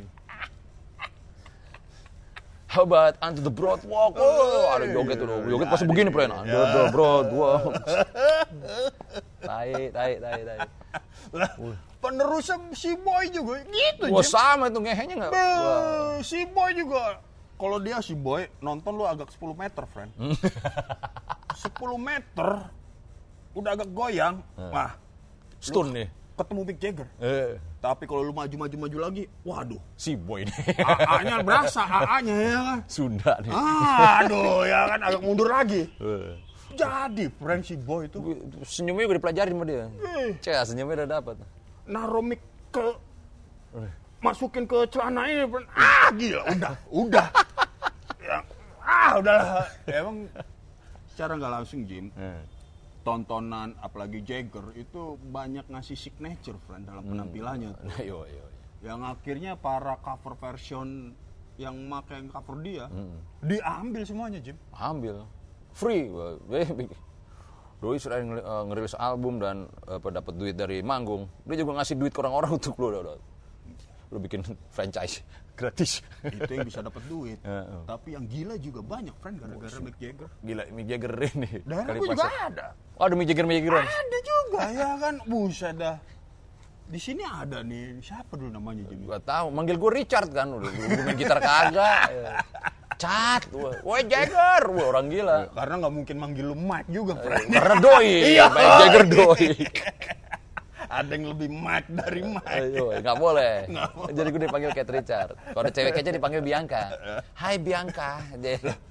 How 2.69 2.85
about 2.85 3.17
Under 3.25 3.41
the 3.41 3.49
Broadwalk? 3.49 4.13
Oh, 4.21 4.69
ada 4.77 4.85
joget 4.85 5.17
tuh. 5.17 5.25
Joget 5.49 5.67
pasti 5.73 5.89
begini, 5.89 6.13
Pren. 6.13 6.29
Under 6.29 6.69
the 6.69 6.83
Broadwalk. 6.93 7.73
Tai, 9.41 9.69
tai, 9.89 10.11
tai, 10.21 10.39
tai. 10.45 10.59
Lah, 11.33 11.49
penerusnya 11.97 12.61
si 12.77 12.93
Boy 12.93 13.33
juga 13.33 13.65
gitu, 13.65 14.13
Wah, 14.13 14.21
Jim. 14.21 14.29
sama 14.29 14.69
itu 14.69 14.79
ngehenya 14.85 15.15
nggak? 15.17 15.31
Si 16.21 16.45
Boy 16.45 16.77
juga. 16.77 17.25
Kalau 17.57 17.81
dia 17.81 17.97
si 18.05 18.13
Boy 18.13 18.45
nonton 18.61 19.01
lu 19.01 19.09
agak 19.09 19.33
10 19.33 19.57
meter, 19.57 19.83
friend. 19.89 20.13
10 20.21 20.37
meter 21.97 22.49
udah 23.57 23.71
agak 23.73 23.89
goyang. 23.89 24.45
Wah, 24.55 24.93
Stun 25.57 25.91
nih. 25.91 26.07
Ketemu 26.39 26.61
Mick 26.63 26.79
Jagger. 26.79 27.07
Eh, 27.19 27.59
Tapi 27.77 28.03
kalau 28.03 28.23
lu 28.23 28.31
maju-maju-maju 28.31 28.97
lagi, 28.97 29.23
waduh. 29.43 29.79
si 29.93 30.15
boy 30.15 30.47
nih. 30.47 30.55
AA-nya 30.79 31.35
berasa, 31.43 31.83
AA-nya 31.83 32.35
ya 32.39 32.59
kan. 32.63 32.79
Sunda 32.87 33.33
nih. 33.39 33.51
Ah, 33.51 34.23
aduh, 34.23 34.63
ya 34.63 34.79
kan 34.87 34.99
agak 35.03 35.21
mundur 35.21 35.47
lagi. 35.47 35.87
Eh. 35.99 36.31
Jadi, 36.69 37.27
friend 37.35 37.61
si 37.61 37.75
Boy 37.75 38.07
itu 38.07 38.21
Senyumnya 38.63 39.03
udah 39.05 39.17
dipelajarin 39.17 39.51
sama 39.51 39.65
dia. 39.65 39.85
Eh. 40.15 40.31
Cek, 40.39 40.63
senyumnya 40.65 41.03
udah 41.03 41.09
dapat. 41.19 41.35
naruh 41.83 42.21
mic 42.21 42.39
ke 42.69 42.85
masukin 44.19 44.63
ke 44.63 44.77
celana 44.87 45.25
ini 45.25 45.43
friend. 45.43 45.67
ah 45.73 46.07
gila 46.11 46.41
udah 46.45 46.73
udah 46.91 47.27
ya, 48.29 48.37
ah 48.79 49.11
udahlah 49.15 49.65
emang 49.87 50.27
secara 51.07 51.33
nggak 51.33 51.53
langsung 51.55 51.81
Jim 51.83 52.11
Eh. 52.13 52.39
Tontonan 53.09 53.73
apalagi 53.81 54.21
Jagger 54.21 54.69
itu 54.77 55.17
banyak 55.33 55.65
ngasih 55.65 55.97
signature 55.97 56.61
friend 56.69 56.85
dalam 56.85 57.01
penampilannya 57.01 57.73
tuh. 57.73 57.85
Nah, 57.89 58.01
yo, 58.05 58.29
yo. 58.29 58.45
yang 58.85 59.01
akhirnya 59.01 59.57
para 59.57 59.97
cover 60.05 60.37
version 60.37 61.17
yang 61.59 61.75
pakai 61.89 62.23
cover 62.29 62.61
dia 62.61 62.85
diambil 63.41 64.05
semuanya 64.05 64.39
Jim. 64.39 64.55
Ambil. 64.77 65.25
Free. 65.73 66.07
Eh, 66.53 66.69
Doi 67.79 67.95
sudah 67.95 68.19
eh, 68.19 68.63
ngerilis 68.69 68.95
album 68.95 69.39
dan 69.41 69.65
apa 69.87 70.07
dapat 70.13 70.33
duit 70.37 70.55
dari 70.55 70.85
manggung. 70.85 71.25
Dia 71.49 71.65
juga 71.65 71.81
ngasih 71.81 71.95
duit 71.97 72.13
ke 72.13 72.19
orang-orang 72.21 72.61
untuk 72.61 72.77
lo 72.77 73.17
lo 74.09 74.17
bikin 74.17 74.41
franchise 74.73 75.21
gratis. 75.53 75.99
Itu 76.23 76.49
yang 76.49 76.65
bisa 76.65 76.79
dapat 76.79 77.03
duit. 77.05 77.39
Heeh. 77.47 77.83
tapi 77.83 78.15
yang 78.15 78.25
gila 78.25 78.55
juga 78.55 78.79
banyak 78.79 79.15
friend 79.19 79.37
gara-gara 79.43 79.77
Mick 79.83 79.97
Jagger. 79.99 80.29
Gila 80.39 80.63
Mick 80.71 80.87
Jagger 80.87 81.13
ini. 81.35 81.49
Daerah 81.67 81.83
kali 81.85 81.97
gue 81.99 82.07
juga 82.15 82.27
ada. 82.47 82.65
Oh 82.95 83.03
ada 83.05 83.15
Mick 83.19 83.27
Jagger 83.27 83.45
Mick 83.45 83.59
Jaggeran 83.61 83.85
Ada 83.85 84.17
juga. 84.23 84.59
Ya 84.71 84.89
kan, 84.97 85.15
buset 85.27 85.75
dah. 85.75 85.97
Di 86.89 86.97
sini 86.97 87.21
ada 87.21 87.61
nih, 87.61 88.01
siapa 88.01 88.33
dulu 88.33 88.49
namanya 88.49 88.81
Jimmy? 88.89 89.05
gak 89.05 89.21
tahu. 89.29 89.47
Manggil 89.53 89.77
gue 89.77 89.91
Richard 89.93 90.29
kan. 90.33 90.47
Udah 90.57 90.71
gue 90.73 90.87
main 91.05 91.17
gitar 91.19 91.37
kagak. 91.37 92.01
Cat. 93.03 93.47
Woi 93.85 94.01
Jagger. 94.09 94.63
Wah, 94.73 94.85
orang 94.91 95.07
gila. 95.07 95.47
Karena 95.55 95.85
nggak 95.85 95.93
mungkin 95.93 96.15
manggil 96.19 96.45
lu 96.51 96.55
Mike 96.57 96.89
juga, 96.91 97.13
friend. 97.15 97.47
karena 97.47 97.75
doi. 97.79 98.11
Iya. 98.35 98.45
Mick 98.51 98.71
Jagger 98.81 99.03
doi 99.05 99.47
ada 100.89 101.11
yang 101.13 101.29
lebih 101.29 101.47
Mike 101.47 101.89
dari 101.93 102.21
Mike. 102.25 102.49
Ayo, 102.49 102.85
nggak 102.97 103.17
boleh. 103.17 103.53
Nggak 103.71 103.89
boleh. 103.93 104.11
Jadi 104.11 104.27
gue 104.27 104.41
dipanggil 104.43 104.71
Kate 104.73 104.91
Richard. 104.91 105.29
Kalau 105.37 105.61
ada 105.61 105.71
cewek 105.71 105.91
kece 105.93 106.09
dipanggil 106.11 106.41
Bianca. 106.41 106.83
Hai 107.41 107.55
Bianca. 107.61 108.25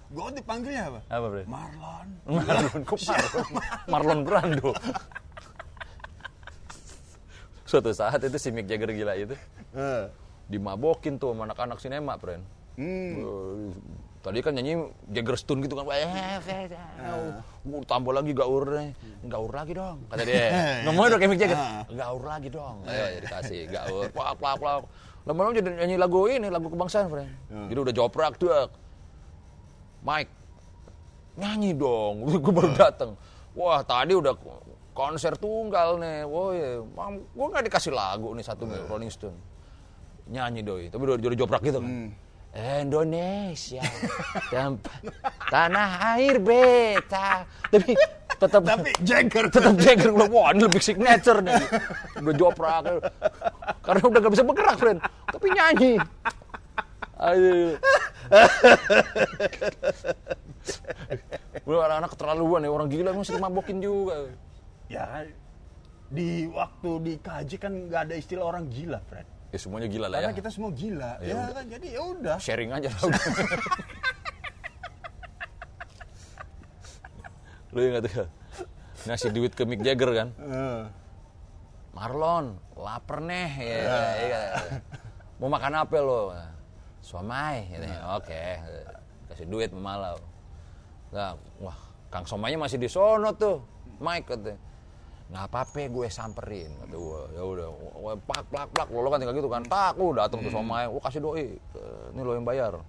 Gue 0.08 0.28
dipanggilnya 0.32 0.94
apa? 0.94 1.00
apa 1.10 1.26
bro? 1.26 1.42
Marlon. 1.44 2.08
Marlon, 2.38 2.80
kok 2.86 2.98
Marlon? 3.02 3.48
Marlon 3.90 4.20
Brando. 4.22 4.70
Suatu 7.68 7.92
saat 7.92 8.22
itu 8.22 8.38
si 8.40 8.48
Mick 8.48 8.64
Jagger 8.64 8.94
gila 8.94 9.12
itu 9.12 9.36
Eh. 9.76 10.08
dimabokin 10.48 11.20
tuh 11.20 11.36
sama 11.36 11.44
anak-anak 11.44 11.76
sinema, 11.76 12.16
friend. 12.16 12.40
Hmm. 12.80 13.74
Eh, 14.18 14.24
Tadi 14.26 14.38
kan 14.42 14.50
nyanyi 14.50 14.90
Jagger 15.14 15.36
Stun 15.38 15.62
gitu 15.62 15.78
kan. 15.78 15.86
Eh, 15.94 16.02
eh, 16.02 16.66
eh. 16.66 17.38
Gua 17.62 17.80
tambah 17.86 18.10
lagi 18.10 18.34
gaur 18.34 18.66
gaur 19.24 19.50
lagi 19.54 19.72
dong 19.78 20.02
kata 20.10 20.22
dia. 20.26 20.46
Ngomongnya 20.84 21.14
udah 21.14 21.18
kayak 21.22 21.30
Mick 21.30 21.40
Jagger. 21.40 21.58
Gaur 21.94 22.22
lagi 22.26 22.48
dong. 22.50 22.76
Ayo 22.86 23.04
ya 23.14 23.18
dikasih 23.22 23.60
gaur. 23.70 24.04
Plak 24.10 24.34
plak 24.42 24.56
plak. 24.58 24.82
Lama-lama 25.22 25.52
jadi 25.54 25.70
nyanyi 25.84 25.96
lagu 26.00 26.24
ini, 26.24 26.48
lagu 26.48 26.72
kebangsaan, 26.72 27.06
friend. 27.12 27.30
Jadi 27.70 27.78
udah 27.78 27.94
joprak 27.94 28.34
tuh. 28.40 28.50
Mike 30.02 30.30
nyanyi 31.38 31.70
dong. 31.76 32.26
Gue 32.42 32.52
baru 32.54 32.72
datang. 32.74 33.14
Wah, 33.54 33.82
tadi 33.86 34.18
udah 34.18 34.34
konser 34.96 35.36
tunggal 35.38 36.00
nih. 36.00 36.26
Wah, 36.26 36.50
ya. 36.56 36.82
Gue 37.14 37.46
nggak 37.54 37.64
dikasih 37.70 37.92
lagu 37.94 38.34
nih 38.34 38.42
satu 38.42 38.66
nih, 38.66 38.82
Rolling 38.88 39.12
Stone. 39.12 39.36
Nyanyi 40.28 40.60
doi, 40.60 40.84
tapi 40.92 41.02
udah 41.08 41.16
udah 41.16 41.38
joprak 41.38 41.62
gitu 41.64 41.80
kan. 41.80 42.12
Indonesia, 42.56 43.84
tempat 44.50 45.00
tanah 45.52 46.16
air 46.16 46.40
beta. 46.42 47.46
Tapi 47.68 47.92
tetap 48.38 48.62
Tapi 48.64 48.90
Jagger. 49.04 49.46
tetap 49.52 49.74
Jagger 49.78 50.10
bilang, 50.10 50.32
wah 50.32 50.50
ini 50.50 50.66
lebih 50.66 50.82
signature 50.82 51.38
nih. 51.44 51.54
Udah 52.18 52.34
joprak. 52.34 53.04
Karena 53.84 54.00
udah 54.00 54.20
gak 54.24 54.32
bisa 54.32 54.44
bergerak, 54.48 54.76
friend. 54.80 54.98
Tapi 55.28 55.46
nyanyi. 55.54 55.92
Ayo. 57.18 57.78
Udah 61.68 61.78
anak-anak 61.84 62.10
keterlaluan 62.16 62.64
ya, 62.64 62.70
orang 62.72 62.88
gila 62.88 63.10
masih 63.12 63.36
dimabokin 63.36 63.78
juga. 63.78 64.32
Ya, 64.88 65.28
di 66.08 66.48
waktu 66.48 66.90
dikaji 67.04 67.56
kan 67.60 67.72
nggak 67.92 68.08
ada 68.08 68.14
istilah 68.16 68.48
orang 68.48 68.72
gila, 68.72 68.98
friend. 69.04 69.28
Ya 69.48 69.58
semuanya 69.58 69.88
gila 69.88 70.06
lah 70.06 70.20
Karena 70.20 70.32
ya. 70.32 70.36
kita 70.36 70.50
semua 70.52 70.70
gila. 70.70 71.12
Ya 71.18 71.24
Ya, 71.24 71.34
udah. 71.34 71.54
kan, 71.54 71.64
jadi 71.66 71.86
ya 71.88 72.02
udah. 72.04 72.36
Sharing 72.36 72.70
aja 72.70 72.88
lah. 72.90 73.02
udah. 73.02 73.22
Lu 77.72 77.80
ingat 77.82 78.02
tuh? 78.04 78.28
Ngasih 79.04 79.30
duit 79.30 79.52
ke 79.52 79.62
Mick 79.64 79.80
Jagger 79.80 80.10
kan? 80.12 80.28
Marlon, 81.92 82.60
lapar 82.74 83.18
nih. 83.20 83.48
Ya, 83.58 84.04
iya. 84.20 84.42
Mau 85.36 85.48
makan 85.48 85.72
apa 85.76 85.96
lo? 85.98 86.32
Somai. 87.00 87.64
katanya. 87.68 88.16
Oke. 88.16 88.36
Kasih 89.28 89.46
duit 89.46 89.70
sama 89.70 89.96
Malau. 89.96 90.18
Nah, 91.08 91.32
wah, 91.58 91.78
Kang 92.08 92.24
Somainya 92.24 92.58
masih 92.58 92.76
di 92.76 92.88
sono 92.88 93.32
tuh. 93.32 93.64
Mike 93.98 94.28
katanya. 94.28 94.60
Nggak 95.28 95.44
apa-apa 95.44 95.92
gue 95.92 96.06
samperin 96.08 96.72
kata 96.80 96.96
gue. 96.96 97.20
Ya 97.36 97.42
udah, 97.44 97.68
plak 98.24 98.44
plak 98.48 98.68
plak. 98.72 98.88
Lo 98.88 99.08
kan 99.12 99.20
tinggal 99.20 99.36
gitu 99.36 99.50
kan. 99.52 99.62
Tak, 99.68 100.00
lu 100.00 100.16
datang 100.16 100.40
tuh 100.40 100.48
Somai. 100.48 100.88
Gua 100.88 101.02
kasih 101.04 101.20
doi. 101.20 101.52
Ini 102.16 102.20
lo 102.24 102.32
yang 102.32 102.48
bayar. 102.48 102.80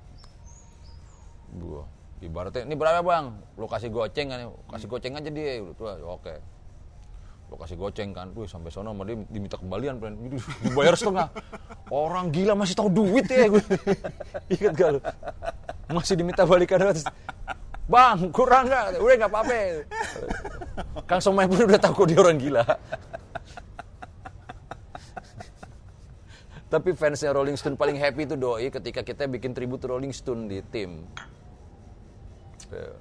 Gua 1.52 1.84
ibaratnya 2.20 2.68
ini 2.68 2.76
berapa 2.76 3.00
bang? 3.04 3.32
Lo 3.60 3.68
kasih 3.68 3.92
goceng 3.92 4.28
kan? 4.32 4.40
Kasih 4.72 4.88
goceng 4.88 5.20
aja 5.20 5.30
dia. 5.32 5.64
Tuh, 5.76 5.88
oke. 6.04 6.36
lo 7.50 7.58
kasih 7.58 7.82
goceng 7.82 8.14
kan, 8.14 8.30
Wih, 8.38 8.46
sampai 8.46 8.70
sono 8.70 8.94
sama 8.94 9.10
dia 9.10 9.18
diminta 9.26 9.58
kembalian. 9.58 9.98
Jadi 9.98 10.38
dibayar 10.70 10.94
setengah. 10.94 11.34
Orang 11.90 12.30
gila 12.30 12.54
masih 12.54 12.78
tahu 12.78 12.94
duit 12.94 13.26
ya 13.26 13.50
gue. 13.50 13.64
Ingat 14.54 14.74
gak 14.78 14.90
lo? 14.94 15.00
Masih 15.90 16.14
diminta 16.14 16.46
balikan. 16.46 16.94
Bang, 17.90 18.30
kurang 18.30 18.70
nggak? 18.70 19.02
Udah 19.02 19.16
nggak 19.18 19.32
apa-apa. 19.34 19.58
Kang 21.10 21.18
Somai 21.18 21.50
pun 21.50 21.66
udah 21.66 21.82
tahu 21.82 22.06
kok 22.06 22.08
dia 22.14 22.22
orang 22.22 22.38
gila. 22.38 22.62
Tapi 26.70 26.94
fansnya 26.94 27.34
Rolling 27.34 27.58
Stone 27.58 27.74
paling 27.74 27.98
happy 27.98 28.30
itu 28.30 28.38
doi 28.38 28.70
ketika 28.70 29.02
kita 29.02 29.26
bikin 29.26 29.58
tribute 29.58 29.82
Rolling 29.90 30.14
Stone 30.14 30.46
di 30.46 30.62
tim. 30.70 31.02
Ya. 32.70 32.94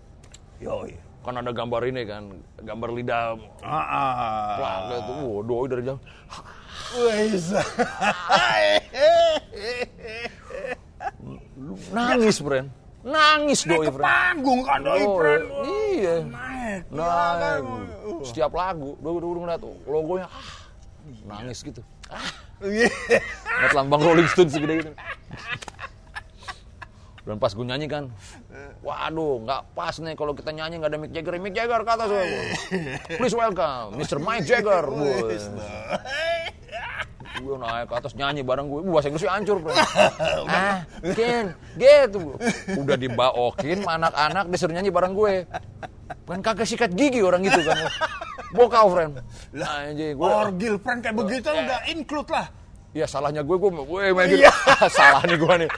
Yoi. 0.65 0.97
Kan 1.21 1.37
ada 1.37 1.53
gambar 1.53 1.85
ini 1.85 2.09
kan, 2.09 2.33
gambar 2.65 2.89
lidah 2.97 3.37
Ah, 3.61 3.77
ah. 3.85 4.57
plak 4.57 4.79
gitu. 4.89 5.13
Wah, 5.21 5.41
doi 5.45 5.67
dari 5.69 5.83
jauh. 5.85 6.01
Nangis, 11.93 12.41
friend. 12.41 12.73
Nangis 12.99 13.63
doi, 13.63 13.79
Naik 13.79 13.87
ke 13.87 13.93
friend. 13.95 14.05
panggung 14.05 14.61
kan 14.67 14.79
doi, 14.83 15.01
Oh, 15.01 15.17
friend. 15.17 15.45
iya. 15.95 16.15
Naik. 16.27 16.83
Naik. 16.91 17.63
Uh. 17.63 18.21
Setiap 18.23 18.51
lagu, 18.51 18.99
doi 18.99 19.15
udah 19.15 19.29
ngeliat 19.39 19.63
logonya, 19.85 20.27
ah, 20.27 20.47
nangis 21.25 21.63
gitu. 21.63 21.81
Iya. 22.59 22.91
Ngeliat 22.91 23.73
lambang 23.73 24.03
Rolling 24.03 24.27
Stone 24.27 24.51
segede 24.51 24.83
gitu. 24.83 24.93
Dan 27.23 27.37
pas 27.37 27.53
gue 27.53 27.61
nyanyi 27.61 27.87
kan, 27.87 28.09
waduh 28.81 29.45
nggak 29.45 29.77
pas 29.77 29.93
nih 29.95 30.17
kalau 30.17 30.33
kita 30.33 30.49
nyanyi 30.49 30.81
nggak 30.81 30.91
ada 30.91 30.99
Mick 30.99 31.13
Jagger. 31.13 31.37
Mick 31.37 31.53
Jagger 31.53 31.85
ke 31.85 31.91
atas. 31.93 32.09
woy. 32.09 32.29
Please 33.15 33.37
welcome, 33.37 33.95
Mr. 33.95 34.17
Mike 34.19 34.43
Jagger. 34.43 34.89
Woy. 34.89 35.37
Gue 37.39 37.57
naik 37.57 37.87
ke 37.87 37.95
atas 37.95 38.13
nyanyi 38.19 38.43
bareng 38.43 38.67
gue, 38.67 38.81
bahasa 38.91 39.09
Inggrisnya 39.09 39.33
hancur. 39.33 39.57
bro. 39.63 39.71
ah, 40.51 40.83
Ken, 41.15 41.55
gitu. 41.79 42.35
Udah 42.75 42.97
dibaokin 42.99 43.83
sama 43.83 43.93
anak-anak 44.03 44.45
disuruh 44.51 44.75
nyanyi 44.75 44.91
bareng 44.91 45.15
gue. 45.15 45.47
Kan 46.27 46.41
kagak 46.45 46.67
sikat 46.69 46.93
gigi 46.93 47.23
orang 47.23 47.45
gitu 47.47 47.61
kan. 47.63 47.79
Bokau, 48.53 48.91
friend. 48.93 49.21
Anjing, 49.55 50.17
gue 50.17 50.29
Orgil, 50.29 50.75
friend 50.81 51.01
kayak 51.05 51.17
begitu 51.17 51.49
udah 51.53 51.81
include 51.89 52.29
lah. 52.33 52.47
Ya 52.97 53.05
salahnya 53.05 53.45
gue, 53.45 53.57
gue, 53.61 53.71
gue 53.71 54.03
main 54.17 54.29
gitu. 54.33 54.49
Salah 54.97 55.21
nih 55.23 55.37
gue 55.37 55.55
nih. 55.67 55.71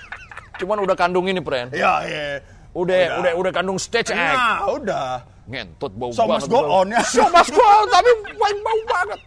Cuman 0.63 0.79
udah 0.87 0.95
kandung 0.95 1.27
ini, 1.27 1.43
friend. 1.43 1.75
Ya, 1.75 2.07
iya. 2.07 2.39
Udah, 2.71 3.19
udah, 3.19 3.33
udah, 3.35 3.53
kandung 3.53 3.83
stage 3.83 4.15
act. 4.15 4.39
Nah, 4.39 4.71
udah. 4.71 5.11
Ngentot 5.51 5.91
bau 5.99 6.15
So 6.15 6.23
banget. 6.31 6.47
must 6.47 6.49
go 6.55 6.61
on 6.63 6.87
ya. 6.95 7.03
So 7.03 7.27
must 7.27 7.51
go 7.51 7.65
on, 7.67 7.87
tapi 7.91 8.11
main 8.39 8.57
bau 8.63 8.81
banget. 8.87 9.21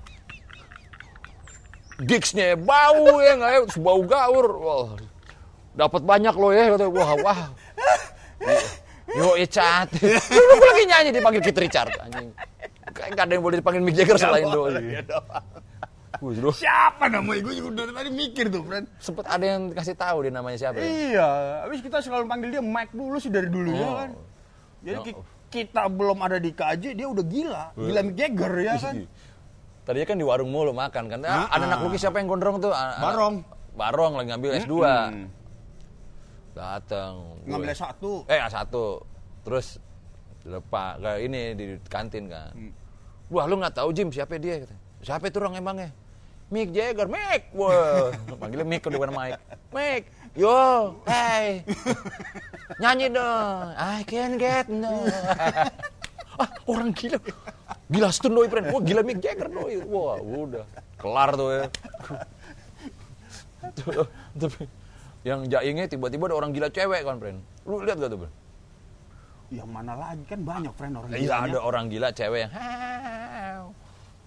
Gigsnya 2.04 2.56
bau 2.56 3.20
ya 3.20 3.34
nggak 3.36 3.52
ya, 3.52 3.60
bau 3.78 4.02
gaur. 4.04 4.48
Wah, 4.58 4.88
dapat 5.74 6.02
banyak 6.02 6.34
loh 6.34 6.52
ya. 6.52 6.72
Kata, 6.72 6.86
wah, 6.88 7.12
wah. 7.20 7.40
Yo, 9.14 9.36
Icat. 9.36 9.90
Lu 10.30 10.54
gue 10.54 10.68
lagi 10.68 10.84
nyanyi 10.86 11.10
dipanggil 11.12 11.42
Keith 11.42 11.60
Richard. 11.60 11.92
Anjing. 11.98 12.34
Kayak 12.94 13.10
nggak 13.14 13.26
ada 13.26 13.34
yang 13.34 13.44
boleh 13.44 13.58
dipanggil 13.60 13.82
Mick 13.82 13.96
Jagger 13.96 14.18
selain 14.18 14.46
ya. 14.46 15.02
Wih, 16.22 16.40
lu 16.40 16.50
Siapa 16.50 17.10
namanya? 17.10 17.42
Gue 17.42 17.54
juga 17.58 17.84
udah 17.84 18.00
tadi 18.00 18.10
mikir 18.10 18.48
tuh, 18.48 18.64
friend. 18.64 18.86
sempet 18.96 19.26
ada 19.28 19.44
yang 19.44 19.62
kasih 19.70 19.92
tahu 19.92 20.24
dia 20.24 20.32
namanya 20.32 20.56
siapa 20.56 20.78
ya? 20.78 20.86
Iya, 20.88 21.30
habis 21.66 21.80
kita 21.82 22.00
selalu 22.00 22.26
panggil 22.26 22.50
dia 22.50 22.64
Mike 22.64 22.94
dulu 22.94 23.18
sih 23.18 23.28
dari 23.28 23.50
dulu 23.50 23.70
ya 23.70 23.84
Oh. 23.84 23.96
kan. 23.98 24.10
Jadi 24.80 24.94
Ya. 24.94 25.04
ki- 25.04 25.20
kita 25.52 25.82
belum 25.86 26.18
ada 26.18 26.38
di 26.38 26.50
KJ, 26.50 26.84
dia 26.96 27.08
udah 27.08 27.24
gila. 27.24 27.64
Gila 27.76 28.00
Mick 28.02 28.16
Jagger 28.16 28.54
ya 28.58 28.74
kan. 28.78 28.96
Tadinya 29.84 30.08
kan 30.08 30.18
di 30.18 30.24
warung 30.24 30.48
mulu 30.48 30.72
makan 30.72 31.04
kan. 31.08 31.20
Ah, 31.24 31.46
Ah, 31.46 31.60
ada 31.60 31.66
anak 31.68 31.78
ah. 31.78 31.84
lukis 31.84 32.00
siapa 32.00 32.18
yang 32.18 32.32
gondrong 32.32 32.58
tuh? 32.58 32.72
Ah, 32.72 32.96
ah, 32.96 33.02
Barong. 33.04 33.36
Barong 33.74 34.14
lagi 34.16 34.28
ngambil 34.32 34.52
S2. 34.64 34.74
Hmm. 34.80 35.28
Datang. 36.54 37.14
Ngambil 37.44 37.70
gue- 37.70 37.80
satu. 37.80 38.12
Eh, 38.26 38.40
A1. 38.40 38.72
Terus 39.44 39.68
lepas 40.44 40.96
ke 40.98 41.12
ini 41.22 41.42
di 41.52 41.66
kantin 41.86 42.30
kan. 42.30 42.54
Wah, 43.28 43.44
lu 43.44 43.58
nggak 43.58 43.76
tahu 43.76 43.92
Jim 43.92 44.08
siapa 44.08 44.38
dia. 44.38 44.64
Siapa 45.02 45.28
itu 45.28 45.40
orang 45.42 45.58
emangnya? 45.58 45.90
Mick 46.48 46.70
Jagger, 46.70 47.10
Mick. 47.10 47.50
Wah, 47.52 48.14
panggilnya 48.40 48.64
Mick 48.64 48.86
kalau 48.86 49.02
bukan 49.02 49.12
Mike. 49.12 49.42
Mick, 49.74 50.02
yo, 50.38 50.94
hey. 51.04 51.66
Nyanyi 52.82 53.10
dong. 53.10 53.74
I 53.74 54.06
can 54.06 54.38
get 54.38 54.70
no. 54.70 55.10
ah, 56.40 56.50
orang 56.70 56.94
gila. 56.94 57.18
Gila 57.94 58.10
stun 58.10 58.34
doi, 58.34 58.50
friend. 58.50 58.74
Wah, 58.74 58.82
gila 58.82 59.02
Mick 59.06 59.22
Jagger 59.22 59.48
doi. 59.54 59.78
Wah, 59.86 60.18
udah. 60.18 60.66
Kelar 60.98 61.30
tuh 61.38 61.50
ya. 61.54 61.64
Tapi 64.42 64.66
yang 65.24 65.46
jaingnya 65.48 65.86
tiba-tiba 65.88 66.28
ada 66.28 66.36
orang 66.42 66.52
gila 66.52 66.68
cewek 66.74 67.06
kan, 67.06 67.22
friend. 67.22 67.40
Lu 67.70 67.86
lihat 67.86 68.02
gak 68.02 68.10
tuh, 68.10 68.26
friend? 68.26 68.34
Yang 69.54 69.70
mana 69.70 69.94
lagi 69.94 70.24
kan 70.26 70.42
banyak 70.42 70.74
friend 70.74 70.94
orang 70.98 71.10
Iya 71.14 71.20
gilanya. 71.22 71.46
ada 71.54 71.60
orang 71.62 71.86
gila 71.94 72.10
cewek 72.10 72.40
yang. 72.50 72.54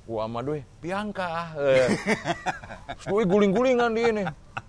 Wah 0.06 0.22
sama 0.30 0.38
doi, 0.46 0.62
Bianca. 0.78 1.50
Eh. 1.58 1.90
Gue 3.10 3.26
guling-gulingan 3.26 3.90
di 3.90 4.02
ini. 4.06 4.24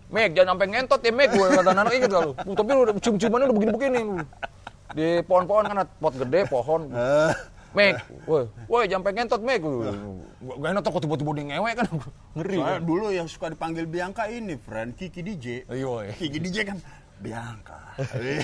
Meg, 0.09 0.33
jangan 0.33 0.55
sampai 0.57 0.67
ngentot 0.71 1.01
ya 1.03 1.11
Meg, 1.13 1.29
gue 1.35 1.47
kata 1.51 1.71
anak 1.75 1.93
inget 1.93 2.09
gak 2.09 2.23
lu? 2.25 2.31
Tapi 2.33 2.69
lu 2.73 2.81
cium-ciumannya 2.97 3.45
udah 3.51 3.57
begini-begini 3.59 3.99
lu. 4.01 4.15
Di 4.97 5.07
pohon-pohon 5.27 5.63
kan 5.67 5.77
pot 6.01 6.13
gede, 6.15 6.41
pohon. 6.49 6.81
Eh, 7.77 7.93
Meg, 7.93 8.01
woi, 8.25 8.49
woi 8.65 8.89
jangan 8.89 9.05
sampai 9.05 9.13
ngentot 9.13 9.41
Meg. 9.45 9.61
Gak 9.61 10.69
enak 10.73 10.81
takut 10.81 11.01
tiba-tiba 11.05 11.31
dia 11.37 11.45
ngewek 11.53 11.73
kan. 11.77 11.85
Ngeri 12.33 12.57
soalnya 12.57 12.81
kan. 12.81 12.89
dulu 12.89 13.13
yang 13.13 13.27
suka 13.29 13.53
dipanggil 13.53 13.85
Bianca 13.85 14.25
ini, 14.25 14.57
friend 14.57 14.97
Kiki 14.97 15.21
DJ. 15.21 15.69
Iya, 15.69 16.09
iya. 16.09 16.13
Kiki 16.17 16.39
DJ 16.41 16.57
kan 16.65 16.81
Bianca. 17.21 17.77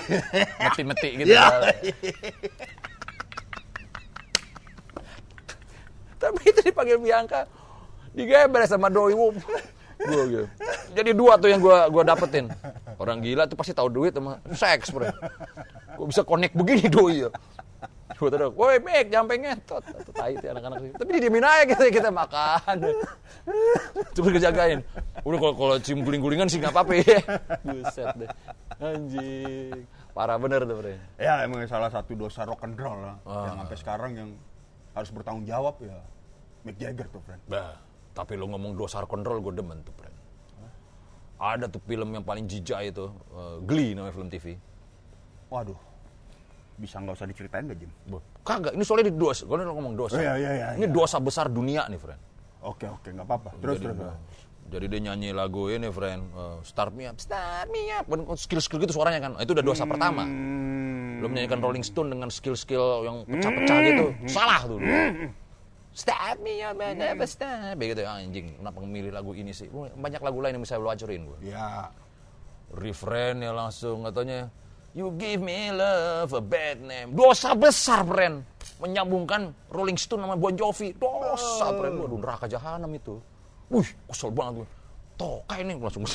Meti-meti 0.69 1.09
gitu. 1.17 1.33
Iya. 1.33 1.49
Tapi 6.21 6.41
itu 6.45 6.61
dipanggil 6.69 7.01
Bianca. 7.01 7.49
Digeber 8.13 8.61
sama 8.69 8.93
doi. 8.93 9.17
Wup. 9.17 9.33
Gua 9.97 10.23
gitu. 10.29 10.45
Jadi 10.93 11.11
dua 11.17 11.41
tuh 11.41 11.49
yang 11.49 11.57
gua 11.57 11.89
gua 11.89 12.05
dapetin. 12.05 12.53
Orang 13.01 13.25
gila 13.25 13.49
tuh 13.49 13.57
pasti 13.57 13.73
tahu 13.73 13.89
duit 13.89 14.13
sama 14.13 14.37
seks, 14.53 14.93
bro. 14.93 15.09
Gua 15.97 16.05
bisa 16.05 16.21
connect 16.21 16.53
begini 16.53 16.85
doi 16.85 17.25
ya. 17.25 17.29
Gua 18.19 18.29
tahu, 18.29 18.51
woi 18.55 18.77
Mek, 18.79 19.09
jangan 19.09 19.27
pengen. 19.27 19.57
Atau 19.63 20.11
tai 20.13 20.33
tuh 20.37 20.49
anak-anak 20.53 20.77
sih. 20.85 20.91
Tapi 20.95 21.09
didiemin 21.17 21.43
aja 21.43 21.63
kita, 21.65 21.83
kita 21.89 22.09
makan. 22.13 22.75
Coba 24.13 24.29
kejagain. 24.33 24.79
Udah 25.25 25.37
kalau 25.41 25.53
kalau 25.57 25.75
cium 25.81 25.99
guling-gulingan 26.05 26.47
sih 26.47 26.61
nggak 26.61 26.73
apa-apa 26.73 26.93
ya. 27.01 27.19
Buset 27.65 28.09
deh. 28.19 28.29
Anjing. 28.77 29.85
Parah 30.13 30.37
bener 30.37 30.61
tuh, 30.63 30.75
bro. 30.77 30.93
Ya 31.17 31.41
emang 31.41 31.65
salah 31.65 31.89
satu 31.89 32.13
dosa 32.13 32.45
rock 32.45 32.61
and 32.65 32.77
roll 32.77 33.01
lah. 33.01 33.17
Ah. 33.25 33.49
Yang 33.49 33.55
sampai 33.65 33.77
sekarang 33.81 34.11
yang 34.13 34.29
harus 34.93 35.09
bertanggung 35.09 35.45
jawab 35.49 35.75
ya 35.81 35.97
Mick 36.63 36.77
Jagger 36.77 37.07
tuh, 37.09 37.21
friend. 37.25 37.41
Bah, 37.49 37.75
tapi 38.13 38.37
lo 38.37 38.47
ngomong 38.47 38.77
dosa 38.77 39.03
kontrol 39.03 39.41
gue 39.43 39.53
demen 39.57 39.81
tuh, 39.83 39.93
friend. 39.97 40.15
Ada 41.43 41.67
tuh 41.67 41.81
film 41.83 42.15
yang 42.15 42.23
paling 42.23 42.47
jijak 42.47 42.79
itu, 42.87 43.11
eh, 43.35 43.57
Glee 43.67 43.91
namanya 43.91 44.15
film 44.15 44.31
TV. 44.31 44.55
Waduh. 45.51 45.75
Bisa 46.73 46.97
nggak 46.97 47.15
usah 47.15 47.27
diceritain 47.29 47.63
gak, 47.69 47.77
Jim? 47.77 47.91
Kagak, 48.41 48.73
ini 48.73 48.83
soalnya 48.83 49.13
di 49.13 49.15
dosa. 49.15 49.45
Gue 49.45 49.61
ngomong 49.61 49.93
dosa. 49.93 50.17
Oh, 50.17 50.21
iya, 50.21 50.33
iya, 50.35 50.51
iya, 50.53 50.67
ini 50.75 50.89
iya. 50.89 50.93
dosa 50.93 51.21
besar 51.21 51.47
dunia 51.47 51.85
nih, 51.87 51.99
friend. 52.01 52.21
Oke, 52.63 52.87
oke, 52.87 53.09
nggak 53.11 53.27
apa-apa. 53.27 53.49
Terus, 53.59 53.77
jadi, 53.77 53.93
terus. 53.93 54.15
jadi 54.71 54.85
dia 54.87 54.99
nyanyi 55.11 55.29
lagu 55.35 55.67
ini, 55.69 55.91
friend. 55.91 56.23
eh, 56.33 56.57
start 56.63 56.95
me 56.95 57.05
up, 57.05 57.19
start 57.19 57.67
me 57.69 57.91
up. 57.93 58.07
Kan 58.07 58.23
Skill-skill 58.39 58.79
gitu 58.81 58.95
suaranya 58.95 59.19
kan. 59.19 59.31
Itu 59.43 59.53
udah 59.53 59.65
dosa 59.65 59.83
pertama. 59.85 60.23
Hmm. 60.25 61.21
Lo 61.21 61.29
menyanyikan 61.29 61.59
Rolling 61.61 61.85
Stone 61.85 62.09
dengan 62.11 62.27
skill-skill 62.27 63.05
yang 63.05 63.17
pecah-pecah 63.27 63.77
gitu. 63.85 64.05
Salah 64.27 64.61
tuh. 64.65 64.79
Start 65.93 66.41
me 66.41 66.57
up, 66.65 66.73
man, 66.73 66.97
never 66.97 67.29
stop. 67.29 67.77
Begitu, 67.77 68.01
anjing. 68.01 68.57
Kenapa 68.57 68.81
memilih 68.81 69.13
lagu 69.13 69.37
ini 69.37 69.53
sih? 69.53 69.69
Banyak 69.71 70.25
lagu 70.25 70.41
lain 70.41 70.57
yang 70.57 70.63
bisa 70.65 70.81
lo 70.81 70.89
acurin 70.89 71.29
gue. 71.29 71.53
Ya, 71.53 71.93
refrain 72.73 73.37
ya 73.37 73.53
langsung 73.53 74.01
katanya 74.01 74.49
You 74.93 75.09
give 75.17 75.41
me 75.41 75.73
love 75.73 76.37
a 76.37 76.41
bad 76.41 76.77
name. 76.77 77.17
Dosa 77.17 77.57
besar, 77.57 78.05
friend. 78.05 78.45
Menyambungkan 78.77 79.49
Rolling 79.73 79.97
Stone 79.97 80.21
sama 80.21 80.37
Bon 80.37 80.53
Jovi. 80.53 80.93
Dosa, 80.93 81.73
friend. 81.73 81.97
Waduh, 81.97 82.21
neraka 82.21 82.45
jahanam 82.45 82.93
itu. 82.93 83.17
Wih, 83.73 83.89
kesel 84.05 84.29
banget 84.29 84.61
gue. 84.61 84.67
Tokai 85.17 85.65
nih 85.65 85.81
langsung 85.81 86.05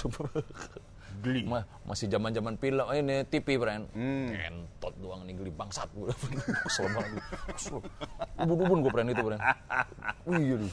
Glee. 1.19 1.43
Ma- 1.43 1.67
masih 1.83 2.07
zaman-zaman 2.07 2.55
film 2.55 2.87
ini 2.95 3.27
TV, 3.27 3.59
friend. 3.59 3.91
Entot 4.31 4.95
doang 5.03 5.27
nih 5.27 5.35
geli 5.35 5.51
bangsat 5.51 5.91
gue. 5.91 6.15
kesel 6.71 6.87
banget 6.95 7.19
gue. 7.19 7.25
Kesel. 7.59 7.77
Ubun-ubun 8.39 8.79
gue, 8.87 8.93
friend 8.95 9.09
itu, 9.11 9.23
friend. 9.27 9.43
Wih, 10.23 10.55
aduh. 10.55 10.73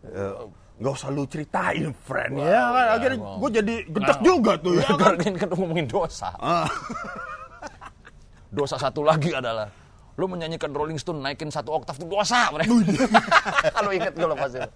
Eh, 0.00 0.34
nggak 0.78 0.92
usah 0.94 1.10
lu 1.10 1.26
ceritain, 1.26 1.90
friend. 2.06 2.38
Wah, 2.38 2.46
ya 2.46 2.62
kan, 2.62 2.70
ya, 2.78 2.90
akhirnya 2.94 3.18
gue 3.18 3.50
jadi 3.58 3.74
gedek 3.90 4.16
Nah. 4.16 4.22
juga 4.22 4.52
tuh 4.54 4.72
ya 4.78 4.90
kan. 4.94 5.12
Karena 5.18 5.38
kan 5.42 5.48
ngomongin 5.50 5.86
dosa. 5.90 6.30
Dosa 8.50 8.76
satu 8.76 9.06
lagi 9.06 9.30
adalah 9.30 9.70
lu 10.18 10.26
menyanyikan 10.26 10.74
Rolling 10.74 10.98
Stone 10.98 11.22
naikin 11.22 11.48
satu 11.48 11.72
oktav 11.72 11.96
itu 11.96 12.04
dosa. 12.04 12.50
Kalau 13.72 13.90
inget 13.96 14.12
gue 14.12 14.28
lepas 14.28 14.50
itu. 14.52 14.70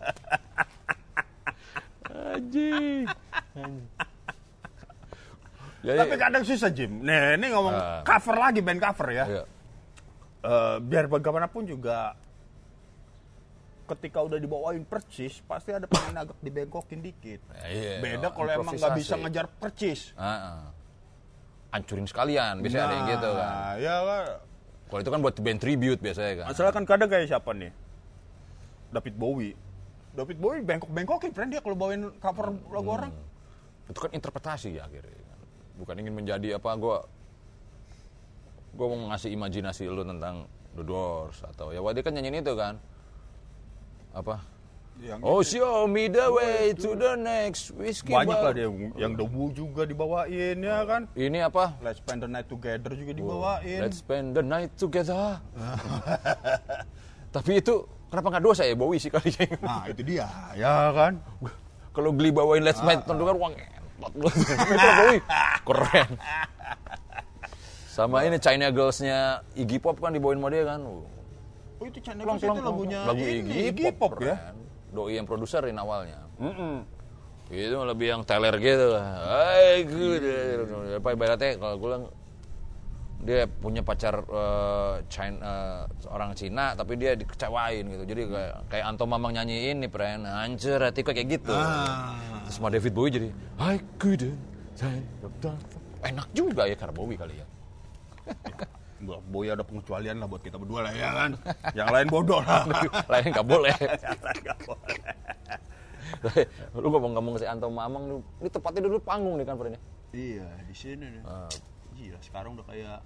Anjing. 2.14 3.05
Jadi, 5.85 5.99
Tapi 6.01 6.14
kadang 6.16 6.43
susah 6.49 6.70
Jim. 6.72 7.05
Nih, 7.05 7.37
ini 7.37 7.47
ngomong 7.53 7.75
Ah. 7.77 8.01
cover 8.01 8.41
lagi 8.41 8.64
band 8.64 8.81
cover 8.81 9.09
ya. 9.12 9.25
iya. 9.29 9.45
Eh, 10.45 10.77
biar 10.81 11.09
bagaimanapun 11.09 11.64
juga 11.64 12.16
ketika 13.85 14.25
udah 14.25 14.41
dibawain 14.41 14.81
percis 14.89 15.45
pasti 15.45 15.77
ada 15.77 15.85
pengen 15.85 16.16
agak 16.16 16.41
dibengkokin 16.41 17.05
dikit. 17.05 17.41
Iya, 17.61 18.01
Beda 18.01 18.33
kalau 18.33 18.49
emang 18.49 18.72
nggak 18.72 18.97
bisa 18.97 19.20
ngejar 19.20 19.45
percis. 19.61 20.16
Ah, 20.16 20.25
ah. 20.25 20.61
Hancurin 21.75 22.07
sekalian, 22.07 22.62
biasanya 22.62 22.85
ada 22.87 22.95
yang 22.95 23.09
gitu 23.11 23.31
kan. 23.35 23.51
Nah, 23.51 23.75
ya 23.83 23.97
kan. 24.07 24.25
Kalau 24.87 25.01
itu 25.03 25.11
kan 25.11 25.20
buat 25.27 25.35
band 25.35 25.59
tribute 25.59 25.99
biasanya 25.99 26.33
kan. 26.39 26.47
Masalah 26.55 26.70
kan 26.70 26.85
kadang 26.87 27.11
kayak 27.11 27.27
siapa 27.27 27.51
nih? 27.51 27.75
David 28.95 29.14
Bowie. 29.18 29.59
David 30.14 30.39
Bowie 30.39 30.62
bengkok-bengkokin, 30.62 31.35
friend 31.35 31.51
dia 31.51 31.59
kalau 31.59 31.75
bawain 31.75 32.14
cover 32.22 32.55
lagu 32.70 32.91
orang. 32.95 33.11
Itu 33.91 33.99
kan 33.99 34.14
interpretasi 34.14 34.79
ya 34.79 34.87
akhirnya. 34.87 35.18
kan. 35.18 35.39
Bukan 35.83 35.95
ingin 35.99 36.14
menjadi 36.14 36.62
apa 36.62 36.70
gue 36.79 36.97
gue 38.75 38.87
mau 38.87 39.11
ngasih 39.11 39.31
imajinasi 39.35 39.91
lu 39.91 40.07
tentang 40.07 40.47
The 40.75 40.83
Doors 40.83 41.39
atau 41.47 41.70
ya 41.70 41.79
wah 41.79 41.95
dia 41.95 42.03
kan 42.03 42.14
nyanyiin 42.14 42.43
itu 42.43 42.55
kan 42.59 42.79
apa 44.11 44.43
Yang 45.03 45.20
Oh 45.26 45.40
show 45.42 45.90
me 45.90 46.07
the 46.07 46.26
way 46.30 46.70
to 46.70 46.95
the 46.95 47.18
next 47.18 47.74
whiskey 47.74 48.14
banyak 48.14 48.30
bar. 48.30 48.42
lah 48.47 48.53
dia 48.55 48.70
yang 48.95 49.18
The 49.18 49.26
Who 49.26 49.51
juga 49.51 49.82
dibawain 49.84 50.57
ya 50.62 50.86
kan. 50.86 51.11
Ini 51.18 51.51
apa? 51.51 51.74
Let's 51.82 51.99
spend 51.99 52.22
the 52.22 52.30
night 52.30 52.47
together 52.47 52.95
juga 52.95 53.12
dibawain. 53.12 53.80
Let's 53.82 53.99
spend 53.99 54.38
the 54.38 54.45
night 54.47 54.70
together. 54.78 55.42
Tapi 57.34 57.59
itu 57.59 57.74
kenapa 58.09 58.38
nggak 58.38 58.45
dosa 58.47 58.62
ya 58.62 58.78
Bowie 58.78 59.03
sih 59.03 59.11
kali 59.11 59.34
ya? 59.34 59.45
Nah, 59.59 59.90
itu 59.90 60.03
dia, 60.07 60.30
ya 60.55 60.95
kan. 60.95 61.18
Kalau 61.90 62.11
beli 62.14 62.30
bawain 62.30 62.62
Let's 62.62 62.78
Spend 62.78 63.07
together 63.07 63.34
uang 63.34 63.55
ngentot 63.55 64.12
lu. 64.18 64.26
Itu 64.74 64.88
Bowie 64.99 65.20
keren. 65.62 66.11
Sama 67.90 68.26
ini 68.26 68.38
China 68.42 68.70
Girls-nya 68.74 69.42
Iggy 69.55 69.78
Pop 69.78 70.03
kan 70.03 70.11
dibawain 70.11 70.38
sama 70.42 70.51
dia 70.51 70.66
kan. 70.66 70.82
Oh, 70.82 71.86
itu 71.86 71.99
channel 72.03 72.24
Plong, 72.26 72.38
itu 72.38 72.62
lagunya 72.62 73.01
lagu 73.03 73.22
ini, 73.22 73.51
Iggy, 73.70 73.90
Pop, 73.99 74.22
ya. 74.22 74.55
Doi 74.95 75.18
yang 75.18 75.26
produserin 75.26 75.74
awalnya. 75.74 76.22
Mm-mm. 76.38 76.86
Itu 77.51 77.76
lebih 77.84 78.07
yang 78.14 78.22
teler 78.24 78.55
gitu 78.62 78.95
lah. 78.95 79.07
Hai. 79.26 79.84
Apa 80.97 81.09
ibaratnya 81.12 81.61
kalau 81.61 81.76
gue 81.76 81.88
bilang 81.90 82.05
dia 83.24 83.49
punya 83.49 83.80
pacar 83.80 84.20
eh, 84.20 84.95
China, 85.09 85.40
eh, 85.42 85.80
orang 86.12 86.36
Cina 86.36 86.72
tapi 86.78 86.97
dia 86.97 87.18
dikecewain 87.18 87.84
gitu. 87.84 88.05
Jadi 88.07 88.22
kayak 88.30 88.55
kayak 88.70 88.84
Anto 88.86 89.05
Mamang 89.05 89.34
nyanyiin 89.36 89.82
nih 89.84 89.90
pren 89.90 90.24
hancur 90.24 90.80
hatiku 90.80 91.12
kayak 91.12 91.42
gitu. 91.42 91.53
Ah. 91.53 92.16
Terus 92.49 92.55
sama 92.57 92.68
David 92.72 92.92
Bowie 92.95 93.12
jadi 93.12 93.28
I 93.61 93.76
couldn't 93.99 94.38
enak 96.05 96.28
juga 96.36 96.68
ya 96.68 96.76
karena 96.76 96.95
Bowie 96.95 97.16
kali 97.16 97.34
ya. 97.40 97.47
Buat 99.05 99.22
Boy 99.24 99.46
ada 99.48 99.61
pengecualian 99.61 100.16
lah 100.18 100.26
buat 100.26 100.40
kita 100.40 100.57
berdua 100.57 100.88
lah 100.88 100.92
ya 100.92 101.11
kan. 101.12 101.30
Yang 101.72 101.88
lain 101.90 102.07
bodoh 102.09 102.40
lah. 102.40 102.64
Lain 103.12 103.26
nggak 103.30 103.46
boleh. 103.46 103.74
Nggak 104.42 104.59
boleh. 104.64 105.02
lu 106.74 106.88
ngomong-ngomong 106.88 107.34
si 107.36 107.44
Anto 107.44 107.68
Mamang 107.68 108.05
lu, 108.07 108.16
ini 108.38 108.48
tepatnya 108.48 108.84
dulu 108.84 109.00
panggung 109.00 109.36
nih 109.36 109.44
kan 109.44 109.57
pren 109.57 109.76
Iya, 110.14 110.46
di 110.64 110.74
sini 110.74 111.05
nih. 111.11 111.22
Gila, 111.94 112.18
sekarang 112.20 112.57
udah 112.57 112.66
kayak 112.66 112.98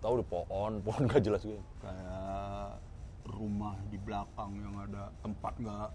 Tahu 0.00 0.14
di 0.16 0.26
pohon, 0.26 0.72
pohon 0.86 1.02
gak 1.04 1.20
jelas 1.20 1.42
gitu. 1.42 1.60
kayak 1.80 2.78
rumah 3.26 3.76
di 3.88 3.98
belakang 4.00 4.56
yang 4.58 4.74
ada 4.80 5.12
tempat 5.20 5.52
nggak 5.56 5.88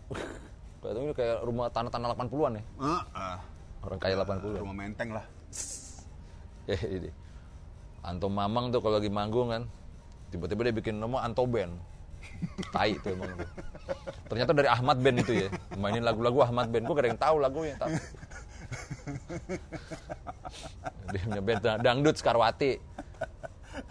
Kayak 0.79 0.93
ini 0.95 1.13
kayak 1.13 1.37
rumah 1.41 1.65
tanah-tanah 1.73 2.13
80-an 2.13 2.53
ya. 2.53 2.63
ah, 2.77 3.03
ah. 3.13 3.37
Orang 3.81 3.97
kaya 3.97 4.13
80-an. 4.17 4.61
rumah 4.61 4.77
menteng 4.77 5.09
lah 5.09 5.25
Ya, 6.65 6.77
ini. 6.81 7.09
Anto 8.05 8.29
Mamang 8.29 8.69
tuh 8.69 8.79
kalau 8.79 8.97
lagi 8.97 9.09
manggung 9.09 9.49
kan, 9.49 9.63
tiba-tiba 10.29 10.61
dia 10.63 10.75
bikin 10.75 10.95
nama 10.95 11.21
Anto 11.21 11.43
Band. 11.43 11.73
Tai 12.69 12.91
tuh 12.99 13.13
emang. 13.13 13.31
tuh. 13.35 13.49
Ternyata 14.27 14.51
dari 14.51 14.65
Ahmad 14.67 14.97
Band 14.97 15.17
itu 15.21 15.33
ya. 15.35 15.47
Mainin 15.75 16.01
lagu-lagu 16.01 16.41
Ahmad 16.41 16.69
Band. 16.69 16.85
Gue 16.85 16.93
gak 16.93 17.03
ada 17.03 17.09
yang 17.09 17.21
tahu 17.21 17.35
lagunya. 17.37 17.75
Tak. 17.75 17.89
Dia 21.07 21.19
punya 21.21 21.41
band 21.41 21.61
da- 21.61 21.79
dangdut 21.79 22.15
Skarwati. 22.15 22.81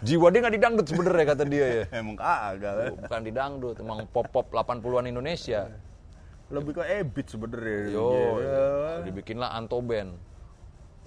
Jiwa 0.01 0.33
dia 0.33 0.39
nggak 0.41 0.51
di 0.51 0.59
dangdut 0.59 0.85
sebenarnya 0.85 1.25
kata 1.27 1.43
dia 1.45 1.65
ya. 1.65 1.83
emang 1.93 2.17
kagak 2.17 2.73
kan 2.73 2.91
Bukan 2.97 3.21
di 3.21 3.31
dangdut, 3.31 3.75
emang 3.77 4.09
pop-pop 4.09 4.49
80-an 4.49 5.05
Indonesia. 5.05 5.69
lebih 6.45 6.77
ke 6.77 6.83
ebit 6.85 7.25
sebenarnya 7.25 7.89
Yo, 7.89 8.37
Iya. 8.37 8.65
dibikinlah 9.01 9.49
Anto 9.51 9.81
Band. 9.81 10.13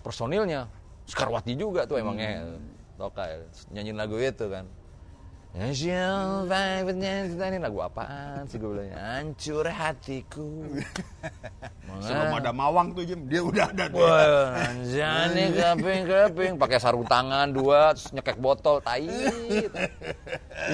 Personilnya 0.01 0.67
Skarwati 1.05 1.55
juga 1.55 1.85
tuh 1.85 1.99
emangnya. 1.99 2.59
Lokal 2.99 3.47
nyanyiin 3.71 3.95
lagu 3.95 4.19
itu 4.19 4.47
kan. 4.51 4.67
Vibe 5.59 6.93
ini 6.93 7.59
lagu 7.59 7.81
apaan 7.81 8.45
sih 8.47 8.61
gue 8.61 8.69
bilangnya? 8.69 8.95
Hancur 9.01 9.65
hatiku. 9.65 10.45
sebelum 12.05 12.37
ada 12.37 12.53
mawang 12.53 12.93
tuh 12.93 13.03
Jim 13.03 13.25
dia 13.27 13.41
udah 13.41 13.67
ada 13.73 13.89
anjani 14.55 15.51
keping 15.57 16.03
keping 16.05 16.53
pakai 16.61 16.79
sarung 16.79 17.03
tangan 17.09 17.49
dua 17.51 17.97
terus 17.97 18.13
nyekek 18.13 18.37
botol 18.39 18.79
tai. 18.85 19.09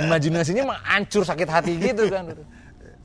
Imajinasinya 0.04 0.74
mah 0.74 0.78
hancur 0.84 1.22
sakit 1.22 1.48
hati 1.48 1.72
gitu 1.78 2.10
kan. 2.10 2.34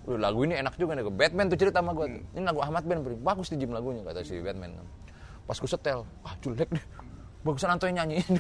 Lagu 0.10 0.42
ini 0.50 0.58
enak 0.58 0.74
juga 0.74 0.98
nih. 0.98 1.06
Batman 1.06 1.54
tuh 1.54 1.60
cerita 1.60 1.86
sama 1.86 1.94
gue. 1.94 2.26
Ini 2.34 2.44
lagu 2.50 2.66
Ahmad 2.66 2.82
Ben, 2.90 3.06
bagus 3.22 3.54
di 3.54 3.62
Jim 3.62 3.72
lagunya 3.72 4.02
kata 4.02 4.26
si 4.26 4.42
Batman. 4.42 4.74
kan. 4.74 4.88
Pas 5.46 5.58
gue 5.58 5.70
setel, 5.70 6.02
ah 6.26 6.34
jelek 6.42 6.70
deh. 6.74 6.86
Bagusan 7.40 7.72
Anto 7.72 7.88
yang 7.88 8.04
nyanyiin. 8.04 8.36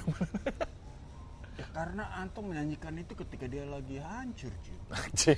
Ya, 1.60 1.66
karena 1.76 2.04
Anto 2.16 2.39
menyanyikan 2.39 2.95
itu 2.95 3.16
ketika 3.16 3.43
dia 3.47 3.68
lagi 3.68 4.00
hancur 4.00 4.52
Anjing. 4.95 5.36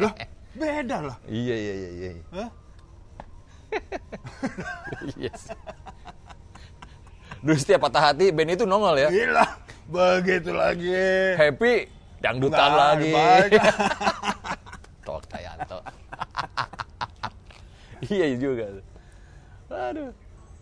lah 0.00 0.12
beda 0.56 0.98
lah 1.04 1.16
iya 1.28 1.52
iya 1.52 1.74
iya 1.74 1.90
iya. 1.92 2.10
Hah? 2.32 2.50
Yes. 5.20 5.52
Dulu 7.44 7.56
setiap 7.60 7.84
patah 7.84 8.12
hati 8.12 8.32
band 8.32 8.56
itu 8.56 8.64
nongol 8.64 8.96
ya. 8.96 9.08
gila 9.12 9.44
begitu 9.84 10.56
lagi 10.56 11.36
Happy 11.36 11.92
dangdutan 12.24 12.68
Nggak, 12.72 12.80
lagi. 12.80 13.12
Tok 15.04 15.22
Tayanto. 15.28 15.78
iya 18.08 18.26
juga. 18.40 18.80
Aduh. 19.68 20.08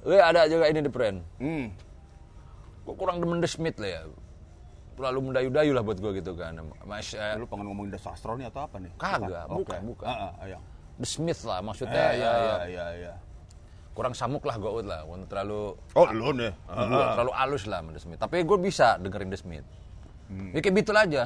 Gue 0.03 0.19
ada 0.19 0.51
juga 0.51 0.67
ini 0.67 0.83
di 0.83 0.91
friend. 0.91 1.23
hmm. 1.39 1.67
Gue 2.83 2.95
kurang 2.99 3.23
demen 3.23 3.39
The 3.39 3.51
Smith 3.51 3.79
lah 3.79 3.91
ya. 3.91 4.03
Terlalu 4.93 5.19
mendayu-dayu 5.31 5.73
lah 5.73 5.83
buat 5.87 5.99
gue 6.03 6.13
gitu 6.21 6.35
kan. 6.35 6.59
Mas, 6.85 7.15
eh, 7.15 7.35
lu 7.39 7.47
pengen 7.47 7.71
ngomongin 7.71 7.95
The 7.97 8.01
Sastro 8.03 8.37
nih 8.37 8.51
atau 8.53 8.67
apa 8.69 8.77
nih 8.77 8.93
Kagak, 8.99 9.49
Oke. 9.49 9.57
bukan, 9.65 9.81
bukan. 9.95 10.07
Ah, 10.07 10.19
ah, 10.29 10.45
ayo. 10.45 10.59
The 11.01 11.09
Smith 11.09 11.41
lah 11.49 11.65
maksudnya. 11.65 12.13
Eh, 12.13 12.13
ya, 12.21 12.31
iya, 12.31 12.33
ya, 12.33 12.57
iya, 12.69 12.87
iya. 13.09 13.13
Kurang 13.93 14.13
samuk 14.13 14.45
lah 14.45 14.57
gue 14.61 14.85
lah. 14.85 15.05
Gua 15.05 15.17
Terlalu 15.25 15.77
Oh, 15.97 16.07
lu 16.13 16.33
nih. 16.37 16.53
gua 16.69 17.17
terlalu 17.17 17.33
halus 17.37 17.65
lah 17.71 17.81
sama 17.81 17.91
The 17.97 18.01
Smith. 18.03 18.21
Tapi 18.21 18.37
gue 18.45 18.59
bisa 18.61 18.99
dengerin 19.01 19.31
The 19.33 19.39
Smith. 19.41 19.67
Ya 20.53 20.59
kayak 20.61 20.75
Beatle 20.75 20.99
aja. 20.99 21.23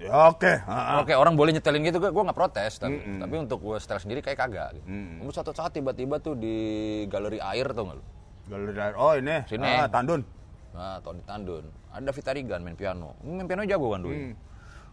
Ya, 0.00 0.32
oke. 0.32 0.52
Ah, 0.64 0.96
ah. 0.96 1.04
Oke, 1.04 1.12
orang 1.12 1.36
boleh 1.36 1.52
nyetelin 1.52 1.84
gitu, 1.84 2.00
gue 2.00 2.08
nggak 2.08 2.38
protes. 2.38 2.80
Tapi, 2.80 3.20
tapi 3.20 3.34
untuk 3.36 3.60
gue 3.60 3.76
setel 3.76 4.00
sendiri 4.00 4.24
kayak 4.24 4.38
kagak. 4.40 4.68
Gitu. 4.80 4.86
Terus 4.88 5.34
suatu 5.36 5.52
saat 5.52 5.76
tiba-tiba 5.76 6.16
tuh 6.24 6.34
di 6.40 6.56
galeri 7.04 7.36
air 7.36 7.68
tuh 7.76 7.84
nggak 7.84 7.96
lu? 8.00 8.04
Galeri 8.50 8.80
Air. 8.80 8.94
Oh, 8.98 9.12
ini. 9.14 9.36
Sini. 9.46 9.62
Ah, 9.62 9.86
Tandun. 9.86 10.24
Nah, 10.70 10.98
Tony 11.00 11.20
Tandun. 11.20 11.66
Ada 11.90 12.10
Vita 12.10 12.30
Rigan 12.30 12.60
main 12.60 12.74
piano. 12.74 13.18
Main 13.20 13.44
piano 13.44 13.62
jago 13.64 13.90
kan 13.90 14.00
dulu. 14.00 14.14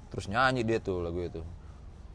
Terus 0.07 0.25
nyanyi 0.25 0.63
dia 0.63 0.79
tuh 0.79 0.99
lagu 0.99 1.21
itu. 1.21 1.41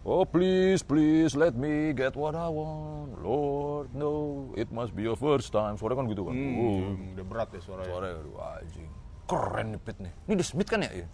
Oh 0.02 0.26
please, 0.26 0.82
please 0.82 1.32
let 1.32 1.54
me 1.54 1.92
get 1.92 2.12
what 2.12 2.34
I 2.34 2.50
want. 2.50 3.14
Lord, 3.16 3.94
no, 3.94 4.10
it 4.52 4.66
must 4.68 4.90
be 4.90 5.02
your 5.02 5.14
first 5.14 5.50
time. 5.50 5.76
Suara 5.76 5.94
kan 5.94 6.06
gitu 6.06 6.26
kan. 6.26 6.34
Oh, 6.34 6.90
Hmm, 6.90 7.14
udah 7.14 7.22
berat 7.24 7.48
ya 7.48 7.60
suaranya. 7.60 7.86
suara 7.86 8.06
aduh 8.12 8.34
anjing. 8.56 8.90
Keren 9.24 9.66
nih 9.68 9.80
Pit 9.80 9.96
nih. 10.00 10.12
Ini 10.26 10.34
The 10.34 10.42
Smith 10.44 10.66
kan 10.66 10.82
ya? 10.82 10.90
Iya. 10.92 11.06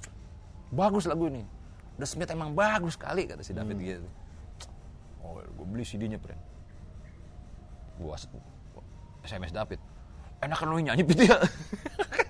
Bagus 0.71 1.05
lagu 1.05 1.29
ini. 1.29 1.45
The 1.95 2.07
Smith 2.07 2.29
emang 2.29 2.57
bagus 2.57 2.97
sekali 2.97 3.29
kata 3.29 3.43
si 3.43 3.53
David 3.53 3.77
gitu. 3.77 4.09
Oh, 5.21 5.37
gue 5.37 5.67
beli 5.69 5.85
CD-nya, 5.85 6.17
Pren. 6.17 6.41
Gua 7.99 8.17
s- 8.17 8.31
SMS 9.21 9.53
David. 9.53 9.77
Enak 10.41 10.57
kan 10.57 10.67
lu 10.67 10.81
nyanyi 10.81 11.05
Pit 11.05 11.29
ya? 11.29 11.37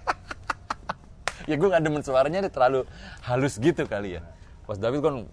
ya 1.49 1.57
gue 1.57 1.69
gak 1.73 1.81
demen 1.81 2.05
suaranya 2.05 2.45
dia 2.45 2.53
terlalu 2.53 2.85
halus 3.25 3.57
gitu 3.57 3.89
kali 3.89 4.21
ya. 4.21 4.23
Pas 4.69 4.77
David 4.77 5.01
kan 5.01 5.25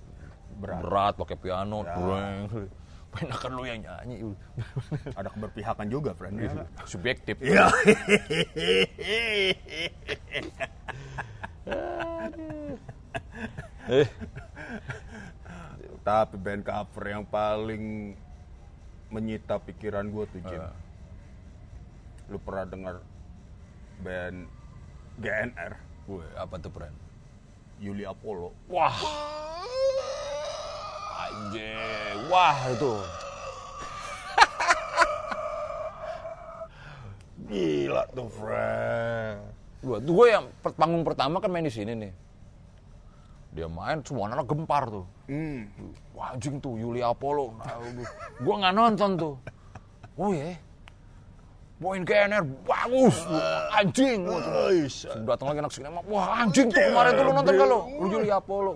berat, 0.64 0.80
berat 0.80 1.14
pakai 1.20 1.36
piano, 1.36 1.84
breng. 1.84 2.72
Enak 3.16 3.40
kan 3.40 3.52
lu 3.56 3.64
yang 3.64 3.80
nyanyi. 3.80 4.36
Ada 5.20 5.32
keberpihakan 5.32 5.88
juga, 5.88 6.12
friend. 6.16 6.36
Ya, 6.36 6.52
nggak? 6.52 6.68
Subjektif. 6.84 7.36
Iya. 7.40 7.72
Eh, 13.86 14.10
Tapi 16.02 16.42
band 16.42 16.66
cover 16.66 17.06
yang 17.06 17.22
paling 17.26 18.18
menyita 19.14 19.62
pikiran 19.62 20.10
gue 20.10 20.26
tuh 20.34 20.42
Jim. 20.42 20.58
Ah. 20.58 20.74
Lu 22.30 22.42
pernah 22.42 22.66
dengar 22.66 22.96
band 24.02 24.50
GNR, 25.22 25.78
woi, 26.06 26.22
apa 26.38 26.62
tuh 26.62 26.70
friend? 26.70 26.94
Yuli 27.82 28.06
Apollo? 28.08 28.54
Wah. 28.72 28.96
Anjing. 31.26 32.30
Wah 32.32 32.56
itu. 32.72 32.94
Gila 37.50 38.04
tuh, 38.16 38.30
friend. 38.32 39.40
Gua, 39.86 40.02
tuh 40.02 40.14
gue 40.18 40.28
yang 40.34 40.46
panggung 40.80 41.06
pertama 41.06 41.38
kan 41.38 41.52
main 41.54 41.68
di 41.68 41.74
sini 41.74 41.94
nih. 41.94 42.14
Dia 43.56 43.68
main 43.70 44.02
semua 44.04 44.32
anak 44.32 44.50
gempar 44.50 44.90
tuh. 44.90 45.06
Hmm. 45.30 45.70
Wah 46.16 46.36
anjing 46.36 46.60
tuh 46.60 46.76
Yuli 46.76 47.06
Apollo. 47.06 47.54
Nah, 47.60 47.78
gue 48.42 48.56
nggak 48.56 48.76
nonton 48.76 49.12
tuh. 49.18 49.36
Oh 50.16 50.32
ya. 50.32 50.56
Poin 51.76 52.02
GNR 52.08 52.44
bagus, 52.64 53.28
anjing. 53.76 54.24
Gua 54.24 54.40
tuh. 54.40 54.88
Datang 55.28 55.48
lagi 55.52 55.60
anak 55.60 55.74
sinema, 55.76 56.00
wah 56.08 56.40
anjing 56.40 56.72
tuh 56.72 56.80
kemarin 56.80 57.12
tuh 57.20 57.24
lu 57.28 57.32
nonton 57.36 57.56
kalau 57.60 57.80
lu 58.00 58.08
Yuli 58.16 58.32
Apollo. 58.32 58.74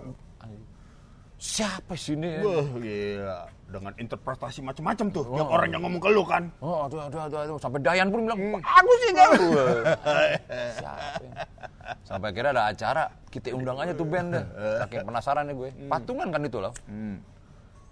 Siapa 1.40 1.96
sini? 1.96 2.36
Wah, 2.44 2.68
gila. 2.76 3.48
Dengan 3.72 3.92
interpretasi 3.96 4.60
macam-macam 4.60 5.06
tuh. 5.08 5.24
Yang 5.32 5.48
orang 5.48 5.68
yang 5.72 5.82
ngomong 5.88 5.96
ke 6.04 6.12
lu 6.12 6.20
kan. 6.20 6.52
Oh, 6.60 6.84
aduh, 6.84 7.00
aduh, 7.08 7.20
aduh, 7.24 7.38
aduh. 7.40 7.56
Sampai 7.56 7.80
Dayan 7.80 8.12
pun 8.12 8.28
bilang, 8.28 8.60
bagus 8.60 8.98
sih 9.00 9.12
kan. 9.16 9.30
Siapa? 10.76 11.16
Sampai 12.04 12.36
akhirnya 12.36 12.52
ada 12.52 12.64
acara, 12.68 13.08
kita 13.32 13.56
undang 13.56 13.80
aja 13.80 13.96
tuh 13.96 14.04
band 14.04 14.36
deh. 14.36 14.44
Saking 14.84 15.00
penasaran 15.08 15.48
nih 15.48 15.54
gue. 15.56 15.68
Patungan 15.88 16.28
kan 16.28 16.44
itu 16.44 16.60
loh. 16.60 16.76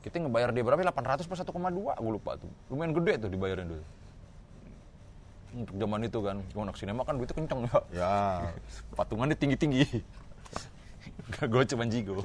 Kita 0.05 0.21
ngebayar 0.21 0.53
dia 0.53 0.65
berapa? 0.69 0.85
800 0.85 1.25
per 1.25 1.37
1,2. 1.41 1.97
Gue 1.97 2.13
lupa 2.13 2.37
tuh. 2.37 2.53
Lumayan 2.69 2.93
gede 2.93 3.25
tuh 3.25 3.33
dibayarin 3.33 3.65
dulu. 3.65 3.85
Untuk 5.55 5.75
zaman 5.81 6.01
itu 6.05 6.19
kan, 6.21 6.37
gue 6.45 6.63
anak 6.63 6.77
sinema 6.77 7.03
kan 7.05 7.17
duitnya 7.17 7.37
kenceng 7.37 7.61
ya. 7.65 7.79
Ya. 7.93 8.15
Patungannya 8.99 9.37
tinggi-tinggi. 9.37 9.85
gue 11.53 11.63
cuma 11.73 11.85
jigo. 11.89 12.25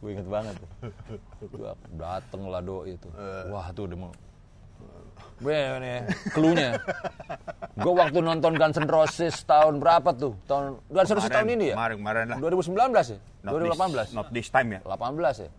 Gue 0.00 0.16
inget 0.16 0.28
banget 0.30 0.54
tuh. 0.56 0.70
Gua 1.52 1.74
dateng 1.98 2.48
lah 2.48 2.62
doi 2.62 2.96
itu. 2.96 3.08
Wah 3.52 3.68
tuh 3.74 3.90
mau. 3.98 4.12
Gue 5.38 5.54
nih, 5.54 6.02
cluenya. 6.34 6.82
Gue 7.78 7.92
waktu 7.94 8.18
nonton 8.18 8.58
Guns 8.58 8.74
N' 8.74 8.90
Roses 8.90 9.38
tahun 9.46 9.78
berapa 9.78 10.10
tuh? 10.10 10.34
Tahun 10.50 10.82
Guns 10.90 11.10
N' 11.10 11.16
Roses 11.18 11.30
tahun 11.30 11.48
ini 11.54 11.64
ya? 11.70 11.76
Kemarin, 11.78 11.96
kemarin 12.02 12.24
lah. 12.34 12.38
2019 12.42 12.74
ya? 13.14 13.18
Not 13.46 13.52
2018? 13.54 13.94
This, 13.94 14.10
not 14.18 14.26
this 14.34 14.48
time 14.50 14.68
ya. 14.74 14.80
18 14.82 15.46
ya? 15.46 15.50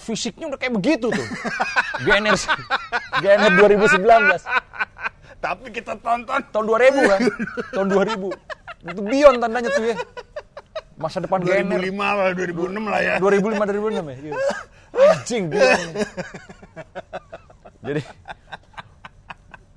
Fisiknya 0.00 0.48
udah 0.48 0.58
kayak 0.58 0.74
begitu 0.80 1.12
tuh. 1.12 1.26
GNR, 2.04 2.36
GNR 3.20 3.52
2019. 3.60 4.40
Tapi 5.40 5.66
kita 5.72 5.96
tonton. 6.00 6.40
Tahun 6.48 6.64
2000 6.64 7.04
kan? 7.04 7.20
Tahun 7.76 7.88
2000. 7.92 8.88
Itu 8.90 9.00
Beyond 9.04 9.36
tandanya 9.44 9.68
tuh 9.76 9.84
ya. 9.92 9.96
Masa 10.96 11.20
depan 11.20 11.44
GNR. 11.44 11.80
2005 11.80 12.00
lah, 12.00 12.32
2006 12.32 12.92
lah 12.92 13.00
ya. 13.00 13.14
2005 13.20 13.60
2006 13.60 14.08
ya. 14.08 14.16
Iya. 14.16 14.34
Anjing 14.90 15.44
Beyond. 15.52 15.92
Jadi 17.80 18.02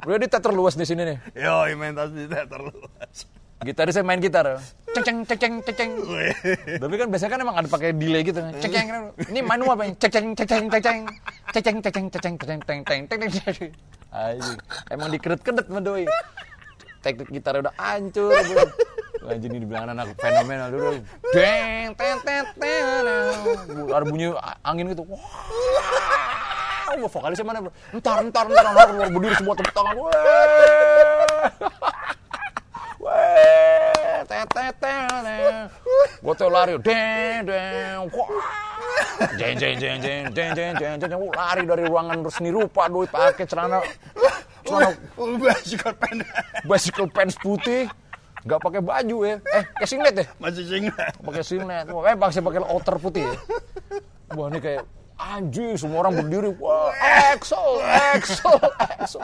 Udah 0.04 0.20
di 0.20 0.28
teater 0.28 0.52
luas 0.52 0.76
di 0.76 0.84
sini 0.84 1.08
nih. 1.08 1.18
Yo, 1.32 1.64
inventasi 1.72 2.28
teater 2.28 2.60
luas. 2.60 3.18
Gitarisnya 3.64 4.04
main 4.04 4.20
gitar. 4.20 4.60
Ceng 4.94 5.04
ceng 5.04 5.18
ceng 5.26 5.40
ceng 5.40 5.54
ceng 5.64 5.76
ceng. 5.76 5.92
Tapi 6.78 6.94
kan 7.00 7.08
biasanya 7.10 7.32
kan 7.34 7.40
emang 7.42 7.56
ada 7.58 7.68
pakai 7.72 7.96
delay 7.96 8.22
gitu. 8.22 8.44
Ceng 8.60 8.72
ceng. 8.72 8.88
Ini 9.32 9.40
manual 9.42 9.80
apa? 9.80 9.90
Ceng 9.98 10.12
ceng 10.12 10.26
ceng 10.36 10.48
ceng 10.48 10.70
ceng 10.70 10.84
ceng. 10.84 11.00
Ceng 11.50 11.64
ceng 11.64 11.78
ceng 11.82 11.94
ceng 11.96 12.08
ceng 12.12 12.36
ceng 12.38 12.60
ceng 12.62 13.02
ceng 13.08 13.32
ceng. 13.32 13.72
Anjing. 14.14 14.58
Emang 14.94 15.10
dikeret-keret 15.10 15.66
sama 15.66 15.82
doi. 15.82 16.06
Teknik 17.02 17.34
gitar 17.34 17.58
udah 17.64 17.74
hancur. 17.80 18.36
Anjing 19.24 19.52
ini 19.56 19.64
dibilang 19.64 19.90
anak 19.90 20.14
fenomenal 20.20 20.70
dulu. 20.70 21.02
Deng 21.34 21.96
ten 21.98 22.16
ten 22.22 22.44
ten. 22.60 23.08
Ada 23.90 24.06
bunyi 24.06 24.36
angin 24.62 24.92
gitu. 24.94 25.08
Wah. 25.08 25.24
Vokalisnya 26.94 27.42
mana? 27.42 27.66
Entar, 27.90 28.22
entar, 28.22 28.46
entar, 28.46 28.66
entar, 28.70 28.86
entar, 28.94 29.10
berdiri 29.10 29.34
semua 29.42 29.58
tepuk 29.58 29.74
tangan. 29.74 29.98
Wah. 29.98 30.14
Gue 36.24 36.34
tuh 36.40 36.48
lari, 36.48 36.80
deng, 36.80 37.44
deng, 37.44 38.08
wah. 38.16 38.28
Jeng, 39.36 39.56
jeng, 39.60 39.76
jeng, 39.76 39.98
jeng, 40.00 40.24
jeng, 40.32 40.52
jeng, 40.56 40.74
jeng, 40.80 40.96
jeng, 41.00 41.12
lari 41.36 41.64
dari 41.68 41.84
ruangan 41.84 42.24
seni 42.32 42.50
rupa, 42.50 42.88
duit 42.88 43.12
pakai 43.12 43.44
celana, 43.44 43.84
celana. 44.64 44.96
Bicycle 45.16 45.94
pen. 46.00 46.24
bicycle 46.64 47.08
pants 47.12 47.36
putih, 47.44 47.92
nggak 48.48 48.60
pakai 48.64 48.82
baju 48.82 49.18
ya, 49.28 49.36
eh, 49.52 49.64
kayak 49.76 49.90
singlet 49.90 50.14
ya, 50.16 50.26
Masih 50.40 50.64
singlet. 50.64 51.14
pakai 51.20 51.44
singlet, 51.44 51.86
eh, 51.88 52.16
pakai 52.16 52.42
pakai 52.42 52.62
outer 52.64 52.96
putih 53.00 53.24
ya. 53.28 53.36
Wah, 54.34 54.48
ini 54.50 54.60
kayak 54.64 54.84
anjing, 55.20 55.76
semua 55.78 56.08
orang 56.08 56.24
berdiri, 56.24 56.56
wah, 56.58 56.90
Excel, 57.36 57.84
Excel, 58.18 58.56
Excel. 58.98 59.22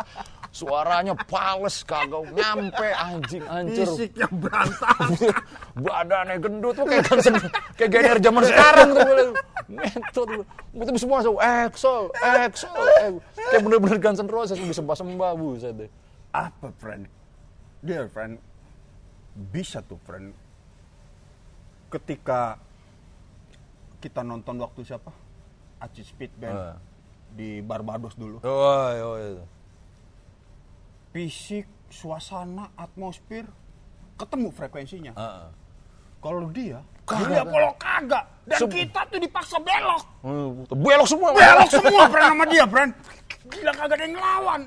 Suaranya 0.50 1.14
pales, 1.14 1.86
kagak 1.86 2.26
nyampe, 2.34 2.90
anjing, 2.90 3.46
hancur. 3.46 3.86
Fisiknya 3.86 4.26
berantakan. 4.34 5.10
badannya 5.86 6.36
gendut 6.42 6.74
tuh 6.74 6.86
kayak 6.90 7.06
Guns 7.06 7.28
N' 7.30 7.38
kayak 7.78 7.90
GNR 7.94 8.18
zaman 8.20 8.44
sekarang 8.44 8.88
tuh 10.12 10.26
gue 10.74 10.86
tapi 10.86 10.98
semua 10.98 11.22
Excel 11.22 12.10
Excel 12.42 12.74
eh, 13.00 13.10
kayak 13.38 13.62
bener-bener 13.62 13.98
Guns 14.02 14.20
N' 14.20 14.28
Roses 14.28 14.58
bisa 14.58 14.82
sembah 14.82 15.32
buset 15.38 15.78
deh 15.78 15.92
Apa, 16.34 16.74
friend? 16.82 17.06
Dear 17.80 18.12
friend, 18.12 18.38
bisa 19.50 19.80
tuh, 19.82 19.98
friend. 20.04 20.36
Ketika 21.90 22.60
kita 23.98 24.22
nonton 24.22 24.60
waktu 24.60 24.84
siapa? 24.84 25.10
Aci 25.80 26.04
Speed 26.04 26.36
Band 26.38 26.54
Ah. 26.54 26.76
di 27.34 27.64
Barbados 27.64 28.14
dulu. 28.20 28.44
oh, 28.44 28.90
oh, 28.92 29.16
itu. 29.16 29.46
Fisik, 31.10 31.66
suasana, 31.90 32.70
atmosfer, 32.76 33.46
ketemu 34.16 34.48
frekuensinya. 34.54 35.14
Heeh. 35.14 35.48
Kalau 36.20 36.52
dia, 36.52 36.84
Kagak. 37.08 37.30
dia 37.32 37.42
Apollo 37.42 37.72
kagak. 37.78 38.26
Dan 38.46 38.60
Sem- 38.60 38.72
kita 38.72 39.02
tuh 39.08 39.18
dipaksa 39.18 39.58
belok. 39.58 40.04
Hmm, 40.22 40.50
belok 40.70 41.08
semua 41.08 41.30
Belok 41.32 41.70
semua, 41.72 42.02
friend, 42.06 42.30
sama 42.30 42.46
dia, 42.46 42.66
friend. 42.68 42.92
Gila 43.50 43.72
kagak 43.74 43.96
ada 43.98 44.04
yang 44.04 44.14
ngelawan. 44.14 44.62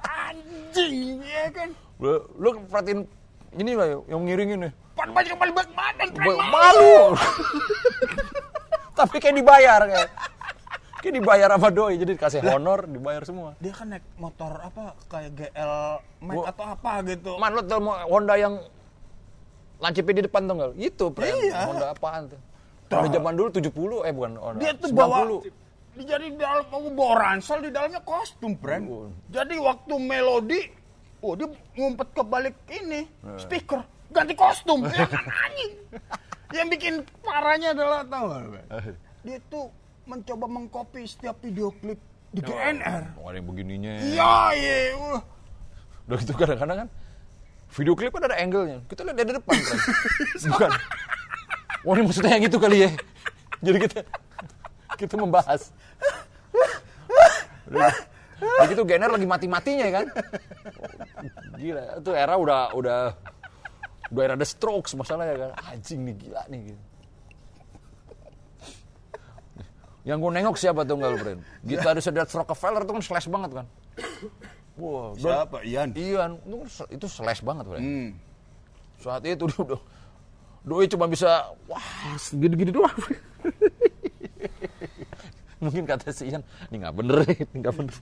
Anjing, 0.00 1.20
ya 1.22 1.46
kan? 1.52 1.70
lu, 2.00 2.16
lu 2.40 2.48
perhatiin 2.64 3.04
ini 3.54 3.76
lah 3.76 4.00
yang 4.08 4.24
ngiringin 4.24 4.58
nih 4.64 4.72
Pan 4.96 5.12
banyak 5.12 5.36
yang 5.36 5.40
paling 5.40 5.52
baik 5.52 5.70
badan. 5.76 6.08
Ba- 6.16 6.48
malu 6.48 6.96
tapi 8.98 9.16
kayak 9.16 9.36
dibayar 9.36 9.80
kayak 9.84 10.08
kayak 11.00 11.14
dibayar 11.20 11.48
sama 11.56 11.68
doi 11.72 11.94
jadi 11.96 12.12
dikasih 12.14 12.40
honor 12.44 12.84
dibayar 12.84 13.22
semua 13.24 13.56
Dia 13.58 13.72
kan 13.72 13.86
naik 13.90 14.04
motor 14.20 14.52
apa, 14.60 14.94
kayak 15.08 15.30
GL 15.34 15.72
Max 16.20 16.36
atau 16.52 16.64
apa 16.68 16.92
gitu. 17.08 17.32
Man, 17.40 17.56
lo 17.56 17.62
tau 17.64 17.80
Honda 17.80 18.34
yang 18.36 18.60
lancipnya 19.80 20.20
di 20.20 20.24
depan 20.28 20.44
tuh? 20.44 20.76
Itu, 20.76 21.08
Pren. 21.08 21.32
Iya. 21.32 21.64
Honda 21.64 21.86
apaan 21.96 22.28
tuh? 22.28 22.40
Honda 22.92 23.08
zaman 23.08 23.32
dulu 23.32 23.48
70, 23.48 24.04
eh 24.04 24.12
bukan 24.12 24.32
Honda. 24.36 24.60
dia 24.60 24.72
tuh 24.76 24.88
90. 24.92 25.00
bawa 25.00 25.18
di 25.90 26.02
jadi 26.06 26.26
di 26.30 26.38
dalam 26.38 26.64
mau 26.70 26.86
bawa 26.94 27.14
ransel 27.18 27.58
di 27.64 27.70
dalamnya 27.74 28.00
kostum, 28.04 28.54
friend. 28.60 28.84
Oh. 28.86 29.08
Jadi 29.32 29.58
waktu 29.58 29.94
melodi, 29.98 30.60
oh 31.24 31.34
dia 31.34 31.48
ngumpet 31.74 32.08
ke 32.14 32.22
balik 32.22 32.56
ini 32.70 33.08
Eh. 33.08 33.38
speaker, 33.40 33.82
ganti 34.14 34.34
kostum, 34.38 34.86
ya 34.86 35.06
kan 35.08 35.24
anjing. 35.26 35.72
Yang 36.50 36.66
bikin 36.78 36.94
parahnya 37.22 37.74
adalah 37.74 38.06
tahu 38.06 38.24
nggak, 38.26 38.42
Bang? 38.54 38.66
Eh. 38.70 38.94
Dia 39.26 39.38
tuh 39.50 39.66
mencoba 40.10 40.46
mengcopy 40.50 41.06
setiap 41.06 41.38
video 41.38 41.70
klip 41.78 42.02
di 42.34 42.42
GNR. 42.42 43.14
Oh, 43.18 43.30
ada 43.30 43.38
yang 43.38 43.46
begininya. 43.46 43.92
Iya, 44.02 44.34
iya. 44.58 44.76
wah. 44.98 45.22
Udah 46.10 46.16
gitu 46.18 46.34
kadang-kadang 46.34 46.86
kan 46.86 46.88
video 47.70 47.94
klip 47.94 48.10
kan 48.10 48.26
ada 48.26 48.36
angle-nya. 48.42 48.82
Kita 48.90 49.06
lihat 49.06 49.16
dari 49.22 49.32
depan 49.38 49.54
kan. 49.54 49.78
Bukan. 50.50 50.70
Wah 51.80 51.94
ini 51.96 52.02
maksudnya 52.04 52.30
yang 52.34 52.44
gitu 52.50 52.58
kali 52.58 52.78
ya. 52.86 52.90
Jadi 53.62 53.78
kita 53.86 53.98
kita 54.98 55.14
membahas. 55.14 55.70
Udah 57.70 57.94
Udah 58.40 58.66
gitu 58.72 58.82
Gener 58.88 59.10
lagi 59.12 59.26
mati-matinya 59.28 59.86
kan. 60.00 60.06
Gila, 61.60 62.00
itu 62.00 62.10
era 62.16 62.34
udah 62.40 62.72
udah 62.72 62.98
udah 64.10 64.22
era 64.24 64.36
the 64.36 64.48
strokes 64.48 64.96
masalahnya 64.96 65.36
kan. 65.36 65.50
Anjing 65.70 66.02
nih 66.08 66.14
gila 66.16 66.42
nih 66.48 66.60
gitu. 66.72 66.82
Yang 70.00 70.16
gue 70.16 70.30
nengok 70.32 70.56
siapa 70.56 70.80
tuh 70.82 70.96
enggak 70.96 71.10
lu, 71.12 71.18
Bren? 71.20 71.38
Gitaris 71.60 72.08
Death 72.08 72.32
Rockefeller 72.32 72.82
tuh 72.84 72.92
kan 72.96 73.02
slash 73.04 73.28
banget 73.28 73.50
kan. 73.52 73.66
Wah, 74.80 75.12
dan- 75.12 75.20
Siapa? 75.20 75.56
Ian. 75.60 75.88
Ian 75.92 76.32
itu, 76.40 76.56
itu 76.88 77.06
slash 77.06 77.44
banget, 77.44 77.64
Bren. 77.68 77.82
Hmm. 77.84 78.08
Saat 78.96 79.24
itu 79.24 79.44
dia 79.44 79.60
udah 79.60 79.80
Doi 80.60 80.84
cuma 80.84 81.08
bisa 81.08 81.56
wah 81.64 81.80
gini-gini 82.32 82.68
doang. 82.68 82.92
Mungkin 85.64 85.84
kata 85.84 86.12
si 86.12 86.28
Ian, 86.28 86.44
ini 86.68 86.80
nggak 86.80 86.96
bener, 86.96 87.16
ini 87.44 87.54
nggak 87.60 87.74
bener. 87.76 87.96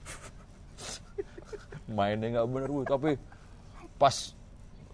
Mainnya 1.87 2.27
nggak 2.39 2.47
bener, 2.47 2.67
Bu. 2.67 2.83
tapi 2.83 3.15
pas 3.95 4.35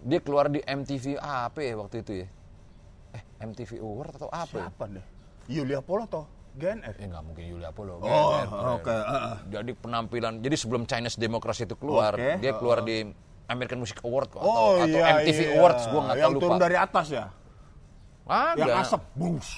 dia 0.02 0.18
keluar 0.18 0.46
di 0.46 0.62
MTV 0.62 1.18
apa 1.18 1.62
ya 1.62 1.74
waktu 1.78 2.02
itu 2.02 2.12
ya? 2.22 2.26
Eh, 3.14 3.22
MTV 3.42 3.78
Award 3.78 4.18
atau 4.18 4.30
apa 4.30 4.54
ya? 4.54 4.66
Siapa 4.66 4.84
deh? 4.90 5.06
Yulia 5.46 5.78
Polo 5.78 6.06
toh? 6.06 6.26
GNR? 6.56 6.94
Eh 6.96 7.06
nggak 7.06 7.22
mungkin 7.22 7.44
Yulia 7.44 7.68
Apollo. 7.70 8.00
Oh, 8.00 8.32
GNR. 8.32 8.66
oke. 8.80 8.92
ah, 8.92 9.12
ah. 9.12 9.36
Jadi 9.46 9.70
penampilan, 9.76 10.40
jadi 10.40 10.56
sebelum 10.56 10.88
Chinese 10.88 11.20
Democracy 11.20 11.68
itu 11.68 11.76
keluar, 11.76 12.16
Oke, 12.16 12.40
dia 12.40 12.52
keluar 12.56 12.80
uh, 12.80 12.84
uh. 12.84 12.88
di 12.88 12.96
American 13.46 13.78
Music 13.78 14.00
Award 14.02 14.28
kok, 14.32 14.40
atau, 14.42 14.50
Oh 14.50 14.74
atau 14.82 14.88
iya, 14.90 15.22
MTV 15.22 15.38
iya. 15.38 15.50
Awards, 15.60 15.82
gua 15.86 16.00
nggak 16.02 16.16
tahu 16.16 16.24
Yang 16.24 16.32
lupa. 16.34 16.42
turun 16.42 16.58
dari 16.58 16.76
atas 16.76 17.06
ya? 17.12 17.24
Ada. 18.26 18.58
Yang 18.58 18.72
asap, 18.82 19.02
bus. 19.14 19.48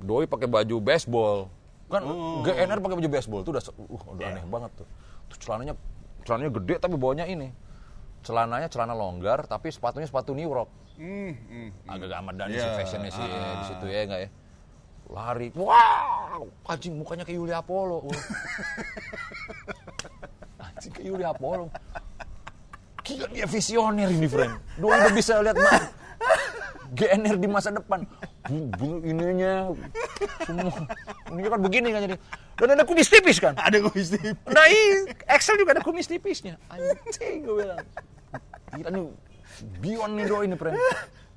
Doi 0.00 0.24
pakai 0.24 0.48
baju 0.48 0.76
baseball. 0.80 1.38
Kan 1.86 2.02
Oh. 2.02 2.42
GNR 2.42 2.78
pakai 2.82 2.96
baju 2.98 3.10
baseball 3.10 3.40
tuh 3.46 3.52
udah 3.54 3.62
uh, 3.62 4.12
udah 4.16 4.26
aneh 4.26 4.44
banget 4.48 4.70
tuh. 4.80 4.88
Tuh 5.30 5.38
celananya 5.38 5.74
celananya 6.26 6.50
gede 6.62 6.74
tapi 6.82 6.94
bawahnya 6.98 7.26
ini. 7.28 7.52
Celananya 8.26 8.66
celana 8.66 8.94
longgar 8.96 9.46
tapi 9.46 9.70
sepatunya 9.70 10.08
sepatu 10.08 10.34
New 10.34 10.50
Rock. 10.50 10.70
Hmm, 10.96 11.36
hmm. 11.36 11.68
Agak 11.86 12.08
Ahmad 12.16 12.40
Dhani 12.40 12.56
Iya, 12.56 12.64
sih 12.64 12.70
fashionnya 12.80 13.12
sih 13.12 13.20
ah. 13.20 13.60
di 13.60 13.64
situ 13.68 13.86
ya 13.86 14.00
enggak 14.08 14.20
ya. 14.24 14.28
Lari. 15.06 15.54
Wow, 15.54 16.50
anjing 16.66 16.98
mukanya 16.98 17.22
kayak 17.22 17.38
Yulia 17.38 17.58
Apollo. 17.62 18.06
Anjing 20.66 20.92
kayak 20.92 21.06
Yulia 21.06 21.28
Apollo. 21.30 21.70
Gila 23.06 23.26
dia 23.30 23.46
visioner 23.46 24.10
ini, 24.10 24.26
friend. 24.26 24.58
Doi 24.82 24.98
udah 24.98 25.12
bisa 25.14 25.38
lihat 25.38 25.54
ma- 25.54 25.94
GNR 26.90 27.38
di 27.38 27.46
masa 27.46 27.70
depan. 27.70 28.02
Ininya 28.82 29.70
semua 30.42 30.74
ini 31.34 31.46
kan 31.46 31.60
begini 31.62 31.88
kan 31.94 32.00
jadi. 32.02 32.16
Dan 32.56 32.68
ada 32.74 32.82
kumis 32.82 33.06
tipis 33.06 33.38
kan. 33.38 33.54
Ada 33.54 33.78
kumis 33.78 34.10
tipis. 34.10 34.34
Nah, 34.50 34.66
iya, 34.66 35.12
Excel 35.30 35.54
juga 35.54 35.78
ada 35.78 35.82
kumis 35.86 36.10
tipisnya. 36.10 36.58
Anjing 36.66 37.46
gue 37.46 37.54
bilang. 37.62 37.78
Gila 38.74 38.88
nih 38.90 39.02
beyond 39.78 40.12
nih 40.18 40.24
doi 40.26 40.44
ini, 40.50 40.56
friend. 40.58 40.74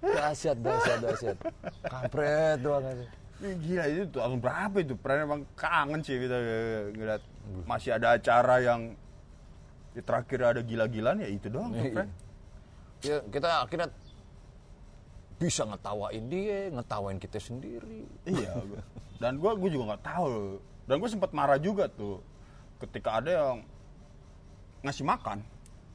Dahsyat, 0.01 0.57
dahsyat, 0.57 0.99
dahsyat. 1.05 1.37
Kampret 1.85 2.57
doang 2.65 2.81
aja. 2.81 3.05
Gila 3.39 3.83
itu 3.87 4.03
tahun 4.11 4.39
berapa 4.43 4.75
itu? 4.83 4.93
Pernah 4.99 5.23
emang 5.23 5.41
kangen 5.55 6.03
sih 6.03 6.19
kita 6.19 6.37
eh, 6.37 6.81
ngeliat 6.91 7.23
masih 7.63 7.95
ada 7.95 8.19
acara 8.19 8.59
yang 8.59 8.93
di 9.95 10.01
terakhir 10.03 10.39
ada 10.43 10.61
gila-gilaan 10.61 11.23
ya 11.23 11.29
itu 11.31 11.47
doang 11.49 11.73
tuh, 11.73 11.81
Iya. 11.81 12.03
Ya, 12.99 13.17
kita 13.31 13.63
akhirnya 13.63 13.87
bisa 15.39 15.63
ngetawain 15.63 16.23
dia, 16.27 16.67
ngetawain 16.67 17.15
kita 17.15 17.39
sendiri. 17.39 18.03
Iya. 18.27 18.59
Dan 19.23 19.39
gua 19.39 19.55
gua 19.55 19.69
juga 19.71 19.95
nggak 19.95 20.03
tahu. 20.03 20.59
Dan 20.83 20.95
gua 20.99 21.09
sempat 21.09 21.31
marah 21.31 21.55
juga 21.55 21.87
tuh 21.87 22.19
ketika 22.83 23.23
ada 23.23 23.31
yang 23.31 23.57
ngasih 24.83 25.07
makan, 25.07 25.39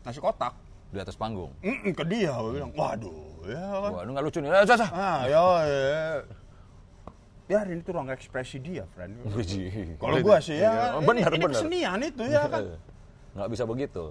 ngasih 0.05 0.20
kotak, 0.20 0.53
Di 0.95 1.03
atas 1.03 1.18
panggung. 1.18 1.51
Mm-mm, 1.61 1.92
ke 1.92 2.05
dia. 2.09 2.32
Gua 2.40 2.53
bilang, 2.57 2.72
waduh, 2.72 3.45
ya 3.45 3.68
kan. 3.84 3.90
Lu 4.07 4.11
nggak 4.16 4.24
lucu 4.24 4.38
nih. 4.40 4.51
Ah, 4.95 5.20
ya, 5.28 5.42
ya. 5.68 5.84
Biarin 7.45 7.84
itu 7.84 7.90
ruang 7.92 8.09
ekspresi 8.09 8.57
dia, 8.57 8.88
friend. 8.97 9.20
Kalau 10.03 10.16
gua 10.24 10.40
sih 10.40 10.57
ya, 10.57 10.97
Iya, 10.97 11.05
benar, 11.05 11.28
ini, 11.28 11.45
benar. 11.45 11.53
kesenian 11.53 11.99
itu 12.01 12.24
ya 12.24 12.42
kan. 12.49 12.62
Nggak 13.36 13.49
bisa 13.53 13.64
begitu. 13.68 14.05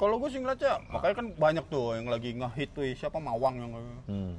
Kalau 0.00 0.16
gue 0.16 0.32
sih 0.32 0.40
ngeliatnya, 0.40 0.80
makanya 0.88 1.14
kan 1.20 1.26
banyak 1.36 1.64
tuh 1.68 1.92
yang 1.92 2.08
lagi 2.08 2.32
ngehit 2.32 2.72
tuh 2.72 2.88
siapa 2.96 3.20
Mawang 3.20 3.54
yang 3.60 3.72
Hmm. 4.08 4.32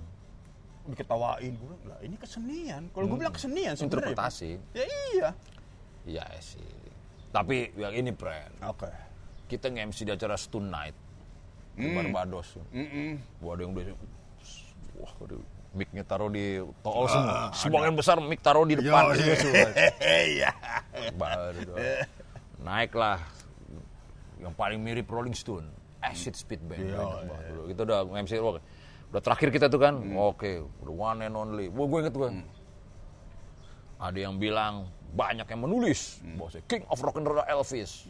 diketawain. 0.89 1.53
Gue 1.53 1.67
bilang, 1.69 1.83
lah 1.85 1.99
ini 2.01 2.15
kesenian. 2.17 2.89
Kalau 2.89 3.05
gue 3.05 3.17
bilang 3.21 3.29
kesenian 3.29 3.77
sebenarnya. 3.77 4.09
Interpretasi. 4.17 4.51
Ya 4.73 4.83
iya. 5.13 5.29
Iya 6.09 6.25
sih. 6.41 6.65
Tapi 7.29 7.69
yang 7.77 7.93
ini, 7.93 8.09
friend. 8.09 8.57
Oke. 8.65 8.89
Kita 9.45 9.69
nge-MC 9.69 10.09
di 10.09 10.11
acara 10.17 10.33
Stun 10.33 10.73
Night. 10.73 10.97
Di 11.77 11.93
Barbados. 11.93 12.57
Mm-mm. 12.73 13.21
Wah, 13.45 13.53
ada 13.53 13.61
yang 13.61 13.71
udah... 13.77 13.85
Wah, 14.97 15.13
ada 15.21 15.35
mic-nya 15.71 16.03
taruh 16.03 16.27
di 16.27 16.59
tool 16.83 17.05
semua. 17.07 17.47
Sebagian 17.51 17.95
besar 17.95 18.19
mic 18.19 18.39
taruh 18.39 18.67
di 18.67 18.75
depan. 18.75 19.15
Yo, 19.15 19.35
semua. 19.35 19.69
Iya. 20.03 20.51
Baru 21.15 21.59
dong. 21.63 21.79
Naiklah 22.61 23.17
yang 24.37 24.53
paling 24.53 24.77
mirip 24.77 25.07
Rolling 25.07 25.33
Stone, 25.33 25.65
Acid 25.99 26.35
Speed 26.35 26.61
Band. 26.65 26.81
Iya, 26.83 26.99
Wah, 26.99 27.21
dulu. 27.47 27.61
Kita 27.69 27.81
udah 27.83 27.99
MC 28.11 28.31
oke. 28.37 28.59
Udah 29.11 29.21
terakhir 29.21 29.49
kita 29.51 29.65
tuh 29.67 29.79
kan, 29.79 29.95
Hmm. 29.95 30.15
oke, 30.15 30.51
udah 30.81 30.93
one 30.93 31.19
and 31.21 31.35
only. 31.35 31.67
Wah, 31.67 31.85
gue 31.85 31.99
inget 31.99 32.15
gue. 32.15 32.29
Ada 34.01 34.17
yang 34.17 34.35
bilang 34.37 34.89
banyak 35.11 35.45
yang 35.45 35.61
menulis 35.61 36.19
Hmm. 36.19 36.39
bahwa 36.39 36.49
King 36.65 36.83
of 36.87 36.97
Rock 36.99 37.15
and 37.15 37.27
Roll 37.27 37.43
Elvis. 37.43 38.07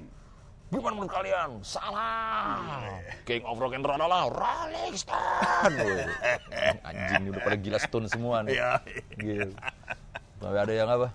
Gimana 0.71 0.93
menurut 0.95 1.11
kalian? 1.11 1.49
Salah. 1.67 2.87
King 3.27 3.43
of 3.43 3.59
Rock 3.59 3.75
and 3.75 3.83
Roll 3.83 3.99
adalah 3.99 4.31
Rolling 4.31 4.95
Stone. 4.95 5.75
Wah, 5.75 6.07
Anjing 6.87 7.27
udah 7.27 7.41
pada 7.43 7.57
gila 7.59 7.75
Stone 7.75 8.07
semua 8.07 8.39
nih. 8.47 8.55
Iya. 8.55 8.71
Gitu. 9.19 9.51
Tapi 10.39 10.57
ada 10.57 10.71
yang 10.71 10.87
apa? 10.87 11.07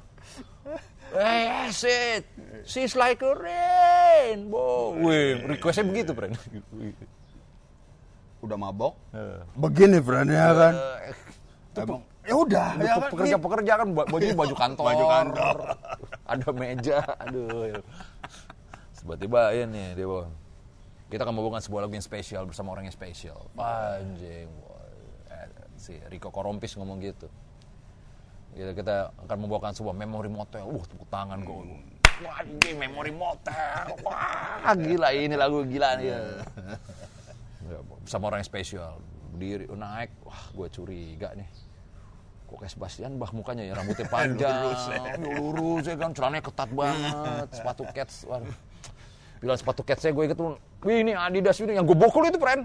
Hey, 1.16 1.70
acid, 1.70 2.28
she's 2.68 2.92
like 2.92 3.24
a 3.24 3.32
rainbow. 3.32 4.92
Wih, 4.92 5.40
requestnya 5.48 5.88
begitu, 5.88 6.12
friend. 6.12 6.36
Udah 8.44 8.60
mabok. 8.60 8.92
Begini, 9.56 10.04
friend 10.04 10.28
ya 10.28 10.52
kan. 10.52 10.74
Emang, 11.76 12.00
ya 12.28 12.34
udah, 12.36 12.68
ya 12.76 12.92
kan. 13.00 13.08
Pekerja-pekerja 13.08 13.72
kan 13.80 13.88
ba- 13.96 14.04
baju 14.04 14.28
baju 14.36 14.54
kantor. 14.54 14.84
Baju 14.84 15.04
kantor. 15.08 15.56
Ada 16.28 16.48
meja, 16.52 16.98
aduh. 17.24 17.80
Tiba-tiba 19.06 19.54
ini 19.54 19.94
dia 19.94 20.02
bawa. 20.02 20.26
Kita 21.06 21.22
akan 21.22 21.38
membawakan 21.38 21.62
sebuah 21.62 21.86
lagu 21.86 21.94
yang 21.94 22.02
spesial 22.02 22.42
bersama 22.42 22.74
orang 22.74 22.90
yang 22.90 22.96
spesial. 22.98 23.46
Anjing. 23.54 24.50
wah. 24.66 24.82
Eh, 25.30 25.46
Si 25.78 25.94
Rico 26.10 26.34
Korompis 26.34 26.74
ngomong 26.74 26.98
gitu. 26.98 27.30
Kita, 28.50 28.74
kita 28.74 28.96
akan 29.14 29.36
membawakan 29.46 29.78
sebuah 29.78 29.94
memori 29.94 30.26
motel. 30.26 30.66
Uh, 30.66 30.82
tepuk 30.82 31.06
tangan 31.06 31.38
gue. 31.46 31.54
Wah, 32.26 32.42
anjing 32.42 32.82
memori 32.82 33.14
motel. 33.14 33.94
Wah, 34.02 34.74
gila 34.74 35.14
ini 35.14 35.38
lagu 35.38 35.62
gila 35.62 36.02
nih. 36.02 36.10
Ya, 36.10 37.78
bersama 38.02 38.26
orang 38.34 38.42
yang 38.42 38.50
spesial. 38.50 38.98
Berdiri, 39.30 39.70
naik. 39.70 40.10
Wah, 40.26 40.42
gue 40.50 40.66
curiga 40.74 41.30
nih. 41.38 41.46
Kok 42.50 42.66
kayak 42.66 42.72
Sebastian 42.74 43.22
bah 43.22 43.30
mukanya 43.30 43.62
ya, 43.62 43.78
rambutnya 43.78 44.10
panjang. 44.18 44.50
lurus, 44.66 44.82
lurus 45.38 45.84
ya 45.86 45.94
kan, 45.94 46.10
celananya 46.10 46.42
ketat 46.42 46.70
banget. 46.74 47.46
Sepatu 47.54 47.82
cats. 47.94 48.26
Waduh. 48.26 48.56
Bilang 49.40 49.58
sepatu 49.60 49.84
cats 49.84 50.00
saya 50.00 50.16
gue 50.16 50.24
inget 50.24 50.38
tuh, 50.38 50.56
wih 50.82 51.04
ini 51.04 51.12
Adidas 51.12 51.60
ini, 51.60 51.76
yang 51.76 51.84
gue 51.84 51.96
bokul 51.96 52.28
itu 52.28 52.40
friend. 52.40 52.64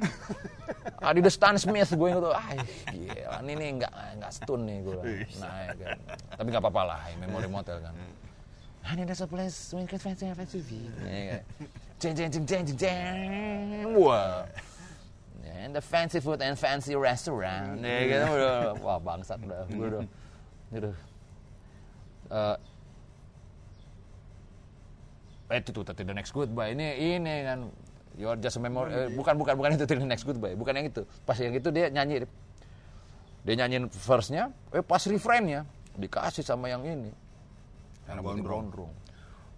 Adidas 1.09 1.36
Stan 1.36 1.57
Smith 1.59 1.91
gue 1.91 2.07
inget 2.07 2.24
tuh, 2.24 2.32
ah 2.32 2.47
gila 2.88 3.38
ini 3.43 3.53
nih 3.57 3.69
nggak 3.82 3.93
nggak 4.22 4.32
stun 4.32 4.61
nih 4.63 4.78
gue. 4.86 5.01
Naik 5.41 5.69
kan. 5.82 5.97
Tapi 6.39 6.47
nggak 6.47 6.63
apa-apa 6.63 6.82
lah, 6.88 6.99
memori 7.19 7.49
motel 7.51 7.84
kan. 7.84 7.93
Honey, 8.82 9.05
there's 9.05 9.22
a 9.22 9.30
place 9.30 9.74
when 9.74 9.86
you 9.86 9.89
can 9.89 10.01
fancy 10.01 10.26
fancy 10.34 10.63
Jeng 12.01 12.17
jeng 12.17 12.34
jeng 12.34 12.45
jeng 12.49 12.63
jeng 12.65 12.78
jeng. 12.82 13.93
Wah. 13.93 14.49
And 15.61 15.78
the 15.78 15.82
fancy 15.82 16.17
food 16.17 16.41
and 16.41 16.57
fancy 16.57 16.97
restaurant. 16.97 17.78
Ya 17.78 18.09
gitu 18.09 18.26
udah. 18.26 18.57
Wah 18.82 18.97
bangsat 18.97 19.38
udah. 19.45 19.69
Gue 19.69 19.86
udah. 19.86 20.01
Udah. 20.74 20.95
Eh, 22.32 22.55
eh, 25.52 25.60
itu 25.60 25.70
tuh 25.76 25.84
tadi 25.84 26.08
the 26.08 26.16
next 26.16 26.32
goodbye. 26.32 26.72
Ini 26.72 27.20
ini 27.20 27.36
kan 27.43 27.60
You're 28.20 28.36
just 28.36 28.60
a 28.60 28.62
memory. 28.62 28.91
Eh, 28.91 29.08
bukan 29.16 29.39
bukan 29.39 29.56
bukan 29.56 29.70
itu 29.80 29.88
the 29.88 30.04
next 30.04 30.28
goodbye. 30.28 30.52
Bukan 30.56 30.76
yang 30.76 30.88
itu. 30.91 31.08
Pas 31.24 31.36
yang 31.39 31.56
itu 31.56 31.72
dia 31.72 31.88
nyanyi. 31.88 32.28
Dia 33.41 33.54
nyanyiin 33.58 33.89
verse-nya 33.89 34.54
eh 34.70 34.84
pas 34.84 35.02
refrain-nya 35.08 35.66
dikasih 35.95 36.43
sama 36.43 36.68
yang 36.68 36.84
ini. 36.84 37.12
Yang 38.06 38.16
rambutnya 38.20 38.43
gondrong. 38.43 38.93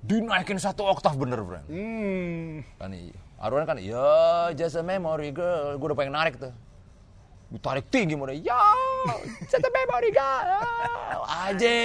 dinaikin 0.03 0.59
satu 0.59 0.83
oktav 0.83 1.15
bener 1.15 1.39
friend. 1.39 1.65
Hmm. 1.71 2.59
kan 2.75 2.91
iya. 2.91 3.15
Arwan 3.39 3.63
kan 3.63 3.79
ya 3.79 4.51
just 4.51 4.75
a 4.75 4.83
memory 4.83 5.31
girl. 5.31 5.79
Gue 5.79 5.87
udah 5.91 5.97
pengen 5.97 6.15
narik 6.15 6.35
tuh 6.35 6.51
ditarik 7.53 7.85
tinggi 7.93 8.17
model 8.17 8.33
ya 8.41 8.57
just 9.45 9.61
a 9.61 9.69
memory 9.69 10.09
girl 10.09 11.21
aja 11.23 11.75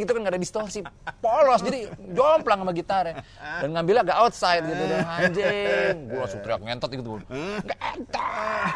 gitu 0.00 0.10
kan 0.16 0.20
gak 0.24 0.32
ada 0.32 0.40
distorsi. 0.40 0.80
Polos 1.20 1.60
jadi 1.60 1.92
jomplang 2.16 2.64
sama 2.64 2.72
gitarnya 2.72 3.20
dan 3.60 3.68
ngambilnya 3.76 4.02
agak 4.08 4.16
outside 4.16 4.64
gitu 4.64 4.82
deh 4.88 5.04
anjing. 5.04 5.96
Gue 6.08 6.18
langsung 6.24 6.40
teriak 6.40 6.60
ngentot 6.64 6.90
gitu 6.94 7.20
ngentot 7.20 8.72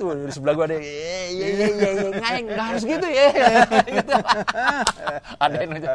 tuh 0.00 0.08
di 0.16 0.32
sebelah 0.32 0.54
gue 0.56 0.64
ada 0.64 0.76
iya 0.80 1.20
iya 1.28 1.66
iya 1.68 2.40
nggak 2.40 2.64
harus 2.64 2.82
gitu 2.88 3.06
ya. 3.06 3.28
Gitu. 3.94 4.16
Ada 5.38 5.56
yang 5.60 5.76
aja 5.76 5.92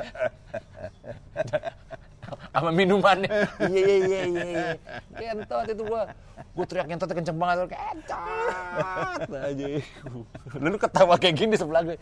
sama 2.50 2.70
minumannya 2.74 3.30
iya 3.72 3.82
iya 3.84 3.98
iya 3.98 4.22
iya 4.26 4.46
iya 4.50 4.68
kentot 5.16 5.66
itu 5.70 5.84
gua 5.86 6.10
gue 6.60 6.66
teriak 6.68 6.92
ngentot 6.92 7.12
kenceng 7.16 7.40
banget, 7.40 7.72
kencot 7.72 9.32
aja. 9.32 9.68
Lalu 10.60 10.78
ketawa 10.82 11.16
kayak 11.16 11.36
gini 11.40 11.56
sebelah 11.56 11.88
gue. 11.88 11.98